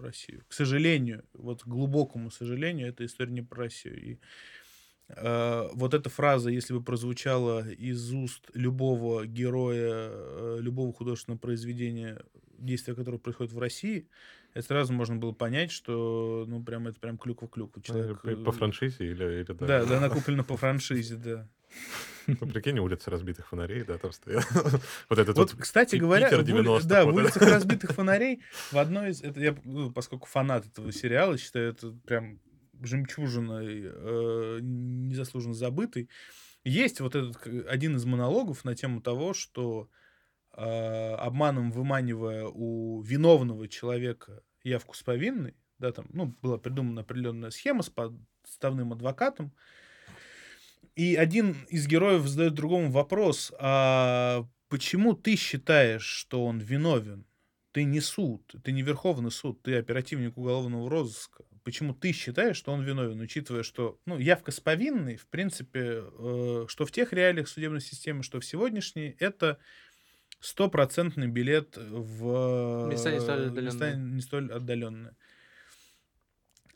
Россию. 0.00 0.42
К 0.48 0.52
сожалению, 0.52 1.24
вот 1.32 1.62
к 1.62 1.66
глубокому 1.66 2.30
сожалению, 2.30 2.88
это 2.88 3.06
история 3.06 3.32
не 3.32 3.42
про 3.42 3.64
Россию. 3.64 4.02
И 4.02 4.18
э, 5.08 5.68
вот 5.74 5.94
эта 5.94 6.10
фраза, 6.10 6.50
если 6.50 6.74
бы 6.74 6.82
прозвучала 6.82 7.68
из 7.68 8.12
уст 8.12 8.50
любого 8.54 9.24
героя, 9.24 10.08
э, 10.10 10.58
любого 10.60 10.92
художественного 10.92 11.38
произведения, 11.38 12.20
действия 12.62 12.94
которого 12.94 13.18
происходит 13.18 13.52
в 13.52 13.58
России, 13.58 14.08
это 14.54 14.66
сразу 14.66 14.92
можно 14.92 15.16
было 15.16 15.32
понять, 15.32 15.70
что, 15.70 16.44
ну, 16.46 16.62
прям 16.62 16.88
это 16.88 17.00
прям 17.00 17.16
клюква-клюква. 17.16 17.82
Человек, 17.82 18.20
По, 18.20 18.36
по 18.36 18.50
э, 18.50 18.52
франшизе 18.52 19.04
или, 19.06 19.24
или 19.40 19.44
да? 19.44 19.66
Да, 19.66 19.84
да, 19.84 19.96
она 19.98 20.08
куплена 20.08 20.44
по 20.44 20.56
франшизе, 20.56 21.16
да. 21.16 21.48
Ну, 22.26 22.36
прикинь, 22.36 22.78
улица 22.78 23.10
разбитых 23.10 23.48
фонарей, 23.48 23.82
да, 23.82 23.98
там 23.98 24.12
стоят. 24.12 24.46
Вот 25.08 25.18
этот 25.18 25.36
Вот, 25.36 25.54
кстати 25.58 25.96
говоря, 25.96 26.28
Питер 26.28 26.42
в 26.42 26.48
ули- 26.48 26.66
90-х, 26.66 26.86
да, 26.86 27.04
в 27.04 27.14
улицах 27.14 27.42
разбитых 27.42 27.92
фонарей 27.92 28.42
в 28.70 28.78
одной 28.78 29.10
из... 29.10 29.22
Это 29.22 29.40
я, 29.40 29.56
ну, 29.64 29.90
поскольку 29.90 30.28
фанат 30.28 30.66
этого 30.66 30.92
сериала, 30.92 31.36
считаю, 31.38 31.70
это 31.70 31.92
прям 32.06 32.38
жемчужиной, 32.80 33.82
э, 33.84 34.58
незаслуженно 34.60 35.54
забытый. 35.54 36.08
Есть 36.64 37.00
вот 37.00 37.14
этот 37.14 37.44
один 37.68 37.96
из 37.96 38.04
монологов 38.04 38.64
на 38.64 38.76
тему 38.76 39.00
того, 39.00 39.34
что 39.34 39.88
э, 40.56 41.14
обманом 41.14 41.70
выманивая 41.72 42.46
у 42.46 43.02
виновного 43.02 43.68
человека 43.68 44.42
явку 44.64 44.94
с 44.94 45.02
повинной, 45.02 45.54
да, 45.78 45.92
там, 45.92 46.06
ну, 46.12 46.34
была 46.42 46.58
придумана 46.58 47.02
определенная 47.02 47.50
схема 47.50 47.82
с 47.82 47.90
подставным 47.90 48.92
адвокатом, 48.92 49.52
и 50.94 51.16
один 51.16 51.56
из 51.68 51.86
героев 51.86 52.26
задает 52.26 52.54
другому 52.54 52.90
вопрос, 52.90 53.52
а 53.58 54.46
почему 54.68 55.14
ты 55.14 55.36
считаешь, 55.36 56.04
что 56.04 56.44
он 56.44 56.58
виновен? 56.58 57.26
Ты 57.72 57.84
не 57.84 58.00
суд, 58.00 58.54
ты 58.62 58.72
не 58.72 58.82
Верховный 58.82 59.30
суд, 59.30 59.62
ты 59.62 59.76
оперативник 59.76 60.36
уголовного 60.36 60.90
розыска. 60.90 61.44
Почему 61.64 61.94
ты 61.94 62.12
считаешь, 62.12 62.56
что 62.56 62.72
он 62.72 62.82
виновен, 62.82 63.20
учитывая, 63.20 63.62
что 63.62 63.98
ну, 64.04 64.18
явка 64.18 64.50
с 64.50 64.60
повинной, 64.60 65.16
в 65.16 65.26
принципе, 65.28 66.02
э, 66.02 66.64
что 66.68 66.84
в 66.84 66.90
тех 66.90 67.12
реалиях 67.12 67.48
судебной 67.48 67.80
системы, 67.80 68.22
что 68.22 68.40
в 68.40 68.44
сегодняшней, 68.44 69.16
это 69.18 69.58
стопроцентный 70.42 71.28
билет 71.28 71.76
в 71.76 72.88
Места 72.90 73.12
не 73.12 73.20
столь 73.20 73.40
э, 73.40 73.46
отдаленные. 73.46 73.64
места 73.64 73.94
не 73.94 74.20
столь 74.20 74.52
отдаленные. 74.52 75.16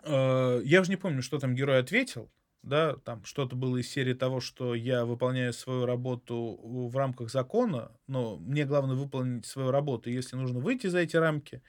Э, 0.05 0.61
Я 0.65 0.81
уже 0.81 0.91
не 0.91 0.97
помню, 0.97 1.21
что 1.21 1.39
там 1.39 1.55
герой 1.55 1.81
ответил, 1.81 2.31
да, 2.63 2.97
там 2.97 3.25
что-то 3.25 3.57
было 3.57 3.77
из 3.77 3.91
серии 3.91 4.15
того, 4.15 4.41
что 4.41 4.75
я 4.75 5.05
выполняю 5.05 5.53
свою 5.53 5.85
работу 5.85 6.59
в 6.63 6.97
рамках 6.97 7.31
закона, 7.31 7.91
но 8.07 8.37
мне 8.37 8.65
главное 8.65 8.95
выполнить 8.97 9.47
свою 9.47 9.71
работу. 9.73 10.11
Если 10.11 10.37
нужно 10.37 10.61
выйти 10.61 10.87
за 10.87 11.01
эти 11.01 11.17
рамки 11.17 11.63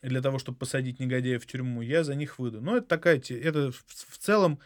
для 0.00 0.22
того, 0.22 0.38
чтобы 0.38 0.58
посадить 0.58 1.00
негодяев 1.00 1.42
в 1.42 1.46
тюрьму, 1.46 1.82
я 1.82 2.04
за 2.04 2.14
них 2.14 2.38
выйду. 2.38 2.60
Но 2.60 2.76
это 2.76 2.86
такая, 2.86 3.20
это 3.28 3.72
в, 3.72 3.84
в 3.86 4.18
целом, 4.18 4.60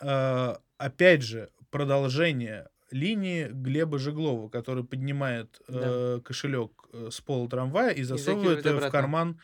э, 0.00 0.56
опять 0.76 1.22
же, 1.22 1.50
продолжение 1.70 2.68
линии 2.90 3.48
Глеба 3.50 3.98
Жеглова, 3.98 4.48
который 4.48 4.84
поднимает 4.84 5.60
э, 5.68 6.20
кошелек 6.24 6.88
э, 6.92 7.08
с 7.10 7.20
пола 7.20 7.48
трамвая 7.48 7.90
и 7.90 8.02
засовывает 8.02 8.64
его 8.64 8.80
в 8.80 8.90
карман 8.90 9.40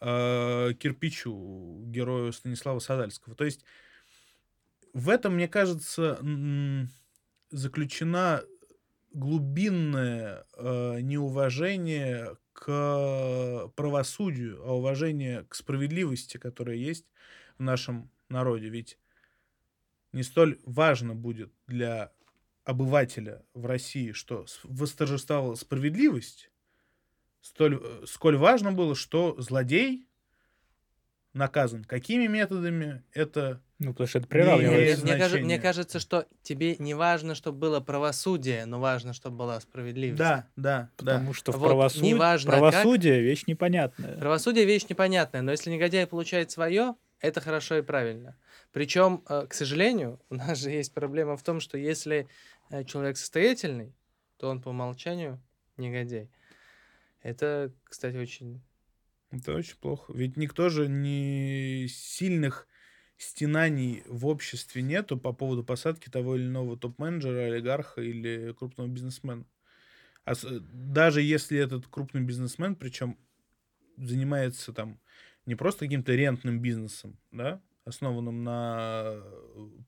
э, 0.00 0.72
кирпичу 0.78 1.82
герою 1.86 2.32
Станислава 2.32 2.78
Садальского. 2.78 3.34
То 3.34 3.44
есть 3.44 3.64
в 4.92 5.10
этом, 5.10 5.34
мне 5.34 5.48
кажется, 5.48 6.18
заключена 7.50 8.42
глубинное 9.12 10.46
э, 10.56 11.00
неуважение 11.00 12.36
к 12.52 13.70
правосудию, 13.76 14.62
а 14.64 14.74
уважение 14.74 15.44
к 15.44 15.54
справедливости, 15.54 16.38
которая 16.38 16.76
есть 16.76 17.06
в 17.58 17.62
нашем 17.62 18.10
народе. 18.28 18.68
Ведь 18.68 18.98
не 20.12 20.22
столь 20.22 20.58
важно 20.64 21.14
будет 21.14 21.52
для 21.66 22.12
обывателя 22.66 23.42
в 23.54 23.64
России, 23.64 24.12
что 24.12 24.44
восторжествовала 24.64 25.54
справедливость, 25.54 26.50
столь, 27.40 27.80
э, 27.82 28.04
сколь 28.06 28.36
важно 28.36 28.72
было, 28.72 28.94
что 28.94 29.40
злодей 29.40 30.06
наказан. 31.32 31.84
Какими 31.84 32.26
методами 32.26 33.02
это... 33.12 33.62
Ну, 33.78 33.92
потому 33.92 34.08
что 34.08 34.18
это 34.18 34.26
приравнивается. 34.26 35.04
Мне, 35.04 35.16
кажется, 35.16 35.38
мне 35.44 35.58
кажется, 35.60 36.00
что 36.00 36.26
тебе 36.42 36.76
не 36.78 36.94
важно, 36.94 37.34
чтобы 37.34 37.58
было 37.58 37.80
правосудие, 37.80 38.64
но 38.64 38.80
важно, 38.80 39.12
чтобы 39.12 39.36
была 39.36 39.60
справедливость. 39.60 40.18
Да, 40.18 40.48
да, 40.56 40.90
да. 40.96 41.12
Потому 41.12 41.34
что 41.34 41.52
в 41.52 41.58
Вот 41.58 41.68
правосуд- 41.70 42.02
неважно 42.02 42.50
как. 42.52 42.60
правосудие 42.60 43.20
вещь 43.20 43.44
непонятная. 43.46 44.16
Правосудие 44.16 44.64
вещь 44.64 44.86
непонятная, 44.88 45.42
но 45.42 45.50
если 45.52 45.70
негодяй 45.70 46.06
получает 46.06 46.50
свое, 46.50 46.94
это 47.20 47.40
хорошо 47.42 47.76
и 47.76 47.82
правильно. 47.82 48.36
Причем, 48.72 49.22
э, 49.28 49.46
к 49.46 49.54
сожалению, 49.54 50.20
у 50.30 50.34
нас 50.36 50.58
же 50.58 50.70
есть 50.70 50.94
проблема 50.94 51.36
в 51.36 51.42
том, 51.42 51.60
что 51.60 51.76
если 51.76 52.28
человек 52.86 53.16
состоятельный, 53.16 53.94
то 54.38 54.48
он 54.48 54.60
по 54.60 54.70
умолчанию 54.70 55.42
негодяй. 55.76 56.30
Это, 57.22 57.72
кстати, 57.84 58.16
очень... 58.16 58.62
Это 59.30 59.54
очень 59.54 59.76
плохо. 59.76 60.12
Ведь 60.12 60.36
никто 60.36 60.68
же 60.68 60.88
не 60.88 61.86
сильных 61.88 62.68
стенаний 63.16 64.02
в 64.06 64.26
обществе 64.26 64.82
нету 64.82 65.18
по 65.18 65.32
поводу 65.32 65.64
посадки 65.64 66.08
того 66.08 66.36
или 66.36 66.44
иного 66.44 66.76
топ-менеджера, 66.76 67.46
олигарха 67.46 68.02
или 68.02 68.52
крупного 68.52 68.88
бизнесмена. 68.88 69.46
А 70.24 70.34
даже 70.72 71.22
если 71.22 71.58
этот 71.58 71.86
крупный 71.86 72.20
бизнесмен, 72.20 72.76
причем 72.76 73.18
занимается 73.96 74.72
там 74.72 75.00
не 75.46 75.54
просто 75.54 75.86
каким-то 75.86 76.14
рентным 76.14 76.60
бизнесом, 76.60 77.18
да, 77.30 77.62
основанным 77.84 78.44
на 78.44 79.22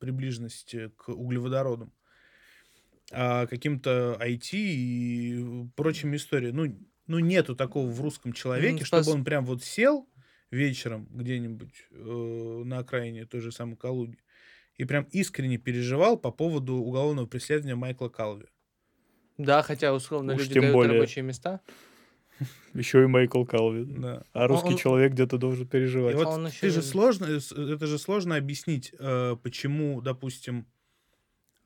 приближенности 0.01 0.89
к 0.97 1.09
углеводородам, 1.09 1.93
а 3.13 3.47
каким-то 3.47 4.17
IT 4.21 4.51
и 4.53 5.67
прочими 5.77 6.17
историями. 6.17 6.55
Ну, 6.57 6.79
ну, 7.07 7.19
нету 7.21 7.57
такого 7.57 7.89
в 7.91 8.01
русском 8.01 8.33
человеке, 8.33 8.85
спас- 8.85 9.05
чтобы 9.05 9.19
он 9.19 9.25
прям 9.25 9.45
вот 9.47 9.63
сел 9.65 10.09
вечером 10.51 11.09
где-нибудь 11.11 11.87
э, 11.91 12.63
на 12.65 12.79
окраине 12.79 13.25
той 13.27 13.41
же 13.41 13.51
самой 13.53 13.77
Калуги 13.77 14.19
и 14.77 14.85
прям 14.85 15.05
искренне 15.11 15.59
переживал 15.59 16.17
по 16.19 16.31
поводу 16.31 16.75
уголовного 16.77 17.27
преследования 17.27 17.75
Майкла 17.77 18.09
Калви. 18.09 18.47
Да, 19.39 19.63
хотя 19.63 19.95
условно 19.95 20.35
Уж 20.35 20.41
люди 20.43 20.55
тем 20.55 20.63
дают 20.63 20.75
более. 20.75 20.95
рабочие 20.95 21.23
места. 21.25 21.61
Еще 22.75 23.03
и 23.03 23.07
Майкл 23.07 23.45
Калви. 23.45 23.85
Да. 23.85 24.23
А 24.33 24.47
русский 24.47 24.71
Он- 24.71 24.77
человек 24.77 25.13
где-то 25.13 25.39
должен 25.39 25.65
И 25.65 25.69
переживать. 25.69 26.15
вот 26.15 26.27
он 26.27 26.47
ещё 26.47 26.61
ты 26.61 26.71
же 26.71 26.81
и- 26.81 26.83
сложно, 26.83 27.25
э, 27.27 27.41
с- 27.41 27.53
это 27.53 27.87
же 27.87 27.99
сложно 27.99 28.37
объяснить, 28.37 28.93
э, 28.99 29.37
почему, 29.43 30.01
допустим, 30.01 30.61
э, 30.61 30.65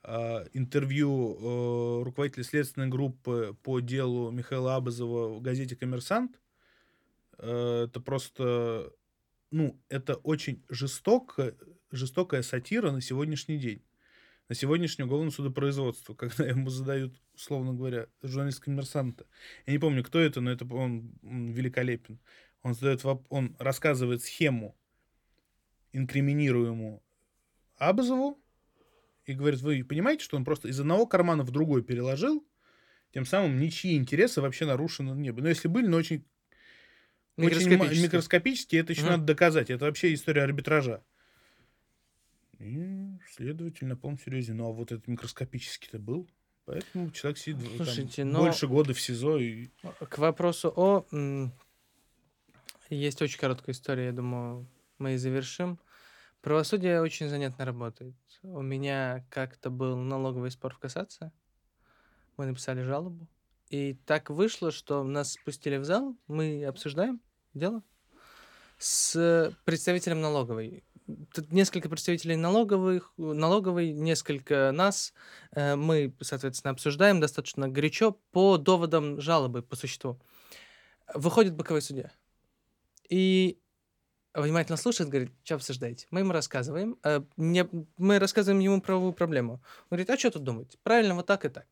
интервью 0.04 1.36
э, 2.00 2.02
руководителя 2.04 2.44
следственной 2.44 2.88
группы 2.88 3.56
по 3.62 3.80
делу 3.80 4.30
Михаила 4.30 4.76
Абазова 4.76 5.34
в 5.34 5.40
газете 5.40 5.76
«Коммерсант» 5.76 6.40
э, 7.38 7.86
это 7.88 8.00
просто, 8.00 8.92
ну, 9.52 9.80
это 9.88 10.16
очень 10.16 10.64
жестоко, 10.68 11.56
жестокая 11.92 12.42
сатира 12.42 12.90
на 12.90 13.00
сегодняшний 13.00 13.58
день, 13.58 13.84
на 14.48 14.56
сегодняшнее 14.56 15.06
уголовное 15.06 15.30
судопроизводство, 15.30 16.14
когда 16.16 16.46
ему 16.46 16.68
задают, 16.68 17.14
условно 17.34 17.72
говоря, 17.72 18.08
журналист 18.22 18.60
«Коммерсанта». 18.60 19.26
Я 19.66 19.72
не 19.74 19.78
помню, 19.78 20.02
кто 20.02 20.18
это, 20.18 20.40
но 20.40 20.50
это 20.50 20.66
он 20.74 21.12
м, 21.22 21.52
великолепен. 21.52 22.18
Он 22.62 22.74
задает, 22.74 23.04
он 23.28 23.56
рассказывает 23.58 24.22
схему 24.22 24.76
инкриминируемую 25.92 27.02
Абазову 27.76 28.41
и 29.26 29.34
говорит, 29.34 29.60
вы 29.60 29.84
понимаете, 29.84 30.24
что 30.24 30.36
он 30.36 30.44
просто 30.44 30.68
из 30.68 30.78
одного 30.80 31.06
кармана 31.06 31.44
в 31.44 31.50
другой 31.50 31.82
переложил, 31.82 32.46
тем 33.12 33.24
самым 33.24 33.58
ничьи 33.60 33.96
интересы 33.96 34.40
вообще 34.40 34.66
нарушены 34.66 35.10
не 35.12 35.30
были. 35.30 35.44
Но 35.44 35.48
если 35.50 35.68
были, 35.68 35.86
но 35.86 35.98
очень, 35.98 36.24
очень 37.36 37.76
ма- 37.76 37.88
Микроскопически. 37.88 38.76
это 38.76 38.92
еще 38.92 39.02
Мгм. 39.02 39.10
надо 39.12 39.24
доказать. 39.24 39.70
Это 39.70 39.84
вообще 39.84 40.12
история 40.14 40.42
арбитража. 40.42 41.02
И 42.58 43.18
следователь 43.34 43.86
на 43.86 43.96
полном 43.96 44.18
серьезе. 44.18 44.54
Ну, 44.54 44.68
а 44.68 44.72
вот 44.72 44.92
этот 44.92 45.08
микроскопический-то 45.08 45.98
был. 45.98 46.28
Поэтому 46.64 47.10
человек 47.10 47.38
сидит 47.38 47.56
в- 47.58 47.76
там 47.76 47.86
Слушайте, 47.86 48.24
но- 48.24 48.40
больше 48.40 48.68
года 48.68 48.94
в 48.94 49.00
СИЗО. 49.00 49.38
И... 49.38 49.68
К 50.08 50.18
вопросу 50.18 50.72
о... 50.74 51.06
Есть 52.88 53.22
очень 53.22 53.38
короткая 53.38 53.74
история, 53.74 54.06
я 54.06 54.12
думаю, 54.12 54.66
мы 54.98 55.14
и 55.14 55.16
завершим. 55.16 55.78
Правосудие 56.42 57.00
очень 57.00 57.28
занятно 57.28 57.64
работает. 57.64 58.16
У 58.42 58.62
меня 58.62 59.24
как-то 59.30 59.70
был 59.70 59.96
налоговый 59.96 60.50
спор 60.50 60.74
в 60.74 60.78
кассации. 60.78 61.30
Мы 62.36 62.46
написали 62.46 62.82
жалобу. 62.82 63.28
И 63.70 63.94
так 64.06 64.28
вышло, 64.28 64.72
что 64.72 65.04
нас 65.04 65.34
спустили 65.34 65.76
в 65.76 65.84
зал, 65.84 66.16
мы 66.26 66.64
обсуждаем 66.64 67.20
дело 67.54 67.82
с 68.76 69.54
представителем 69.64 70.20
налоговой. 70.20 70.82
Тут 71.32 71.52
несколько 71.52 71.88
представителей 71.88 72.34
налоговых, 72.34 73.12
налоговой, 73.16 73.92
несколько 73.92 74.72
нас. 74.72 75.14
Э, 75.52 75.76
Мы, 75.76 76.12
соответственно, 76.20 76.72
обсуждаем 76.72 77.20
достаточно 77.20 77.68
горячо 77.68 78.18
по 78.32 78.58
доводам 78.58 79.20
жалобы, 79.20 79.62
по 79.62 79.76
существу. 79.76 80.20
Выходит 81.14 81.54
боковой 81.54 81.82
судья. 81.82 82.10
И 83.08 83.61
внимательно 84.34 84.76
слушает, 84.76 85.10
говорит, 85.10 85.30
что 85.44 85.56
обсуждаете? 85.56 86.06
Мы 86.10 86.20
ему 86.20 86.32
рассказываем. 86.32 86.96
э, 87.04 87.20
мы 87.36 88.18
рассказываем 88.18 88.60
ему 88.60 88.80
правовую 88.80 89.12
проблему. 89.12 89.54
Он 89.54 89.60
говорит, 89.90 90.10
а 90.10 90.16
что 90.18 90.30
тут 90.30 90.44
думать? 90.44 90.78
Правильно, 90.82 91.14
вот 91.14 91.26
так 91.26 91.44
и 91.44 91.48
так. 91.48 91.66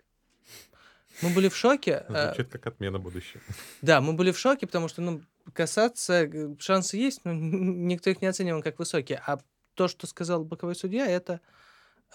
Мы 1.22 1.30
были 1.34 1.48
в 1.48 1.56
шоке. 1.56 2.04
э, 2.08 2.32
Звучит 2.34 2.52
как 2.52 2.66
отмена 2.66 2.98
будущего. 2.98 3.42
да, 3.82 4.00
мы 4.00 4.12
были 4.12 4.30
в 4.30 4.38
шоке, 4.38 4.66
потому 4.66 4.88
что, 4.88 5.02
ну, 5.02 5.22
касаться, 5.52 6.24
э, 6.24 6.54
шансы 6.58 6.96
есть, 6.96 7.24
но 7.24 7.32
никто 7.34 8.10
их 8.10 8.20
не 8.22 8.28
оценивал 8.28 8.62
как 8.62 8.78
высокие. 8.78 9.22
А 9.26 9.38
то, 9.74 9.88
что 9.88 10.06
сказал 10.06 10.44
боковой 10.44 10.74
судья, 10.74 11.06
это 11.06 11.40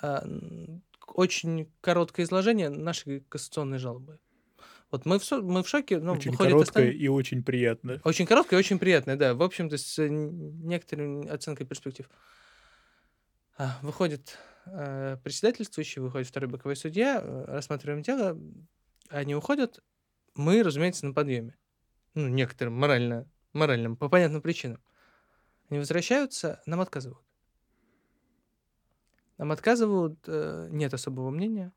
н- 0.01 0.81
очень 1.07 1.71
короткое 1.81 2.23
изложение 2.25 2.69
нашей 2.69 3.21
кассационной 3.21 3.77
жалобы. 3.79 4.19
Вот 4.95 5.05
мы 5.05 5.19
в, 5.19 5.31
мы 5.41 5.61
в 5.61 5.67
шоке, 5.67 5.99
ну, 5.99 6.13
очень 6.13 6.31
выходит 6.31 6.53
короткое 6.53 6.91
и 6.91 7.09
очень 7.09 7.43
приятное. 7.43 7.99
Очень 8.05 8.25
короткое 8.25 8.55
и 8.55 8.59
очень 8.59 8.79
приятное, 8.79 9.17
да. 9.17 9.33
В 9.33 9.43
общем-то, 9.43 9.77
с 9.77 10.01
некоторой 10.07 11.27
оценкой 11.27 11.65
перспектив. 11.65 12.09
А, 13.57 13.77
Выходит 13.81 14.37
э, 14.67 15.17
председательствующий, 15.21 16.01
выходит 16.01 16.29
второй 16.29 16.49
боковой 16.49 16.77
судья, 16.77 17.19
э, 17.21 17.45
рассматриваем 17.45 18.03
дело, 18.03 18.39
они 19.09 19.35
уходят, 19.35 19.83
мы, 20.33 20.63
разумеется, 20.63 21.05
на 21.05 21.13
подъеме. 21.13 21.57
Ну, 22.13 22.29
некоторым 22.29 22.75
морально, 22.75 23.29
моральным, 23.51 23.97
по 23.97 24.07
понятным 24.07 24.41
причинам. 24.41 24.81
Они 25.69 25.79
возвращаются, 25.79 26.61
нам 26.65 26.79
отказывают. 26.79 27.27
Нам 29.37 29.51
отказывают, 29.51 30.19
э, 30.27 30.69
нет 30.71 30.93
особого 30.93 31.31
мнения. 31.31 31.73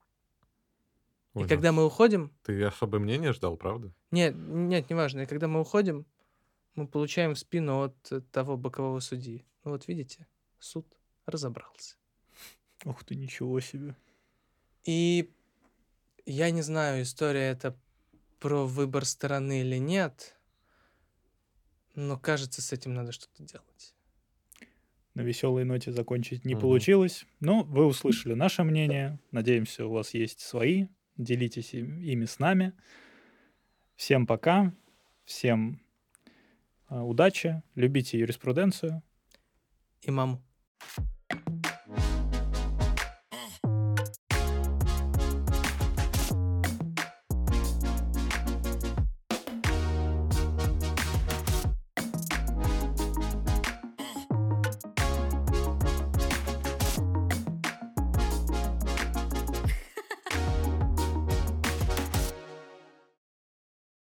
Ой, 1.35 1.41
и 1.41 1.43
ну, 1.45 1.49
когда 1.49 1.72
мы 1.72 1.85
уходим, 1.85 2.33
Ты 2.43 2.62
особое 2.64 3.01
мнение 3.01 3.33
ждал, 3.33 3.57
правда? 3.57 3.93
нет, 4.11 4.35
нет, 4.37 4.89
неважно. 4.91 5.20
И 5.22 5.26
когда 5.26 5.49
мы 5.49 5.61
уходим, 5.61 6.07
мы 6.74 6.87
получаем 6.89 7.35
в 7.35 7.39
спину 7.39 7.83
от 7.83 8.31
того 8.31 8.57
бокового 8.57 9.01
судьи. 9.01 9.45
Ну 9.64 9.72
вот 9.72 9.89
видите, 9.89 10.26
суд 10.59 10.87
разобрался. 11.26 11.97
Ух 12.85 13.05
ты, 13.05 13.16
ничего 13.16 13.61
себе. 13.61 13.97
И 14.85 15.31
я 16.24 16.51
не 16.51 16.62
знаю, 16.62 17.03
история 17.03 17.51
это 17.51 17.76
про 18.41 18.66
выбор 18.66 19.05
стороны 19.05 19.61
или 19.62 19.76
нет, 19.76 20.37
но 21.95 22.16
кажется, 22.18 22.62
с 22.62 22.72
этим 22.72 22.95
надо 22.95 23.12
что-то 23.12 23.43
делать. 23.43 23.95
На 25.14 25.22
веселой 25.22 25.64
ноте 25.64 25.91
закончить 25.91 26.45
не 26.45 26.55
Мгм. 26.55 26.61
получилось. 26.62 27.26
Но 27.41 27.64
вы 27.64 27.87
услышали 27.87 28.35
наше 28.35 28.62
мнение. 28.62 29.18
Надеемся, 29.33 29.85
у 29.87 29.91
вас 29.91 30.14
есть 30.14 30.41
свои. 30.41 30.87
Делитесь 31.19 31.75
им- 31.75 32.01
ими 32.01 32.25
с 32.25 32.39
нами. 32.39 32.73
Всем 33.97 34.27
пока. 34.27 34.73
Всем 35.25 35.81
а, 36.87 37.05
удачи. 37.05 37.62
Любите 37.75 38.19
юриспруденцию. 38.19 39.03
И 40.01 40.11
маму. 40.11 40.43